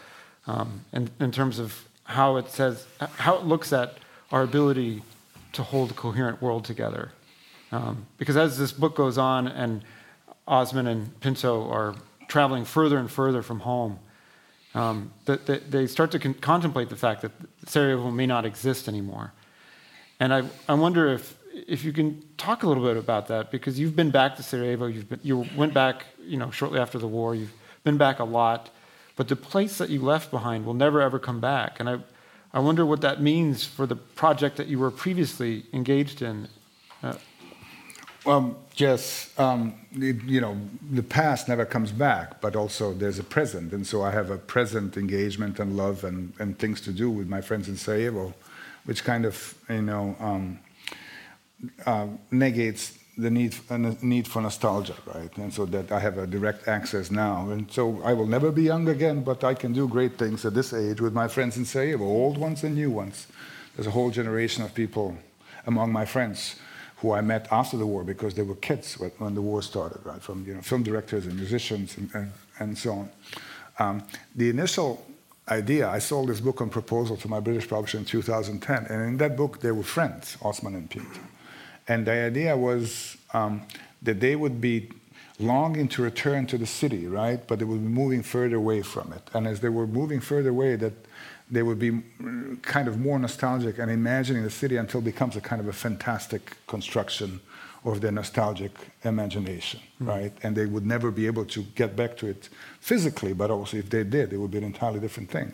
um, 0.47 0.86
in, 0.93 1.09
in 1.19 1.32
terms 1.32 1.59
of 1.59 1.84
how 2.03 2.38
it 2.38 2.49
says, 2.49 2.86
how 2.99 3.36
it 3.36 3.43
looks 3.43 3.73
at 3.73 3.97
our 4.32 4.43
ability 4.43 5.01
to 5.53 5.63
hold 5.63 5.91
a 5.91 5.93
coherent 5.95 6.41
world 6.41 6.63
together. 6.63 7.11
Um, 7.71 8.05
because 8.19 8.38
as 8.38 8.57
this 8.57 8.71
book 8.71 8.95
goes 8.95 9.17
on 9.17 9.47
and 9.47 9.84
Osman 10.47 10.86
and 10.86 11.19
Pinto 11.21 11.67
are 11.71 11.95
traveling 12.28 12.63
further 12.63 12.99
and 12.99 13.09
further 13.09 13.41
from 13.41 13.61
home, 13.61 13.99
um, 14.76 15.11
that, 15.26 15.71
they 15.71 15.88
start 15.88 16.11
to 16.11 16.19
con- 16.19 16.36
contemplate 16.36 16.89
the 16.89 16.95
fact 16.95 17.21
that 17.23 17.32
Sarajevo 17.65 18.11
may 18.11 18.28
not 18.28 18.45
exist 18.45 18.88
anymore. 18.88 19.34
And 20.19 20.32
I, 20.32 20.43
I 20.69 20.76
wonder 20.76 21.11
if, 21.11 21.36
if 21.68 21.84
you 21.86 21.93
can 21.93 22.22
talk 22.38 22.64
a 22.64 22.68
little 22.68 22.84
bit 22.84 22.97
about 22.97 23.28
that, 23.28 23.51
because 23.51 23.80
you've 23.80 23.95
been 23.95 24.12
back 24.12 24.36
to 24.36 24.43
Sarajevo, 24.43 24.88
you've 24.88 25.10
been, 25.10 25.20
you 25.24 25.45
went 25.56 25.74
back 25.74 26.06
you 26.28 26.38
know, 26.38 26.51
shortly 26.51 26.80
after 26.80 26.99
the 26.99 27.08
war, 27.08 27.36
you've 27.36 27.53
been 27.84 27.97
back 27.97 28.20
a 28.20 28.24
lot, 28.24 28.70
but 29.16 29.28
the 29.28 29.36
place 29.36 29.78
that 29.78 29.89
you 29.89 30.01
left 30.01 30.32
behind 30.32 30.66
will 30.66 30.74
never 30.74 31.01
ever 31.01 31.20
come 31.20 31.39
back. 31.39 31.80
And 31.80 31.89
I, 31.89 31.99
I 32.53 32.60
wonder 32.60 32.86
what 32.86 33.01
that 33.01 33.22
means 33.22 33.66
for 33.66 33.86
the 33.86 33.95
project 33.95 34.58
that 34.58 34.68
you 34.68 34.80
were 34.80 34.91
previously 34.91 35.66
engaged 35.72 36.22
in. 36.22 36.47
Uh, 37.03 37.14
well, 38.26 38.58
yes, 38.76 39.32
um, 39.38 39.76
it, 39.93 40.24
you 40.24 40.41
know, 40.41 40.58
the 40.91 41.03
past 41.03 41.47
never 41.47 41.64
comes 41.64 41.91
back, 41.91 42.41
but 42.41 42.56
also 42.56 42.93
there's 42.93 43.20
a 43.20 43.24
present. 43.24 43.72
And 43.72 43.86
so 43.86 44.01
I 44.01 44.12
have 44.12 44.32
a 44.32 44.38
present 44.38 44.97
engagement 44.97 45.60
and 45.60 45.78
love 45.78 46.03
and, 46.03 46.34
and 46.39 46.58
things 46.58 46.82
to 46.82 46.91
do 46.91 47.10
with 47.10 47.30
my 47.30 47.41
friends 47.41 47.70
in 47.70 47.78
Sarajevo, 47.78 48.34
which 48.86 49.03
kind 49.03 49.26
of, 49.26 49.53
you 49.70 49.84
know, 49.84 50.16
um, 50.20 50.60
uh, 51.86 52.07
negates 52.32 52.97
the 53.18 53.30
need, 53.30 53.55
uh, 53.70 53.78
need 54.01 54.28
for 54.28 54.41
nostalgia, 54.41 54.95
right? 55.13 55.36
And 55.38 55.53
so 55.53 55.66
that 55.68 55.91
I 55.91 55.99
have 55.99 56.18
a 56.18 56.28
direct 56.28 56.68
access 56.68 57.11
now. 57.11 57.49
And 57.49 57.72
so 57.72 58.01
I 58.03 58.13
will 58.13 58.28
never 58.28 58.51
be 58.51 58.63
young 58.63 58.89
again, 58.89 59.24
but 59.24 59.43
I 59.43 59.53
can 59.53 59.74
do 59.74 59.88
great 59.88 60.18
things 60.18 60.45
at 60.45 60.53
this 60.53 60.74
age 60.74 60.99
with 60.99 61.13
my 61.13 61.28
friends 61.28 61.57
in 61.57 61.66
Sarajevo, 61.66 62.03
old 62.03 62.38
ones 62.38 62.63
and 62.63 62.76
new 62.76 62.91
ones. 62.91 63.28
There's 63.76 63.88
a 63.88 63.91
whole 63.91 64.11
generation 64.11 64.63
of 64.63 64.74
people 64.74 65.18
among 65.66 65.91
my 65.91 66.05
friends 66.05 66.57
who 66.97 67.11
I 67.11 67.22
met 67.22 67.47
after 67.51 67.78
the 67.78 67.86
war 67.86 68.03
because 68.03 68.34
they 68.34 68.41
were 68.41 68.55
kids 68.55 68.97
when 69.18 69.36
the 69.36 69.41
war 69.41 69.61
started, 69.61 70.05
right? 70.05 70.22
From 70.22 70.45
you 70.45 70.53
know, 70.53 70.61
film 70.61 70.84
directors 70.84 71.26
and 71.26 71.36
musicians 71.36 71.97
and, 71.97 72.09
and, 72.13 72.32
and 72.59 72.78
so 72.78 72.93
on. 72.93 73.09
Um, 73.80 74.03
the 74.36 74.49
initial 74.49 75.05
idea, 75.47 75.89
I 75.89 75.99
sold 75.99 76.30
this 76.30 76.39
book 76.39 76.61
on 76.61 76.70
proposal 76.70 77.18
to 77.18 77.28
my 77.28 77.39
British 77.39 77.68
publisher 77.70 77.97
in 77.97 78.05
2010, 78.05 78.86
and 78.89 79.01
in 79.01 79.18
that 79.18 79.36
book 79.36 79.61
they 79.61 79.72
were 79.72 79.84
friends, 79.84 80.38
Osman 80.41 80.76
and 80.76 80.89
Pinto. 80.89 81.20
And 81.88 82.05
the 82.05 82.11
idea 82.11 82.57
was 82.57 83.17
um, 83.33 83.61
that 84.01 84.19
they 84.19 84.36
would 84.36 84.59
be 84.59 84.89
longing 85.39 85.88
to 85.89 86.01
return 86.01 86.47
to 86.47 86.57
the 86.57 86.65
city, 86.65 87.07
right? 87.07 87.45
But 87.45 87.59
they 87.59 87.65
would 87.65 87.81
be 87.81 87.89
moving 87.89 88.23
further 88.23 88.55
away 88.55 88.81
from 88.81 89.13
it. 89.13 89.29
And 89.33 89.47
as 89.47 89.59
they 89.59 89.69
were 89.69 89.88
moving 89.88 90.19
further 90.19 90.49
away, 90.49 90.75
that 90.77 90.93
they 91.51 91.61
would 91.61 91.77
be 91.77 92.01
kind 92.61 92.88
of 92.88 92.99
more 92.99 93.19
nostalgic 93.19 93.77
and 93.77 93.91
imagining 93.91 94.43
the 94.43 94.49
city 94.49 94.77
until 94.77 95.01
it 95.01 95.03
becomes 95.03 95.36
a 95.36 95.41
kind 95.41 95.61
of 95.61 95.67
a 95.67 95.73
fantastic 95.73 96.57
construction 96.67 97.39
of 97.83 98.01
their 98.01 98.11
nostalgic 98.11 98.71
imagination, 99.03 99.79
mm. 100.01 100.07
right? 100.07 100.33
And 100.41 100.55
they 100.55 100.65
would 100.65 100.88
never 100.88 101.11
be 101.11 101.27
able 101.27 101.45
to 101.45 101.61
get 101.75 101.95
back 101.95 102.17
to 102.17 102.27
it 102.27 102.49
physically, 102.79 103.33
but 103.33 103.51
also 103.51 103.77
if 103.77 103.91
they 103.91 104.03
did, 104.03 104.33
it 104.33 104.38
would 104.38 104.49
be 104.49 104.57
an 104.57 104.63
entirely 104.63 104.99
different 104.99 105.29
thing. 105.29 105.53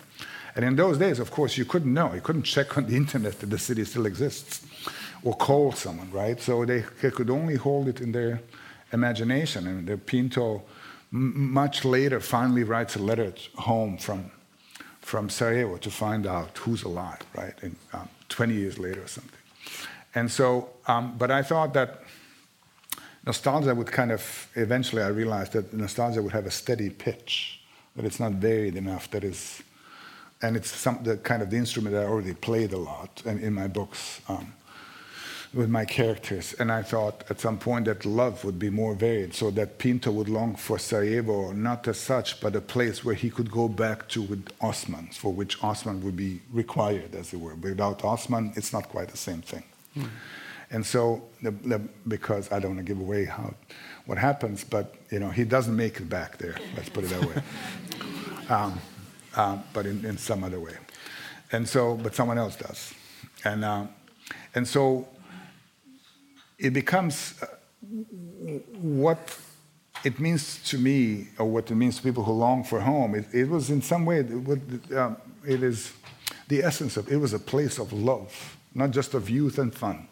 And 0.55 0.63
in 0.63 0.77
those 0.77 0.97
days, 0.97 1.19
of 1.19 1.29
course, 1.29 1.57
you 1.57 1.65
couldn't 1.65 1.93
know. 1.93 2.13
You 2.13 2.21
couldn't 2.21 2.43
check 2.43 2.77
on 2.77 2.86
the 2.86 2.95
internet 3.03 3.39
that 3.39 3.49
the 3.49 3.59
city 3.59 3.84
still 3.84 4.05
exists 4.05 4.65
or 5.24 5.36
call 5.36 5.72
someone, 5.72 6.11
right? 6.11 6.39
So 6.41 6.65
they, 6.65 6.84
they 7.01 7.11
could 7.11 7.30
only 7.30 7.55
hold 7.55 7.88
it 7.88 8.01
in 8.01 8.11
their 8.11 8.41
imagination. 8.91 9.67
And 9.67 9.88
the 9.88 9.97
Pinto, 9.97 10.63
much 11.11 11.86
later, 11.86 12.19
finally 12.19 12.63
writes 12.63 12.95
a 12.95 12.99
letter 12.99 13.34
home 13.55 13.97
from 13.97 14.32
from 15.01 15.30
Sarajevo 15.30 15.78
to 15.78 15.89
find 15.89 16.28
out 16.28 16.57
who's 16.59 16.84
alive, 16.84 17.19
right? 17.36 17.53
And, 17.61 17.76
um, 17.93 18.07
20 18.30 18.53
years 18.53 18.80
later 18.80 19.01
or 19.03 19.07
something. 19.07 19.39
And 20.15 20.32
so, 20.32 20.69
um, 20.88 21.15
but 21.17 21.32
I 21.32 21.41
thought 21.41 21.74
that 21.74 22.03
nostalgia 23.26 23.76
would 23.76 23.91
kind 23.91 24.11
of, 24.11 24.47
eventually 24.55 25.01
I 25.01 25.07
realized 25.07 25.53
that 25.53 25.74
nostalgia 25.74 26.22
would 26.22 26.32
have 26.32 26.45
a 26.45 26.51
steady 26.51 26.89
pitch, 26.89 27.61
that 27.95 28.05
it's 28.05 28.19
not 28.19 28.34
varied 28.34 28.76
enough, 28.76 29.09
that 29.11 29.24
is, 29.24 29.61
and 30.41 30.55
it's 30.55 30.72
some, 30.72 31.03
the 31.03 31.17
kind 31.17 31.41
of 31.41 31.49
the 31.49 31.57
instrument 31.57 31.93
that 31.93 32.03
I 32.03 32.07
already 32.07 32.34
played 32.34 32.74
a 32.74 32.78
lot 32.78 33.22
and 33.26 33.39
in 33.41 33.53
my 33.53 33.67
books. 33.67 34.22
Um, 34.30 34.53
with 35.54 35.70
my 35.70 35.84
characters. 35.86 36.54
And 36.54 36.72
I 36.72 36.82
thought 36.82 37.24
at 37.30 37.41
some 37.41 37.58
point 37.58 37.86
that 37.86 38.06
love 38.06 38.43
would 38.45 38.58
be 38.58 38.70
more 38.70 38.95
varied, 38.95 39.34
so 39.34 39.52
that 39.52 39.78
Pinto 39.78 40.12
would 40.12 40.30
long 40.30 40.56
for 40.56 40.80
Sarajevo, 40.80 41.52
not 41.52 41.88
as 41.88 41.97
such, 41.97 42.39
but 42.39 42.56
a 42.56 42.62
place 42.62 43.04
where 43.04 43.16
he 43.16 43.30
could 43.30 43.52
go 43.52 43.68
back 43.68 44.08
to 44.10 44.22
with 44.22 44.47
Osman, 44.62 45.08
for 45.08 45.34
which 45.34 45.62
Osman 45.64 46.02
would 46.04 46.16
be 46.16 46.41
required, 46.52 47.16
as 47.16 47.34
it 47.34 47.39
were. 47.39 47.56
Without 47.56 48.04
Osman, 48.04 48.54
it's 48.56 48.72
not 48.72 48.88
quite 48.88 49.10
the 49.10 49.18
same 49.18 49.41
thing. 49.41 49.64
Mm. 49.97 50.10
And 50.74 50.86
so, 50.86 51.24
the, 51.41 51.52
the, 51.52 51.82
because 52.08 52.49
I 52.49 52.60
don't 52.60 52.76
want 52.76 52.88
to 52.88 52.93
give 52.93 53.02
away 53.02 53.26
how, 53.26 53.54
what 54.06 54.18
happens, 54.18 54.64
but 54.64 54.95
you 55.10 55.20
know, 55.20 55.30
he 55.30 55.43
doesn't 55.43 55.76
make 55.76 55.97
it 55.97 56.08
back 56.08 56.38
there. 56.38 56.56
Let's 56.78 56.88
put 56.88 57.04
it 57.04 57.10
that 57.10 57.26
way. 57.26 57.43
um, 58.49 58.80
um, 59.36 59.64
but 59.74 59.86
in, 59.86 60.06
in 60.06 60.18
some 60.18 60.45
other 60.45 60.62
way. 60.62 60.76
And 61.52 61.68
so, 61.68 61.95
but 61.95 62.16
someone 62.16 62.38
else 62.38 62.56
does. 62.56 62.93
And, 63.43 63.66
uh, 63.66 63.88
and 64.56 64.66
so 64.66 65.08
it 66.62 66.74
becomes 66.74 67.41
uh, 67.41 67.47
what 68.80 69.38
it 70.03 70.20
means 70.20 70.62
to 70.70 70.78
me, 70.78 71.28
or 71.38 71.45
what 71.45 71.70
it 71.70 71.76
means 71.76 71.97
to 71.97 72.03
people 72.03 72.24
who 72.24 72.32
long 72.32 72.64
for 72.64 72.80
home. 72.80 73.16
It, 73.16 73.26
it 73.34 73.49
was 73.49 73.70
in 73.70 73.82
some 73.82 74.05
way, 74.05 74.20
it, 74.20 74.95
um, 74.95 75.18
it 75.45 75.64
is 75.64 75.93
the 76.47 76.64
essence 76.64 76.97
of 76.97 77.12
it 77.12 77.18
was 77.18 77.34
a 77.34 77.39
place 77.39 77.80
of 77.80 77.91
love, 77.93 78.57
not 78.74 78.91
just 78.91 79.14
of 79.14 79.30
youth 79.30 79.57
and 79.57 79.74
fun. 79.74 80.07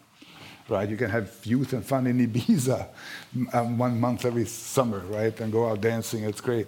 Right? 0.68 0.88
You 0.88 0.97
can 0.97 1.10
have 1.10 1.34
youth 1.43 1.74
and 1.74 1.84
fun 1.84 2.06
in 2.06 2.28
Ibiza 2.28 2.88
um, 3.54 3.78
one 3.78 4.00
month 4.00 4.26
every 4.26 4.45
summer, 4.45 5.00
right? 5.08 5.39
And 5.39 5.52
go 5.52 5.70
out 5.70 5.82
dancing, 5.82 6.24
it's 6.24 6.41
great. 6.41 6.68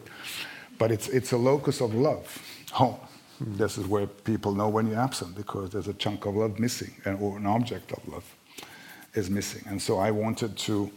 But 0.79 0.91
it's, 0.91 1.07
it's 1.09 1.31
a 1.31 1.37
locus 1.37 1.81
of 1.81 1.93
love, 1.93 2.25
home. 2.71 2.97
This 3.39 3.77
is 3.77 3.85
where 3.85 4.07
people 4.07 4.53
know 4.53 4.69
when 4.69 4.87
you're 4.87 4.99
absent 4.99 5.35
because 5.35 5.69
there's 5.71 5.87
a 5.87 5.93
chunk 5.93 6.25
of 6.25 6.35
love 6.35 6.59
missing, 6.59 6.93
or 7.19 7.37
an 7.37 7.45
object 7.45 7.91
of 7.91 8.07
love 8.07 8.35
is 9.13 9.29
missing. 9.29 9.63
And 9.67 9.81
so 9.81 9.97
I 9.97 10.11
wanted 10.11 10.57
to 10.57 10.91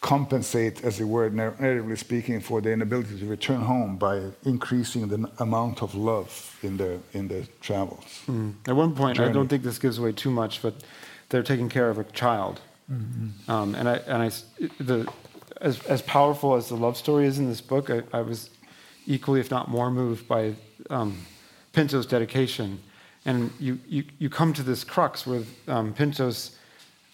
compensate, 0.00 0.84
as 0.84 1.00
it 1.00 1.04
were, 1.04 1.30
narratively 1.30 1.96
speaking, 1.96 2.40
for 2.40 2.60
the 2.60 2.72
inability 2.72 3.18
to 3.20 3.26
return 3.26 3.60
home 3.60 3.96
by 3.96 4.20
increasing 4.44 5.08
the 5.08 5.30
amount 5.38 5.82
of 5.82 5.94
love 5.94 6.58
in 6.62 6.76
their 6.76 6.98
in 7.12 7.28
their 7.28 7.44
travels. 7.60 8.22
Mm. 8.26 8.54
At 8.66 8.76
one 8.76 8.94
point, 8.94 9.16
Journey. 9.16 9.30
I 9.30 9.32
don't 9.32 9.48
think 9.48 9.62
this 9.62 9.78
gives 9.78 9.98
away 9.98 10.12
too 10.12 10.30
much, 10.30 10.60
but 10.60 10.74
they're 11.28 11.42
taking 11.42 11.68
care 11.68 11.88
of 11.88 11.98
a 11.98 12.04
child, 12.04 12.60
mm-hmm. 12.90 13.50
um, 13.50 13.74
and 13.74 13.88
I 13.88 13.96
and 14.06 14.22
I 14.22 14.30
the 14.82 15.06
as 15.60 15.80
as 15.86 16.02
powerful 16.02 16.56
as 16.56 16.68
the 16.68 16.76
love 16.76 16.96
story 16.96 17.26
is 17.26 17.38
in 17.38 17.48
this 17.48 17.60
book, 17.60 17.88
I, 17.88 18.02
I 18.12 18.22
was 18.22 18.50
equally, 19.06 19.40
if 19.40 19.50
not 19.50 19.68
more, 19.68 19.90
moved 19.90 20.26
by 20.28 20.54
um, 20.90 21.16
Pinto's 21.72 22.06
dedication. 22.06 22.80
And 23.24 23.52
you, 23.60 23.78
you, 23.86 24.04
you 24.18 24.28
come 24.28 24.52
to 24.54 24.62
this 24.62 24.82
crux 24.82 25.26
with 25.26 25.46
um, 25.68 25.94
Pinto's 25.94 26.56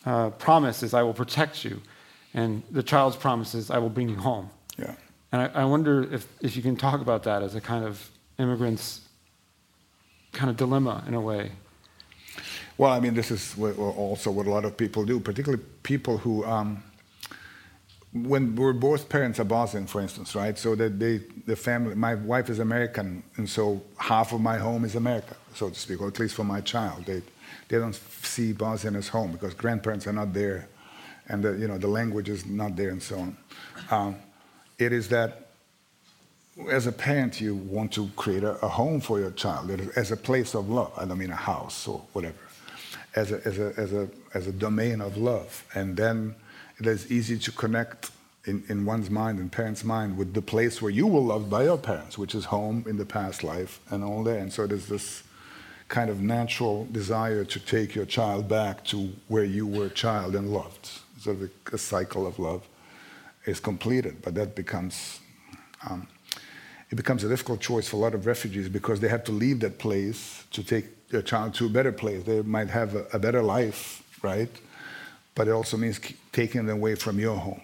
uh, 0.04 0.30
promise 0.30 0.82
is, 0.82 0.94
I 0.94 1.02
will 1.02 1.14
protect 1.14 1.64
you. 1.64 1.80
And 2.34 2.62
the 2.70 2.82
child's 2.82 3.16
promise 3.16 3.54
is, 3.54 3.70
I 3.70 3.78
will 3.78 3.90
bring 3.90 4.08
you 4.08 4.16
home. 4.16 4.50
Yeah. 4.78 4.94
And 5.32 5.42
I, 5.42 5.62
I 5.62 5.64
wonder 5.64 6.02
if, 6.12 6.26
if 6.40 6.56
you 6.56 6.62
can 6.62 6.76
talk 6.76 7.00
about 7.00 7.22
that 7.24 7.42
as 7.42 7.54
a 7.54 7.60
kind 7.60 7.84
of 7.84 8.10
immigrant's 8.38 9.00
kind 10.32 10.50
of 10.50 10.56
dilemma 10.56 11.04
in 11.06 11.14
a 11.14 11.20
way. 11.20 11.52
Well, 12.76 12.92
I 12.92 13.00
mean, 13.00 13.14
this 13.14 13.30
is 13.30 13.58
also 13.58 14.30
what 14.30 14.46
a 14.46 14.50
lot 14.50 14.64
of 14.64 14.76
people 14.76 15.04
do, 15.04 15.18
particularly 15.18 15.62
people 15.82 16.18
who, 16.18 16.44
um, 16.44 16.82
when 18.12 18.54
we're 18.54 18.72
both 18.72 19.08
parents 19.08 19.40
are 19.40 19.44
Bosnian, 19.44 19.86
for 19.86 20.00
instance, 20.00 20.34
right? 20.34 20.56
So 20.56 20.74
that 20.76 20.98
they, 20.98 21.18
the 21.46 21.56
family, 21.56 21.94
my 21.94 22.14
wife 22.14 22.48
is 22.48 22.60
American, 22.60 23.22
and 23.36 23.50
so 23.50 23.82
half 23.96 24.32
of 24.32 24.40
my 24.40 24.58
home 24.58 24.84
is 24.84 24.94
America, 24.94 25.36
so 25.54 25.68
to 25.70 25.74
speak, 25.74 26.00
or 26.00 26.08
at 26.08 26.18
least 26.20 26.34
for 26.34 26.44
my 26.44 26.60
child. 26.60 27.04
They, 27.04 27.22
they 27.68 27.78
don't 27.78 27.94
see 27.94 28.52
Bosnian 28.52 28.96
as 28.96 29.08
home 29.08 29.32
because 29.32 29.54
grandparents 29.54 30.06
are 30.06 30.12
not 30.12 30.32
there, 30.32 30.68
and 31.28 31.42
the, 31.44 31.52
you 31.52 31.68
know 31.68 31.78
the 31.78 31.88
language 31.88 32.28
is 32.28 32.46
not 32.46 32.76
there, 32.76 32.90
and 32.90 33.02
so 33.02 33.18
on. 33.18 33.36
Um, 33.90 34.16
it 34.78 34.92
is 34.92 35.08
that 35.08 35.48
as 36.70 36.86
a 36.86 36.92
parent, 36.92 37.40
you 37.40 37.54
want 37.54 37.92
to 37.92 38.08
create 38.16 38.42
a, 38.42 38.54
a, 38.64 38.68
home 38.68 39.00
for 39.00 39.20
your 39.20 39.30
child 39.30 39.70
as 39.96 40.10
a 40.10 40.16
place 40.16 40.54
of 40.54 40.68
love. 40.68 40.92
I 40.96 41.04
don't 41.04 41.18
mean 41.18 41.30
a 41.30 41.36
house 41.36 41.86
or 41.86 42.02
whatever, 42.12 42.38
as 43.14 43.30
a, 43.30 43.46
as 43.46 43.58
a, 43.58 43.72
as 43.76 43.92
a, 43.92 44.08
as 44.34 44.46
a 44.48 44.52
domain 44.52 45.00
of 45.00 45.16
love. 45.16 45.64
And 45.74 45.96
then 45.96 46.34
it 46.78 46.86
is 46.86 47.10
easy 47.12 47.38
to 47.38 47.52
connect 47.52 48.10
in, 48.44 48.64
in 48.68 48.84
one's 48.84 49.10
mind 49.10 49.38
and 49.38 49.52
parents' 49.52 49.84
mind 49.84 50.16
with 50.16 50.34
the 50.34 50.42
place 50.42 50.82
where 50.82 50.90
you 50.90 51.06
were 51.06 51.20
loved 51.20 51.48
by 51.48 51.64
your 51.64 51.78
parents, 51.78 52.18
which 52.18 52.34
is 52.34 52.46
home 52.46 52.84
in 52.88 52.96
the 52.96 53.06
past 53.06 53.44
life 53.44 53.80
and 53.90 54.02
all 54.02 54.24
that. 54.24 54.38
And 54.38 54.52
so 54.52 54.66
there's 54.66 54.86
this 54.86 55.22
kind 55.88 56.10
of 56.10 56.20
natural 56.20 56.86
desire 56.92 57.44
to 57.44 57.60
take 57.60 57.94
your 57.94 58.04
child 58.04 58.48
back 58.48 58.84
to 58.84 59.10
where 59.28 59.44
you 59.44 59.66
were 59.66 59.86
a 59.86 59.90
child 59.90 60.36
and 60.36 60.52
loved. 60.52 60.88
Sort 61.18 61.36
of 61.36 61.42
a, 61.42 61.74
a 61.74 61.78
cycle 61.78 62.26
of 62.26 62.38
love 62.38 62.66
is 63.46 63.58
completed, 63.60 64.22
but 64.22 64.34
that 64.34 64.54
becomes 64.54 65.20
um, 65.88 66.06
it 66.90 66.96
becomes 66.96 67.22
a 67.22 67.28
difficult 67.28 67.60
choice 67.60 67.86
for 67.88 67.96
a 67.96 68.00
lot 68.00 68.14
of 68.14 68.24
refugees 68.26 68.68
because 68.68 68.98
they 69.00 69.08
have 69.08 69.22
to 69.24 69.32
leave 69.32 69.60
that 69.60 69.78
place 69.78 70.44
to 70.52 70.62
take 70.62 71.08
their 71.08 71.22
child 71.22 71.54
to 71.54 71.66
a 71.66 71.68
better 71.68 71.92
place. 71.92 72.22
They 72.24 72.40
might 72.42 72.70
have 72.70 72.94
a, 72.94 73.06
a 73.12 73.18
better 73.18 73.42
life, 73.42 74.02
right? 74.22 74.48
But 75.34 75.48
it 75.48 75.50
also 75.52 75.76
means 75.76 76.00
taking 76.32 76.64
them 76.64 76.78
away 76.78 76.94
from 76.94 77.18
your 77.18 77.36
home 77.36 77.60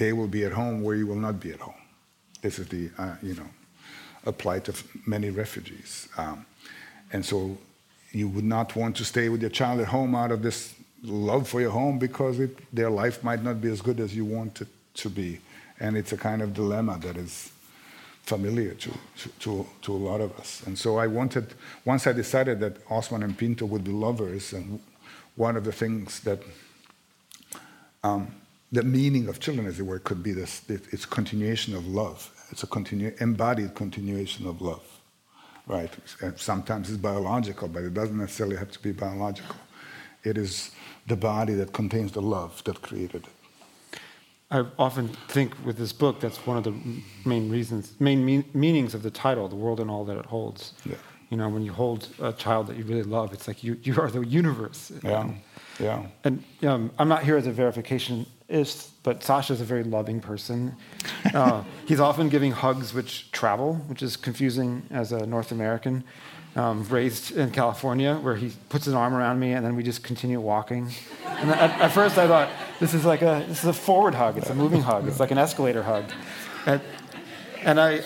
they 0.00 0.14
will 0.14 0.26
be 0.26 0.44
at 0.44 0.52
home 0.52 0.82
where 0.82 0.96
you 0.96 1.06
will 1.06 1.22
not 1.28 1.38
be 1.38 1.52
at 1.52 1.60
home. 1.60 1.82
This 2.40 2.58
is 2.58 2.66
the, 2.68 2.90
uh, 2.96 3.16
you 3.22 3.34
know, 3.34 3.50
a 4.24 4.32
plight 4.32 4.66
of 4.68 4.82
many 5.06 5.28
refugees. 5.28 6.08
Um, 6.16 6.46
and 7.12 7.24
so 7.24 7.58
you 8.12 8.28
would 8.28 8.44
not 8.44 8.74
want 8.76 8.96
to 8.96 9.04
stay 9.04 9.28
with 9.28 9.40
your 9.40 9.50
child 9.50 9.80
at 9.80 9.88
home 9.88 10.14
out 10.14 10.32
of 10.32 10.42
this 10.42 10.74
love 11.02 11.48
for 11.48 11.60
your 11.60 11.70
home 11.70 11.98
because 11.98 12.40
it, 12.40 12.56
their 12.74 12.90
life 12.90 13.22
might 13.22 13.42
not 13.42 13.60
be 13.60 13.70
as 13.70 13.80
good 13.80 14.00
as 14.00 14.14
you 14.14 14.24
want 14.24 14.60
it 14.60 14.68
to 14.94 15.08
be. 15.08 15.40
And 15.78 15.96
it's 15.96 16.12
a 16.12 16.16
kind 16.16 16.42
of 16.42 16.52
dilemma 16.52 16.98
that 17.02 17.16
is 17.16 17.52
familiar 18.22 18.74
to, 18.74 18.90
to, 19.40 19.66
to 19.82 19.92
a 19.92 19.96
lot 19.96 20.20
of 20.20 20.38
us. 20.38 20.62
And 20.66 20.78
so 20.78 20.98
I 20.98 21.06
wanted, 21.06 21.54
once 21.84 22.06
I 22.06 22.12
decided 22.12 22.60
that 22.60 22.76
Osman 22.90 23.22
and 23.22 23.36
Pinto 23.36 23.66
would 23.66 23.84
be 23.84 23.90
lovers, 23.90 24.52
and 24.52 24.80
one 25.36 25.56
of 25.56 25.64
the 25.64 25.72
things 25.72 26.20
that 26.20 26.40
um, 28.04 28.34
the 28.70 28.82
meaning 28.82 29.28
of 29.28 29.40
children, 29.40 29.66
as 29.66 29.80
it 29.80 29.82
were, 29.84 29.98
could 29.98 30.22
be 30.22 30.32
this 30.32 30.62
it's 30.68 31.06
continuation 31.06 31.74
of 31.74 31.86
love. 31.86 32.30
It's 32.50 32.62
a 32.62 32.66
continu- 32.66 33.20
embodied 33.20 33.74
continuation 33.74 34.46
of 34.46 34.60
love, 34.60 34.89
right? 35.70 35.92
And 36.20 36.38
sometimes 36.38 36.88
it's 36.88 36.98
biological, 36.98 37.68
but 37.68 37.82
it 37.82 37.94
doesn't 37.94 38.18
necessarily 38.18 38.56
have 38.56 38.70
to 38.72 38.82
be 38.82 38.92
biological. 38.92 39.56
It 40.24 40.36
is 40.36 40.72
the 41.06 41.16
body 41.16 41.54
that 41.54 41.72
contains 41.72 42.12
the 42.12 42.22
love 42.22 42.62
that 42.64 42.82
created 42.82 43.24
it. 43.24 44.00
I 44.52 44.66
often 44.78 45.08
think 45.28 45.54
with 45.64 45.76
this 45.76 45.92
book, 45.92 46.18
that's 46.20 46.44
one 46.44 46.56
of 46.56 46.64
the 46.64 46.74
main 47.24 47.48
reasons, 47.48 47.94
main 48.00 48.24
mean, 48.24 48.44
meanings 48.52 48.94
of 48.94 49.02
the 49.02 49.10
title, 49.10 49.48
"The 49.48 49.54
World 49.54 49.78
and 49.78 49.88
All 49.88 50.04
That 50.04 50.16
It 50.16 50.26
Holds." 50.26 50.72
Yeah. 50.84 50.96
You 51.30 51.36
know, 51.36 51.48
when 51.48 51.62
you 51.62 51.72
hold 51.72 52.08
a 52.20 52.32
child 52.32 52.66
that 52.66 52.76
you 52.76 52.84
really 52.84 53.04
love, 53.04 53.32
it's 53.32 53.46
like 53.46 53.62
you, 53.62 53.78
you 53.84 54.00
are 54.00 54.10
the 54.10 54.22
universe. 54.22 54.90
Yeah. 55.04 55.30
Yeah. 55.78 56.06
And 56.24 56.42
um, 56.64 56.90
I'm 56.98 57.08
not 57.08 57.22
here 57.22 57.36
as 57.36 57.46
a 57.46 57.52
verification 57.52 58.26
is, 58.50 58.90
but 59.02 59.22
Sasha's 59.22 59.60
a 59.60 59.64
very 59.64 59.84
loving 59.84 60.20
person. 60.20 60.76
Uh, 61.32 61.62
he's 61.86 62.00
often 62.00 62.28
giving 62.28 62.52
hugs 62.52 62.92
which 62.92 63.30
travel, 63.32 63.76
which 63.86 64.02
is 64.02 64.16
confusing 64.16 64.82
as 64.90 65.12
a 65.12 65.24
North 65.26 65.52
American. 65.52 66.04
Um, 66.56 66.82
raised 66.88 67.36
in 67.36 67.52
California, 67.52 68.16
where 68.16 68.34
he 68.34 68.50
puts 68.70 68.84
his 68.84 68.92
arm 68.92 69.14
around 69.14 69.38
me 69.38 69.52
and 69.52 69.64
then 69.64 69.76
we 69.76 69.84
just 69.84 70.02
continue 70.02 70.40
walking. 70.40 70.90
And 71.24 71.48
at, 71.48 71.80
at, 71.80 71.92
first 71.92 72.18
I 72.18 72.26
thought, 72.26 72.50
this 72.80 72.92
is 72.92 73.04
like 73.04 73.22
a, 73.22 73.44
this 73.46 73.62
is 73.62 73.66
a 73.66 73.72
forward 73.72 74.16
hug, 74.16 74.36
it's 74.36 74.50
a 74.50 74.54
moving 74.54 74.82
hug, 74.82 75.06
it's 75.06 75.20
like 75.20 75.30
an 75.30 75.38
escalator 75.38 75.84
hug. 75.84 76.06
And, 76.66 76.80
and 77.62 77.80
I, 77.80 78.02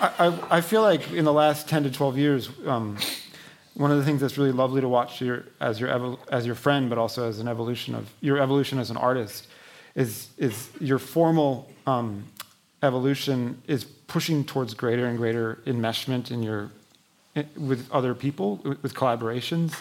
I, 0.00 0.38
I 0.50 0.60
feel 0.60 0.82
like 0.82 1.10
in 1.10 1.24
the 1.24 1.32
last 1.32 1.68
10 1.68 1.82
to 1.82 1.90
12 1.90 2.16
years, 2.16 2.48
um, 2.64 2.96
one 3.78 3.92
of 3.92 3.96
the 3.96 4.04
things 4.04 4.20
that's 4.20 4.36
really 4.36 4.50
lovely 4.50 4.80
to 4.80 4.88
watch 4.88 5.20
your, 5.20 5.44
as, 5.60 5.78
your 5.78 6.18
as 6.32 6.44
your 6.44 6.56
friend, 6.56 6.90
but 6.90 6.98
also 6.98 7.28
as 7.28 7.38
an 7.38 7.46
evolution 7.46 7.94
of 7.94 8.10
your 8.20 8.38
evolution 8.38 8.80
as 8.80 8.90
an 8.90 8.96
artist, 8.96 9.46
is, 9.94 10.28
is 10.36 10.68
your 10.80 10.98
formal 10.98 11.70
um, 11.86 12.24
evolution 12.82 13.62
is 13.68 13.84
pushing 13.84 14.44
towards 14.44 14.74
greater 14.74 15.06
and 15.06 15.16
greater 15.16 15.60
enmeshment 15.64 16.32
in 16.32 16.42
your, 16.42 16.72
with 17.56 17.88
other 17.92 18.14
people, 18.14 18.56
with, 18.64 18.82
with 18.82 18.94
collaborations. 18.94 19.78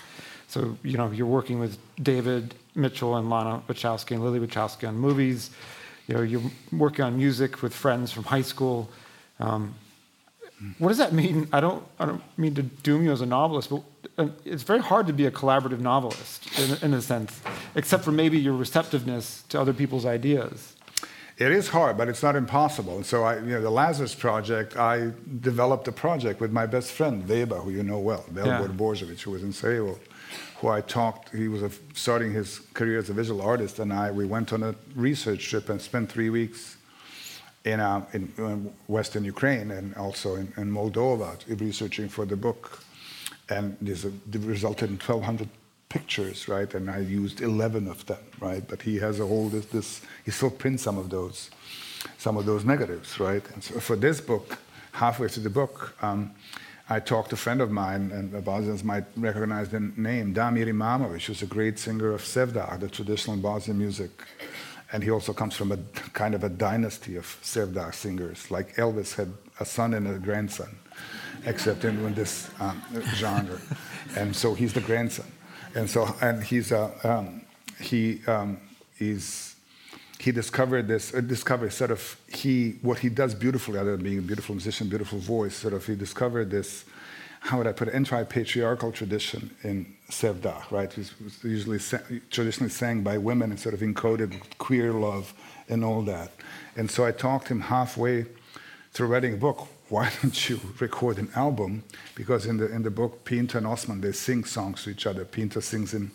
So, 0.47 0.77
you 0.83 0.97
know, 0.97 1.09
you're 1.09 1.25
working 1.25 1.59
with 1.59 1.79
David 2.01 2.53
Mitchell 2.75 3.17
and 3.17 3.31
Lana 3.31 3.63
Wachowski 3.67 4.11
and 4.11 4.23
Lily 4.23 4.39
Wachowski 4.39 4.87
on 4.87 4.95
movies. 4.95 5.49
You 6.07 6.15
know, 6.15 6.21
you're 6.21 6.51
working 6.71 7.03
on 7.03 7.17
music 7.17 7.63
with 7.63 7.73
friends 7.73 8.11
from 8.11 8.25
high 8.25 8.43
school. 8.43 8.89
Um, 9.39 9.73
what 10.79 10.89
does 10.89 10.97
that 10.97 11.13
mean? 11.13 11.47
I 11.53 11.59
don't, 11.59 11.85
I 11.99 12.05
don't 12.05 12.21
mean 12.37 12.55
to 12.55 12.63
doom 12.63 13.03
you 13.03 13.11
as 13.11 13.21
a 13.21 13.25
novelist, 13.25 13.69
but 13.69 13.83
uh, 14.17 14.29
it's 14.43 14.63
very 14.63 14.79
hard 14.79 15.05
to 15.07 15.13
be 15.13 15.25
a 15.25 15.31
collaborative 15.31 15.79
novelist 15.79 16.59
in, 16.59 16.77
in 16.81 16.93
a 16.93 17.01
sense, 17.01 17.41
except 17.75 18.03
for 18.03 18.11
maybe 18.11 18.39
your 18.39 18.53
receptiveness 18.53 19.43
to 19.49 19.61
other 19.61 19.73
people's 19.73 20.05
ideas. 20.05 20.75
It 21.37 21.51
is 21.51 21.67
hard, 21.67 21.97
but 21.99 22.09
it's 22.09 22.23
not 22.23 22.35
impossible. 22.35 22.95
And 22.95 23.05
so, 23.05 23.23
I, 23.23 23.35
you 23.35 23.51
know, 23.51 23.61
the 23.61 23.69
Lazarus 23.69 24.15
Project, 24.15 24.75
I 24.75 25.11
developed 25.39 25.87
a 25.87 25.91
project 25.91 26.41
with 26.41 26.51
my 26.51 26.65
best 26.65 26.91
friend, 26.91 27.27
Weber, 27.29 27.57
who 27.57 27.69
you 27.69 27.83
know 27.83 27.99
well, 27.99 28.25
Velibor 28.33 28.99
yeah. 28.99 29.15
who 29.15 29.31
was 29.31 29.43
in 29.43 29.53
Sarajevo, 29.53 29.99
who 30.59 30.69
I 30.69 30.81
talked, 30.81 31.35
he 31.35 31.47
was 31.47 31.61
a, 31.61 31.69
starting 31.93 32.31
his 32.33 32.61
career 32.73 32.97
as 32.97 33.11
a 33.11 33.13
visual 33.13 33.43
artist, 33.43 33.77
and 33.77 33.93
I, 33.93 34.09
we 34.09 34.25
went 34.25 34.51
on 34.51 34.63
a 34.63 34.73
research 34.95 35.47
trip 35.47 35.69
and 35.69 35.79
spent 35.79 36.11
three 36.11 36.31
weeks 36.31 36.76
in, 37.68 37.80
uh, 37.80 38.05
in, 38.13 38.32
in, 38.38 38.74
Western 38.88 39.24
Ukraine 39.26 39.72
and 39.72 39.95
also 39.95 40.36
in, 40.36 40.53
in, 40.57 40.72
Moldova 40.72 41.30
researching 41.59 42.07
for 42.07 42.26
the 42.26 42.36
book. 42.36 42.82
And 43.49 43.78
this 43.82 44.05
uh, 44.05 44.11
resulted 44.39 44.89
in 44.89 44.97
1,200 44.97 45.49
pictures, 45.89 46.47
right? 46.47 46.74
And 46.74 46.89
I 46.89 46.99
used 46.99 47.41
11 47.41 47.88
of 47.88 48.05
them, 48.05 48.24
right? 48.39 48.65
But 48.68 48.82
he 48.82 48.97
has 48.97 49.20
a 49.20 49.26
whole, 49.26 49.49
this, 49.49 49.65
this 49.68 50.01
he 50.26 50.32
still 50.32 50.49
prints 50.49 50.84
some 50.84 50.97
of 50.97 51.09
those, 51.09 51.49
some 52.18 52.38
of 52.38 52.45
those 52.45 52.63
negatives, 52.65 53.20
right? 53.20 53.43
And 53.53 53.63
so 53.63 53.80
for 53.80 53.95
this 53.95 54.22
book, 54.22 54.57
halfway 54.93 55.28
through 55.28 55.43
the 55.43 55.49
book, 55.49 55.95
um, 56.01 56.32
I 56.89 57.01
talked 57.01 57.30
to 57.30 57.36
a 57.36 57.38
friend 57.38 57.59
of 57.59 57.70
mine, 57.70 58.11
and 58.13 58.45
Bosnians 58.45 58.82
might 58.82 59.03
recognize 59.18 59.68
the 59.68 59.82
name, 59.82 60.34
Damir 60.34 60.68
Imamovic, 60.68 61.26
who's 61.26 61.41
a 61.41 61.45
great 61.45 61.78
singer 61.78 62.13
of 62.13 62.22
Sevdah, 62.22 62.80
the 62.80 62.88
traditional 62.88 63.36
Bosnian 63.36 63.78
music 63.78 64.11
and 64.91 65.03
he 65.03 65.09
also 65.09 65.33
comes 65.33 65.55
from 65.55 65.71
a 65.71 65.77
kind 66.13 66.33
of 66.33 66.43
a 66.43 66.49
dynasty 66.49 67.15
of 67.15 67.25
Sevdah 67.43 67.93
singers. 67.93 68.49
Like 68.49 68.75
Elvis 68.75 69.15
had 69.15 69.31
a 69.59 69.65
son 69.65 69.93
and 69.93 70.07
a 70.07 70.17
grandson, 70.19 70.77
except 71.45 71.83
in, 71.83 72.03
in 72.05 72.13
this 72.13 72.49
um, 72.59 72.81
genre, 73.15 73.59
and 74.15 74.35
so 74.35 74.53
he's 74.53 74.73
the 74.73 74.81
grandson, 74.81 75.25
and 75.75 75.89
so 75.89 76.15
and 76.21 76.43
he's 76.43 76.71
a 76.71 76.91
um, 77.03 77.41
he 77.79 78.21
um, 78.27 78.57
is 78.99 79.55
he 80.19 80.31
discovered 80.31 80.88
this 80.88 81.13
uh, 81.13 81.21
discovered 81.21 81.71
sort 81.71 81.91
of 81.91 82.17
he 82.27 82.75
what 82.81 82.99
he 82.99 83.09
does 83.09 83.35
beautifully 83.35 83.77
other 83.77 83.91
than 83.91 84.03
being 84.03 84.19
a 84.19 84.21
beautiful 84.21 84.55
musician 84.55 84.89
beautiful 84.89 85.19
voice 85.19 85.55
sort 85.55 85.73
of 85.73 85.85
he 85.85 85.95
discovered 85.95 86.49
this 86.49 86.85
how 87.47 87.57
would 87.57 87.67
I 87.67 87.71
put 87.71 87.87
it, 87.87 87.93
anti-patriarchal 87.93 88.91
tradition 88.91 89.51
in 89.63 89.95
Sevdah, 90.11 90.69
right? 90.69 90.91
It 90.97 91.13
was 91.23 91.43
usually 91.43 91.79
traditionally 92.29 92.69
sang 92.69 93.03
by 93.03 93.17
women 93.17 93.51
and 93.51 93.59
sort 93.59 93.73
of 93.73 93.79
encoded 93.79 94.35
queer 94.57 94.91
love 94.91 95.33
and 95.69 95.83
all 95.83 96.01
that. 96.03 96.31
And 96.75 96.91
so 96.91 97.05
I 97.05 97.13
talked 97.13 97.47
him 97.47 97.61
halfway 97.61 98.25
through 98.91 99.07
writing 99.07 99.33
a 99.33 99.37
book. 99.37 99.69
Why 99.87 100.11
don't 100.21 100.49
you 100.49 100.59
record 100.79 101.17
an 101.19 101.29
album? 101.35 101.83
Because 102.15 102.45
in 102.45 102.57
the 102.57 102.69
in 102.69 102.83
the 102.83 102.91
book, 102.91 103.23
Pinto 103.23 103.57
and 103.57 103.67
Osman 103.67 104.01
they 104.01 104.11
sing 104.11 104.43
songs 104.43 104.83
to 104.83 104.89
each 104.89 105.07
other. 105.07 105.23
Pinto 105.23 105.61
sings 105.61 105.93
in, 105.93 106.11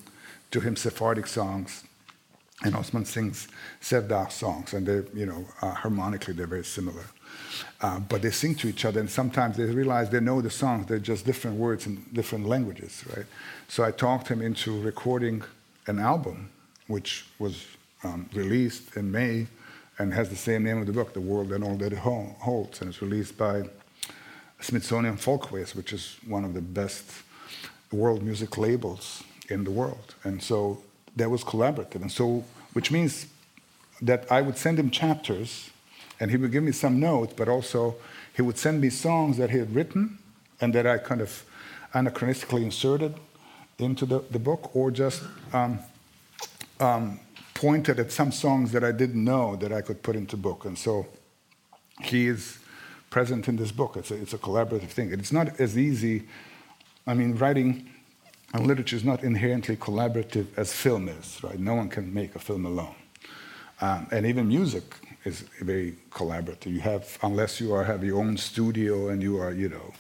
to 0.50 0.60
him 0.60 0.76
Sephardic 0.76 1.26
songs, 1.26 1.84
and 2.62 2.76
Osman 2.76 3.06
sings 3.06 3.48
Sevdah 3.80 4.30
songs, 4.30 4.74
and 4.74 4.86
they 4.86 5.18
you 5.18 5.24
know 5.24 5.46
uh, 5.62 5.72
harmonically 5.72 6.34
they're 6.34 6.46
very 6.46 6.64
similar. 6.64 7.06
Uh, 7.80 7.98
but 8.00 8.22
they 8.22 8.30
sing 8.30 8.54
to 8.56 8.68
each 8.68 8.84
other, 8.84 9.00
and 9.00 9.10
sometimes 9.10 9.56
they 9.56 9.64
realize 9.64 10.10
they 10.10 10.20
know 10.20 10.40
the 10.40 10.50
songs, 10.50 10.86
they're 10.86 10.98
just 10.98 11.24
different 11.24 11.56
words 11.56 11.86
in 11.86 12.04
different 12.12 12.46
languages, 12.46 13.04
right? 13.16 13.26
So 13.68 13.84
I 13.84 13.90
talked 13.90 14.28
him 14.28 14.40
into 14.40 14.80
recording 14.80 15.42
an 15.86 15.98
album, 15.98 16.50
which 16.86 17.26
was 17.38 17.66
um, 18.04 18.28
released 18.34 18.96
in 18.96 19.10
May 19.10 19.46
and 19.98 20.12
has 20.14 20.28
the 20.28 20.36
same 20.36 20.64
name 20.64 20.78
of 20.78 20.86
the 20.86 20.92
book, 20.92 21.12
The 21.12 21.20
World 21.20 21.52
and 21.52 21.62
All 21.62 21.76
That 21.76 21.92
It 21.92 21.98
Holds, 21.98 22.80
and 22.80 22.90
it's 22.90 23.02
released 23.02 23.36
by 23.36 23.62
Smithsonian 24.60 25.16
Folkways, 25.16 25.74
which 25.74 25.92
is 25.92 26.16
one 26.26 26.44
of 26.44 26.54
the 26.54 26.60
best 26.60 27.04
world 27.90 28.22
music 28.22 28.56
labels 28.56 29.22
in 29.48 29.64
the 29.64 29.70
world. 29.70 30.14
And 30.24 30.42
so 30.42 30.82
that 31.16 31.28
was 31.30 31.44
collaborative, 31.44 31.96
and 31.96 32.10
so 32.10 32.44
which 32.72 32.90
means 32.90 33.26
that 34.00 34.30
I 34.32 34.40
would 34.40 34.56
send 34.56 34.78
him 34.78 34.90
chapters 34.90 35.70
and 36.22 36.30
he 36.30 36.36
would 36.36 36.52
give 36.52 36.62
me 36.62 36.70
some 36.70 37.00
notes, 37.00 37.34
but 37.36 37.48
also 37.48 37.96
he 38.32 38.42
would 38.42 38.56
send 38.56 38.80
me 38.80 38.90
songs 38.90 39.38
that 39.38 39.50
he 39.50 39.58
had 39.58 39.74
written 39.74 40.18
and 40.60 40.72
that 40.72 40.86
I 40.86 40.98
kind 40.98 41.20
of 41.20 41.44
anachronistically 41.94 42.62
inserted 42.62 43.16
into 43.80 44.06
the, 44.06 44.20
the 44.30 44.38
book, 44.38 44.70
or 44.76 44.92
just 44.92 45.20
um, 45.52 45.80
um, 46.78 47.18
pointed 47.54 47.98
at 47.98 48.12
some 48.12 48.30
songs 48.30 48.70
that 48.70 48.84
I 48.84 48.92
didn't 48.92 49.24
know 49.24 49.56
that 49.56 49.72
I 49.72 49.80
could 49.80 50.04
put 50.04 50.14
into 50.14 50.36
book. 50.36 50.64
And 50.64 50.78
so 50.78 51.08
he 52.00 52.28
is 52.28 52.60
present 53.10 53.48
in 53.48 53.56
this 53.56 53.72
book. 53.72 53.96
It's 53.96 54.12
a, 54.12 54.14
it's 54.14 54.32
a 54.32 54.38
collaborative 54.38 54.90
thing. 54.90 55.12
It's 55.12 55.32
not 55.32 55.58
as 55.58 55.76
easy. 55.76 56.22
I 57.04 57.14
mean, 57.14 57.34
writing 57.34 57.90
and 58.54 58.64
literature 58.68 58.94
is 58.94 59.02
not 59.02 59.24
inherently 59.24 59.76
collaborative 59.76 60.46
as 60.56 60.72
film 60.72 61.08
is, 61.08 61.42
right? 61.42 61.58
No 61.58 61.74
one 61.74 61.88
can 61.88 62.14
make 62.14 62.36
a 62.36 62.38
film 62.38 62.64
alone. 62.64 62.94
Um, 63.80 64.06
and 64.12 64.24
even 64.24 64.46
music 64.46 64.84
is 65.24 65.40
very 65.60 65.96
collaborative. 66.10 66.72
You 66.72 66.80
have, 66.80 67.18
unless 67.22 67.60
you 67.60 67.74
are, 67.74 67.84
have 67.84 68.04
your 68.04 68.18
own 68.18 68.36
studio 68.36 69.08
and 69.08 69.22
you 69.22 69.38
are, 69.38 69.52
you 69.52 69.68
know, 69.68 69.92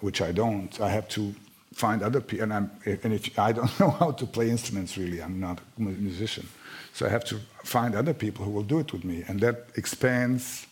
which 0.00 0.20
I 0.20 0.32
don't, 0.32 0.80
I 0.80 0.90
have 0.90 1.08
to 1.10 1.34
find 1.72 2.02
other 2.02 2.20
people. 2.20 2.44
And, 2.44 2.52
I'm, 2.52 2.70
and 2.84 3.14
if, 3.14 3.38
I 3.38 3.52
don't 3.52 3.80
know 3.80 3.90
how 3.90 4.12
to 4.12 4.26
play 4.26 4.50
instruments 4.50 4.96
really, 4.96 5.22
I'm 5.22 5.40
not 5.40 5.60
a 5.78 5.82
musician. 5.82 6.46
So 6.92 7.06
I 7.06 7.08
have 7.08 7.24
to 7.26 7.40
find 7.64 7.94
other 7.94 8.14
people 8.14 8.44
who 8.44 8.50
will 8.50 8.62
do 8.62 8.78
it 8.78 8.92
with 8.92 9.04
me. 9.04 9.24
And 9.26 9.40
that 9.40 9.68
expands, 9.76 10.66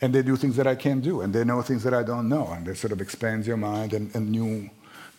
and 0.00 0.14
they 0.14 0.22
do 0.22 0.36
things 0.36 0.56
that 0.56 0.66
I 0.66 0.74
can't 0.74 1.02
do, 1.02 1.22
and 1.22 1.32
they 1.32 1.44
know 1.44 1.62
things 1.62 1.82
that 1.84 1.94
I 1.94 2.02
don't 2.02 2.28
know. 2.28 2.48
And 2.48 2.66
that 2.66 2.76
sort 2.76 2.92
of 2.92 3.00
expands 3.00 3.46
your 3.46 3.56
mind, 3.56 3.94
and, 3.94 4.14
and 4.14 4.30
new 4.30 4.68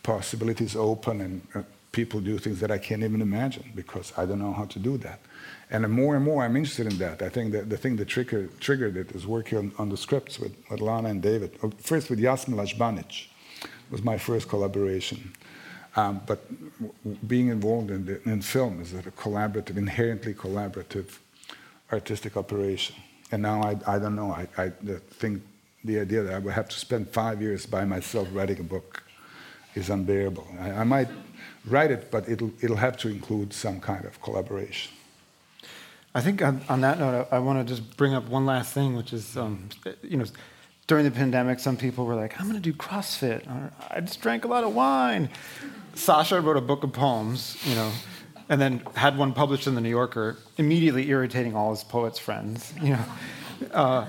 possibilities 0.02 0.76
open, 0.76 1.20
and 1.20 1.46
uh, 1.54 1.62
people 1.92 2.20
do 2.20 2.38
things 2.38 2.58
that 2.60 2.70
I 2.70 2.78
can't 2.78 3.02
even 3.02 3.20
imagine 3.20 3.70
because 3.74 4.12
I 4.16 4.24
don't 4.24 4.38
know 4.38 4.52
how 4.52 4.64
to 4.64 4.78
do 4.78 4.96
that. 4.98 5.20
And 5.70 5.88
more 5.90 6.16
and 6.16 6.24
more 6.24 6.42
I'm 6.42 6.56
interested 6.56 6.86
in 6.86 6.98
that. 6.98 7.22
I 7.22 7.28
think 7.28 7.52
that 7.52 7.68
the 7.68 7.76
thing 7.76 7.96
that 7.96 8.08
trigger, 8.08 8.48
triggered 8.60 8.96
it 8.96 9.12
is 9.12 9.26
working 9.26 9.58
on, 9.58 9.72
on, 9.78 9.88
the 9.90 9.96
scripts 9.96 10.38
with, 10.38 10.54
with 10.70 10.80
Lana 10.80 11.08
and 11.10 11.22
David. 11.22 11.58
Uh, 11.62 11.68
first 11.78 12.10
with 12.10 12.18
Jasmila 12.18 12.66
Žbanić 12.66 13.26
was 13.90 14.02
my 14.02 14.16
first 14.18 14.48
collaboration. 14.48 15.32
Um, 15.94 16.22
but 16.26 16.46
being 17.28 17.48
involved 17.48 17.90
in, 17.90 18.06
the, 18.06 18.22
in 18.28 18.40
film 18.40 18.80
is 18.80 18.94
a 18.94 19.02
collaborative, 19.02 19.76
inherently 19.76 20.32
collaborative 20.32 21.18
artistic 21.92 22.36
operation. 22.38 22.96
And 23.30 23.42
now 23.42 23.62
I, 23.62 23.96
I 23.96 23.98
don't 23.98 24.16
know, 24.16 24.30
I, 24.30 24.48
I 24.56 24.72
think 25.10 25.42
the 25.84 26.00
idea 26.00 26.22
that 26.22 26.34
I 26.34 26.38
would 26.38 26.54
have 26.54 26.68
to 26.68 26.78
spend 26.78 27.08
five 27.08 27.42
years 27.42 27.66
by 27.66 27.84
myself 27.84 28.28
writing 28.32 28.60
a 28.60 28.62
book 28.62 29.02
is 29.74 29.90
unbearable. 29.90 30.46
I, 30.60 30.70
I 30.70 30.84
might 30.84 31.08
write 31.66 31.90
it, 31.90 32.10
but 32.10 32.28
it'll, 32.28 32.52
it'll 32.60 32.76
have 32.76 32.96
to 32.98 33.08
include 33.08 33.52
some 33.52 33.80
kind 33.80 34.04
of 34.04 34.20
collaboration. 34.22 34.92
I 36.14 36.20
think 36.20 36.42
on, 36.42 36.60
on 36.68 36.82
that 36.82 36.98
note, 36.98 37.28
I, 37.30 37.36
I 37.36 37.38
want 37.38 37.66
to 37.66 37.74
just 37.74 37.96
bring 37.96 38.14
up 38.14 38.28
one 38.28 38.44
last 38.44 38.72
thing, 38.72 38.96
which 38.96 39.12
is, 39.12 39.36
um, 39.36 39.68
you 40.02 40.18
know, 40.18 40.24
during 40.86 41.04
the 41.04 41.10
pandemic, 41.10 41.58
some 41.58 41.76
people 41.76 42.04
were 42.04 42.14
like, 42.14 42.38
I'm 42.38 42.48
going 42.48 42.60
to 42.60 42.70
do 42.70 42.76
CrossFit. 42.76 43.46
Or, 43.46 43.72
I 43.90 44.00
just 44.00 44.20
drank 44.20 44.44
a 44.44 44.48
lot 44.48 44.64
of 44.64 44.74
wine. 44.74 45.30
Sasha 45.94 46.40
wrote 46.40 46.56
a 46.56 46.60
book 46.60 46.84
of 46.84 46.92
poems, 46.92 47.56
you 47.64 47.74
know, 47.74 47.90
and 48.48 48.60
then 48.60 48.82
had 48.94 49.16
one 49.16 49.32
published 49.32 49.66
in 49.66 49.74
the 49.74 49.80
New 49.80 49.88
Yorker, 49.88 50.36
immediately 50.58 51.08
irritating 51.08 51.54
all 51.54 51.70
his 51.70 51.84
poets' 51.84 52.18
friends, 52.18 52.74
you 52.82 52.90
know. 52.90 53.04
Uh, 53.72 54.06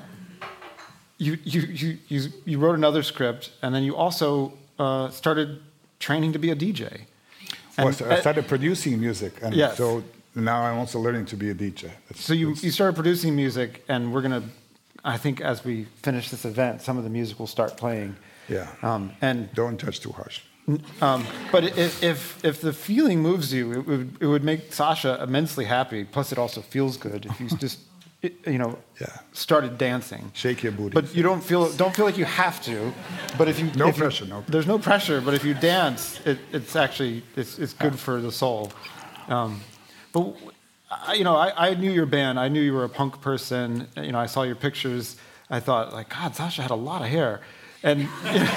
you, 1.19 1.37
you, 1.43 1.61
you, 1.61 1.97
you, 2.07 2.29
you 2.43 2.59
wrote 2.59 2.75
another 2.75 3.03
script, 3.03 3.51
and 3.61 3.73
then 3.73 3.83
you 3.83 3.95
also 3.95 4.53
uh, 4.79 5.09
started 5.09 5.61
training 5.99 6.33
to 6.33 6.39
be 6.39 6.49
a 6.49 6.55
DJ. 6.55 7.01
And, 7.77 7.85
well, 7.85 7.93
so 7.93 8.09
I 8.09 8.19
started 8.19 8.47
producing 8.47 8.99
music, 8.99 9.33
and 9.41 9.55
yes. 9.55 9.77
so 9.77 10.03
now 10.35 10.63
I'm 10.63 10.77
also 10.77 10.99
learning 10.99 11.25
to 11.27 11.35
be 11.35 11.49
a 11.49 11.55
DJ. 11.55 11.91
That's, 12.07 12.21
so 12.21 12.33
you, 12.33 12.49
you 12.49 12.71
started 12.71 12.95
producing 12.95 13.35
music, 13.35 13.83
and 13.87 14.13
we're 14.13 14.21
going 14.21 14.41
to, 14.41 14.47
I 15.03 15.17
think 15.17 15.41
as 15.41 15.65
we 15.65 15.85
finish 16.01 16.29
this 16.29 16.45
event, 16.45 16.81
some 16.81 16.97
of 16.97 17.03
the 17.03 17.09
music 17.09 17.39
will 17.39 17.47
start 17.47 17.77
playing. 17.77 18.15
Yeah. 18.47 18.67
Um, 18.81 19.11
and 19.21 19.51
Don't 19.53 19.79
touch 19.79 19.99
too 19.99 20.11
harsh. 20.11 20.41
Um, 21.01 21.25
but 21.51 21.63
if, 21.77 22.01
if, 22.03 22.45
if 22.45 22.61
the 22.61 22.71
feeling 22.71 23.21
moves 23.21 23.53
you, 23.53 23.73
it 23.73 23.85
would, 23.85 24.17
it 24.21 24.27
would 24.27 24.43
make 24.43 24.71
Sasha 24.71 25.21
immensely 25.21 25.65
happy. 25.65 26.03
Plus, 26.05 26.31
it 26.31 26.37
also 26.37 26.61
feels 26.61 26.95
good 26.95 27.25
if 27.25 27.39
you 27.39 27.49
just, 27.57 27.79
you 28.23 28.57
know, 28.57 28.79
yeah. 29.01 29.07
started 29.33 29.77
dancing. 29.77 30.31
Shake 30.33 30.63
your 30.63 30.71
booty. 30.71 30.93
But 30.93 31.13
you 31.13 31.23
don't 31.23 31.43
feel 31.43 31.71
don't 31.73 31.93
feel 31.93 32.05
like 32.05 32.17
you 32.17 32.25
have 32.25 32.61
to. 32.63 32.93
But 33.37 33.47
if 33.49 33.59
you 33.59 33.69
no 33.75 33.87
if 33.89 33.97
pressure, 33.97 34.23
you, 34.23 34.29
no. 34.29 34.43
There's 34.47 34.67
no 34.67 34.79
pressure. 34.79 35.19
But 35.19 35.33
if 35.33 35.43
you 35.43 35.53
dance, 35.53 36.19
it, 36.25 36.39
it's 36.51 36.75
actually 36.75 37.23
it's, 37.35 37.59
it's 37.59 37.73
good 37.73 37.99
for 37.99 38.21
the 38.21 38.31
soul. 38.31 38.71
Um, 39.27 39.61
but 40.13 40.35
I, 40.89 41.13
you 41.15 41.23
know, 41.23 41.35
I, 41.35 41.69
I 41.69 41.73
knew 41.73 41.91
your 41.91 42.05
band. 42.05 42.39
I 42.39 42.47
knew 42.47 42.61
you 42.61 42.73
were 42.73 42.85
a 42.85 42.89
punk 42.89 43.19
person. 43.21 43.87
You 43.97 44.13
know, 44.13 44.19
I 44.19 44.27
saw 44.27 44.43
your 44.43 44.55
pictures. 44.55 45.17
I 45.49 45.59
thought, 45.59 45.93
like, 45.93 46.09
God, 46.09 46.35
Sasha 46.35 46.61
had 46.61 46.71
a 46.71 46.75
lot 46.75 47.01
of 47.01 47.09
hair, 47.09 47.41
and 47.83 47.99
you 47.99 48.05
know, 48.23 48.47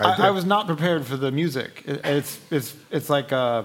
I, 0.00 0.16
I, 0.18 0.30
was 0.30 0.44
not 0.44 0.66
prepared 0.66 1.06
for 1.06 1.16
the 1.16 1.30
music. 1.30 1.82
It, 1.86 2.00
it's 2.04 2.40
it's 2.50 2.74
it's 2.90 3.08
like 3.08 3.32
uh, 3.32 3.62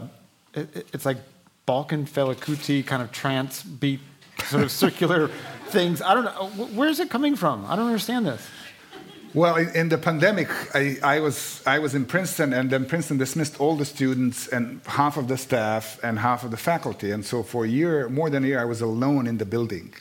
it, 0.53 0.87
it's 0.93 1.05
like 1.05 1.17
Balkan 1.65 2.05
Fela 2.05 2.35
Kuti 2.35 2.85
kind 2.85 3.01
of 3.01 3.11
trance 3.11 3.63
beat, 3.63 3.99
sort 4.45 4.63
of 4.63 4.71
circular 4.71 5.29
things. 5.67 6.01
I 6.01 6.13
don't 6.13 6.25
know. 6.25 6.65
Where's 6.75 6.99
it 6.99 7.09
coming 7.09 7.35
from? 7.35 7.65
I 7.65 7.75
don't 7.75 7.87
understand 7.87 8.25
this. 8.25 8.47
Well, 9.33 9.55
in, 9.55 9.69
in 9.69 9.89
the 9.89 9.97
pandemic, 9.97 10.49
I, 10.75 10.97
I, 11.01 11.19
was, 11.21 11.63
I 11.65 11.79
was 11.79 11.95
in 11.95 12.03
Princeton, 12.05 12.51
and 12.51 12.69
then 12.69 12.85
Princeton 12.85 13.17
dismissed 13.17 13.61
all 13.61 13.77
the 13.77 13.85
students 13.85 14.49
and 14.49 14.81
half 14.85 15.15
of 15.15 15.29
the 15.29 15.37
staff 15.37 15.99
and 16.03 16.19
half 16.19 16.43
of 16.43 16.51
the 16.51 16.57
faculty. 16.57 17.11
And 17.11 17.25
so 17.25 17.41
for 17.41 17.63
a 17.63 17.67
year, 17.67 18.09
more 18.09 18.29
than 18.29 18.43
a 18.43 18.47
year, 18.47 18.59
I 18.59 18.65
was 18.65 18.81
alone 18.81 19.27
in 19.27 19.37
the 19.37 19.45
building. 19.45 19.93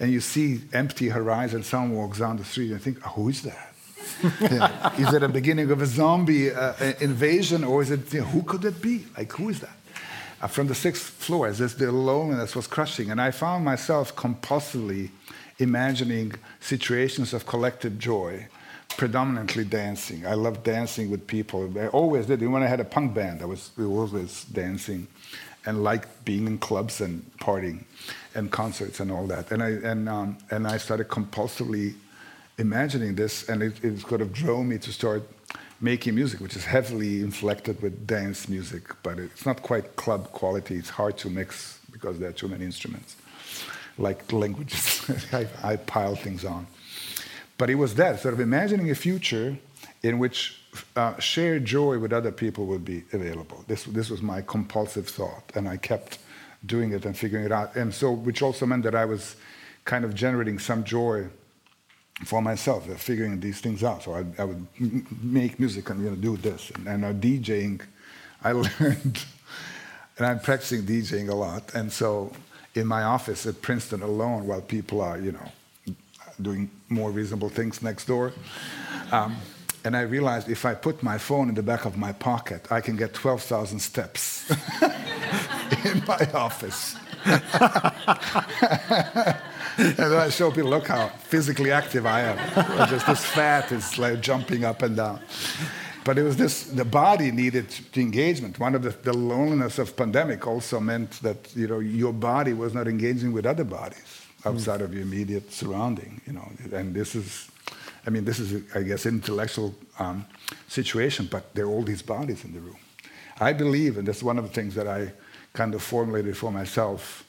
And 0.00 0.10
you 0.10 0.20
see 0.20 0.62
empty 0.72 1.10
horizon, 1.10 1.62
someone 1.62 1.98
walks 1.98 2.20
down 2.20 2.38
the 2.38 2.44
street, 2.44 2.70
and 2.72 2.80
think, 2.80 3.06
oh, 3.06 3.10
who 3.10 3.28
is 3.28 3.42
that? 3.42 3.74
yeah. 4.40 4.94
Is 4.98 5.12
it 5.12 5.22
a 5.22 5.28
beginning 5.28 5.70
of 5.70 5.82
a 5.82 5.86
zombie 5.86 6.50
uh, 6.50 6.72
invasion, 7.00 7.64
or 7.64 7.82
is 7.82 7.90
it, 7.90 8.10
you 8.14 8.20
know, 8.20 8.26
who 8.26 8.42
could 8.42 8.64
it 8.64 8.80
be? 8.80 9.04
Like, 9.18 9.30
who 9.32 9.50
is 9.50 9.60
that? 9.60 9.76
Uh, 10.42 10.48
from 10.48 10.66
the 10.66 10.74
sixth 10.74 11.04
floor, 11.04 11.46
as 11.46 11.58
the 11.76 11.92
loneliness 11.92 12.56
was 12.56 12.66
crushing. 12.66 13.12
And 13.12 13.20
I 13.20 13.30
found 13.30 13.64
myself 13.64 14.16
compulsively 14.16 15.10
imagining 15.58 16.32
situations 16.58 17.32
of 17.32 17.46
collective 17.46 17.96
joy 17.98 18.48
predominantly 18.96 19.64
dancing. 19.64 20.26
I 20.26 20.34
love 20.34 20.62
dancing 20.64 21.10
with 21.10 21.26
people. 21.26 21.72
I 21.78 21.86
always 21.88 22.26
did. 22.26 22.42
Even 22.42 22.52
When 22.52 22.62
I 22.62 22.66
had 22.66 22.80
a 22.80 22.84
punk 22.84 23.14
band, 23.14 23.40
I 23.40 23.44
was 23.46 23.70
always 23.78 24.44
dancing 24.46 25.06
and 25.64 25.84
liked 25.84 26.24
being 26.24 26.46
in 26.46 26.58
clubs 26.58 27.00
and 27.00 27.24
partying 27.38 27.84
and 28.34 28.50
concerts 28.50 29.00
and 29.00 29.12
all 29.12 29.26
that. 29.28 29.52
And 29.52 29.62
I, 29.62 29.68
and, 29.68 30.08
um, 30.08 30.38
and 30.50 30.66
I 30.66 30.76
started 30.76 31.08
compulsively 31.08 31.94
imagining 32.58 33.14
this, 33.14 33.48
and 33.48 33.62
it, 33.62 33.82
it 33.84 34.00
sort 34.00 34.20
of 34.20 34.32
drove 34.32 34.66
me 34.66 34.78
to 34.78 34.92
start 34.92 35.22
making 35.82 36.14
music, 36.14 36.40
which 36.40 36.54
is 36.54 36.64
heavily 36.64 37.20
inflected 37.20 37.82
with 37.82 38.06
dance 38.06 38.48
music, 38.48 38.84
but 39.02 39.18
it's 39.18 39.44
not 39.44 39.62
quite 39.62 39.96
club 39.96 40.30
quality. 40.30 40.76
It's 40.76 40.88
hard 40.88 41.18
to 41.18 41.28
mix 41.28 41.80
because 41.90 42.20
there 42.20 42.30
are 42.30 42.32
too 42.32 42.48
many 42.48 42.64
instruments, 42.64 43.16
like 43.98 44.32
languages. 44.32 45.04
I, 45.32 45.48
I 45.62 45.76
pile 45.76 46.14
things 46.14 46.44
on. 46.44 46.68
But 47.58 47.68
it 47.68 47.74
was 47.74 47.96
that, 47.96 48.20
sort 48.20 48.32
of 48.32 48.40
imagining 48.40 48.90
a 48.90 48.94
future 48.94 49.58
in 50.02 50.18
which 50.18 50.62
uh, 50.96 51.18
shared 51.18 51.64
joy 51.64 51.98
with 51.98 52.12
other 52.12 52.32
people 52.32 52.66
would 52.66 52.84
be 52.84 53.04
available. 53.12 53.64
This, 53.66 53.84
this 53.84 54.08
was 54.08 54.22
my 54.22 54.40
compulsive 54.40 55.08
thought, 55.08 55.52
and 55.54 55.68
I 55.68 55.76
kept 55.76 56.18
doing 56.64 56.92
it 56.92 57.04
and 57.04 57.16
figuring 57.16 57.44
it 57.44 57.52
out. 57.52 57.74
And 57.74 57.92
so, 57.92 58.12
which 58.12 58.40
also 58.40 58.66
meant 58.66 58.84
that 58.84 58.94
I 58.94 59.04
was 59.04 59.36
kind 59.84 60.04
of 60.04 60.14
generating 60.14 60.60
some 60.60 60.84
joy 60.84 61.28
for 62.24 62.42
myself, 62.42 62.88
uh, 62.88 62.94
figuring 62.94 63.40
these 63.40 63.60
things 63.60 63.84
out. 63.84 64.02
So 64.02 64.14
I, 64.14 64.24
I 64.38 64.44
would 64.44 64.66
m- 64.80 65.06
make 65.22 65.58
music 65.58 65.90
and 65.90 66.02
you 66.02 66.10
know, 66.10 66.16
do 66.16 66.36
this. 66.36 66.70
And, 66.74 66.88
and 66.88 67.04
uh, 67.04 67.12
DJing, 67.12 67.80
I 68.42 68.52
learned, 68.52 69.24
and 70.18 70.26
I'm 70.26 70.40
practicing 70.40 70.82
DJing 70.82 71.28
a 71.28 71.34
lot. 71.34 71.74
And 71.74 71.92
so 71.92 72.32
in 72.74 72.86
my 72.86 73.02
office 73.02 73.46
at 73.46 73.62
Princeton 73.62 74.02
alone, 74.02 74.46
while 74.46 74.60
people 74.60 75.00
are, 75.00 75.18
you 75.18 75.32
know, 75.32 75.52
doing 76.40 76.70
more 76.88 77.10
reasonable 77.10 77.48
things 77.48 77.82
next 77.82 78.06
door. 78.06 78.32
Um, 79.10 79.36
and 79.84 79.96
I 79.96 80.02
realized 80.02 80.48
if 80.48 80.64
I 80.64 80.74
put 80.74 81.02
my 81.02 81.18
phone 81.18 81.48
in 81.48 81.54
the 81.54 81.62
back 81.62 81.84
of 81.84 81.96
my 81.96 82.12
pocket, 82.12 82.70
I 82.70 82.80
can 82.80 82.96
get 82.96 83.14
12,000 83.14 83.80
steps 83.80 84.50
in 85.84 86.02
my 86.06 86.28
office. 86.34 86.96
and 89.78 89.96
then 89.96 90.12
I 90.12 90.28
show 90.28 90.50
people, 90.50 90.70
look 90.70 90.88
how 90.88 91.08
physically 91.08 91.72
active 91.72 92.04
I 92.06 92.20
am. 92.22 92.88
Just 92.88 93.06
this 93.06 93.24
fat 93.24 93.72
is 93.72 93.98
like 93.98 94.20
jumping 94.20 94.64
up 94.64 94.82
and 94.82 94.96
down. 94.96 95.20
But 96.04 96.18
it 96.18 96.24
was 96.24 96.36
this, 96.36 96.64
the 96.64 96.84
body 96.84 97.30
needed 97.30 97.66
engagement. 97.96 98.58
One 98.58 98.74
of 98.74 98.82
the, 98.82 98.90
the 98.90 99.16
loneliness 99.16 99.78
of 99.78 99.96
pandemic 99.96 100.46
also 100.46 100.80
meant 100.80 101.12
that, 101.22 101.54
you 101.54 101.68
know, 101.68 101.78
your 101.78 102.12
body 102.12 102.52
was 102.52 102.74
not 102.74 102.88
engaging 102.88 103.32
with 103.32 103.46
other 103.46 103.64
bodies 103.64 104.26
outside 104.44 104.80
mm. 104.80 104.84
of 104.84 104.94
your 104.94 105.02
immediate 105.02 105.52
surrounding, 105.52 106.20
you 106.26 106.32
know. 106.32 106.50
And 106.72 106.92
this 106.92 107.14
is, 107.14 107.48
I 108.06 108.10
mean, 108.10 108.24
this 108.24 108.40
is, 108.40 108.62
I 108.74 108.82
guess, 108.82 109.06
intellectual 109.06 109.74
um, 109.98 110.26
situation, 110.68 111.28
but 111.30 111.54
there 111.54 111.66
are 111.66 111.70
all 111.70 111.84
these 111.84 112.02
bodies 112.02 112.44
in 112.44 112.52
the 112.52 112.60
room. 112.60 112.78
I 113.40 113.52
believe, 113.52 113.96
and 113.96 114.06
that's 114.06 114.22
one 114.22 114.38
of 114.38 114.44
the 114.44 114.52
things 114.52 114.74
that 114.74 114.88
I 114.88 115.12
kind 115.52 115.74
of 115.74 115.82
formulated 115.82 116.36
for 116.36 116.50
myself 116.50 117.24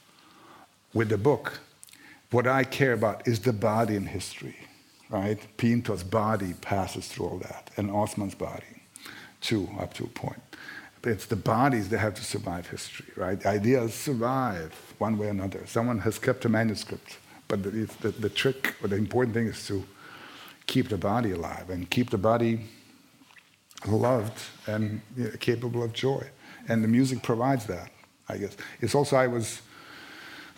with 0.93 1.09
the 1.09 1.17
book. 1.17 1.59
What 2.33 2.47
I 2.47 2.63
care 2.63 2.93
about 2.93 3.27
is 3.27 3.41
the 3.41 3.53
body 3.53 3.95
in 3.95 4.07
history, 4.07 4.55
right? 5.07 5.37
Pinto's 5.57 6.01
body 6.01 6.55
passes 6.61 7.07
through 7.07 7.27
all 7.27 7.37
that, 7.37 7.69
and 7.77 7.91
Osman's 7.91 8.33
body, 8.33 8.81
too, 9.39 9.69
up 9.79 9.93
to 9.93 10.05
a 10.05 10.07
point. 10.07 10.41
It's 11.03 11.27
the 11.27 11.35
bodies 11.35 11.89
that 11.89 11.99
have 11.99 12.15
to 12.15 12.23
survive 12.23 12.67
history, 12.67 13.05
right? 13.15 13.45
Ideas 13.45 13.93
survive 13.93 14.73
one 14.97 15.19
way 15.19 15.27
or 15.27 15.29
another. 15.29 15.67
Someone 15.67 15.99
has 15.99 16.17
kept 16.17 16.43
a 16.45 16.49
manuscript, 16.49 17.19
but 17.47 17.61
the, 17.61 17.69
the, 18.01 18.09
the 18.09 18.29
trick 18.29 18.73
or 18.81 18.87
the 18.87 18.95
important 18.95 19.35
thing 19.35 19.45
is 19.45 19.67
to 19.67 19.85
keep 20.65 20.89
the 20.89 20.97
body 20.97 21.33
alive 21.33 21.69
and 21.69 21.87
keep 21.91 22.09
the 22.09 22.17
body 22.17 22.61
loved 23.85 24.41
and 24.65 25.01
you 25.15 25.25
know, 25.25 25.31
capable 25.39 25.83
of 25.83 25.93
joy. 25.93 26.27
And 26.67 26.83
the 26.83 26.87
music 26.87 27.21
provides 27.21 27.67
that, 27.67 27.91
I 28.27 28.37
guess. 28.37 28.57
It's 28.81 28.95
also, 28.95 29.17
I 29.17 29.27
was 29.27 29.61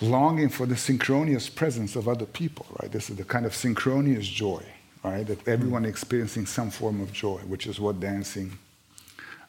longing 0.01 0.49
for 0.49 0.65
the 0.65 0.75
synchronous 0.75 1.49
presence 1.49 1.95
of 1.95 2.07
other 2.07 2.25
people, 2.25 2.65
right? 2.81 2.91
This 2.91 3.09
is 3.09 3.15
the 3.15 3.23
kind 3.23 3.45
of 3.45 3.55
synchronous 3.55 4.27
joy, 4.27 4.63
right? 5.03 5.25
That 5.25 5.47
everyone 5.47 5.85
experiencing 5.85 6.45
some 6.45 6.69
form 6.69 7.01
of 7.01 7.13
joy, 7.13 7.37
which 7.47 7.67
is 7.67 7.79
what 7.79 7.99
dancing 7.99 8.57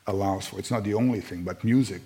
allows 0.07 0.47
for. 0.47 0.59
It's 0.59 0.71
not 0.71 0.85
the 0.85 0.95
only 0.95 1.21
thing, 1.21 1.43
but 1.43 1.65
music 1.65 2.03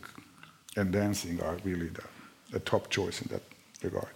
and 0.76 0.92
dancing 0.92 1.42
are 1.42 1.56
really 1.64 1.88
the, 1.88 2.04
the 2.52 2.60
top 2.60 2.88
choice 2.88 3.20
in 3.22 3.28
that 3.28 3.42
regard. 3.82 4.08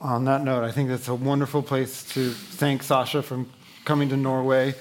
On 0.00 0.24
that 0.24 0.44
note, 0.44 0.64
I 0.64 0.70
think 0.70 0.88
that's 0.88 1.08
a 1.08 1.14
wonderful 1.14 1.62
place 1.62 2.04
to 2.14 2.30
thank 2.30 2.82
Sasha 2.82 3.22
for 3.22 3.44
coming 3.84 4.08
to 4.10 4.16
Norway. 4.16 4.74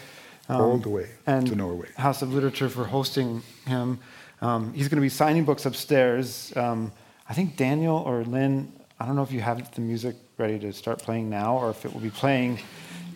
Um, 0.49 0.61
All 0.61 0.77
the 0.77 0.89
way 0.89 1.07
and 1.25 1.47
to 1.47 1.55
Norway. 1.55 1.87
House 1.95 2.21
of 2.21 2.33
Literature 2.33 2.67
for 2.67 2.83
hosting 2.83 3.41
him. 3.65 3.99
Um, 4.41 4.73
he's 4.73 4.89
going 4.89 4.97
to 4.97 5.01
be 5.01 5.09
signing 5.09 5.45
books 5.45 5.65
upstairs. 5.65 6.51
Um, 6.57 6.91
I 7.29 7.33
think 7.33 7.55
Daniel 7.55 7.95
or 7.95 8.23
Lynn, 8.23 8.71
I 8.99 9.05
don't 9.05 9.15
know 9.15 9.23
if 9.23 9.31
you 9.31 9.39
have 9.41 9.73
the 9.73 9.81
music 9.81 10.15
ready 10.37 10.59
to 10.59 10.73
start 10.73 10.99
playing 10.99 11.29
now 11.29 11.57
or 11.57 11.69
if 11.69 11.85
it 11.85 11.93
will 11.93 12.01
be 12.01 12.09
playing 12.09 12.59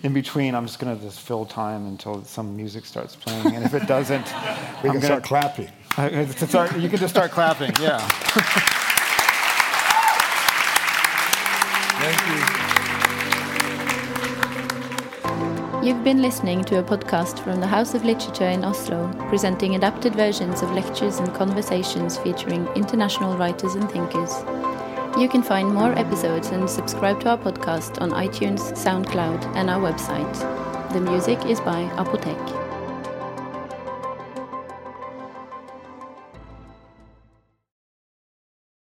in 0.04 0.14
between. 0.14 0.56
I'm 0.56 0.66
just 0.66 0.80
going 0.80 0.98
to 0.98 1.04
just 1.04 1.20
fill 1.20 1.46
time 1.46 1.86
until 1.88 2.24
some 2.24 2.56
music 2.56 2.86
starts 2.86 3.16
playing. 3.16 3.56
And 3.56 3.66
if 3.66 3.74
it 3.74 3.88
doesn't, 3.88 4.26
we 4.84 4.92
can 4.92 5.02
start 5.02 5.24
clapping. 5.24 5.70
Uh, 5.98 6.28
start, 6.28 6.78
you 6.78 6.90
can 6.90 7.00
just 7.00 7.12
start 7.12 7.32
clapping, 7.32 7.72
yeah. 7.82 7.98
Thank 11.98 12.62
you. 12.62 12.67
You've 15.88 16.04
been 16.04 16.22
listening 16.22 16.66
to 16.66 16.80
a 16.80 16.84
podcast 16.84 17.40
from 17.40 17.62
the 17.62 17.68
House 17.68 17.94
of 17.94 18.04
Literature 18.04 18.50
in 18.50 18.66
Oslo, 18.66 19.10
presenting 19.30 19.76
adapted 19.76 20.14
versions 20.16 20.62
of 20.62 20.74
lectures 20.74 21.20
and 21.20 21.34
conversations 21.34 22.18
featuring 22.18 22.68
international 22.76 23.38
writers 23.38 23.76
and 23.76 23.90
thinkers. 23.90 24.34
You 25.18 25.30
can 25.30 25.42
find 25.42 25.74
more 25.74 25.98
episodes 25.98 26.50
and 26.50 26.70
subscribe 26.70 27.22
to 27.22 27.30
our 27.30 27.38
podcast 27.38 28.02
on 28.02 28.12
iTunes, 28.12 28.60
SoundCloud, 28.74 29.56
and 29.56 29.70
our 29.70 29.80
website. 29.80 30.92
The 30.92 31.00
music 31.00 31.46
is 31.46 31.62
by 31.62 31.84
Apotek. 31.96 32.67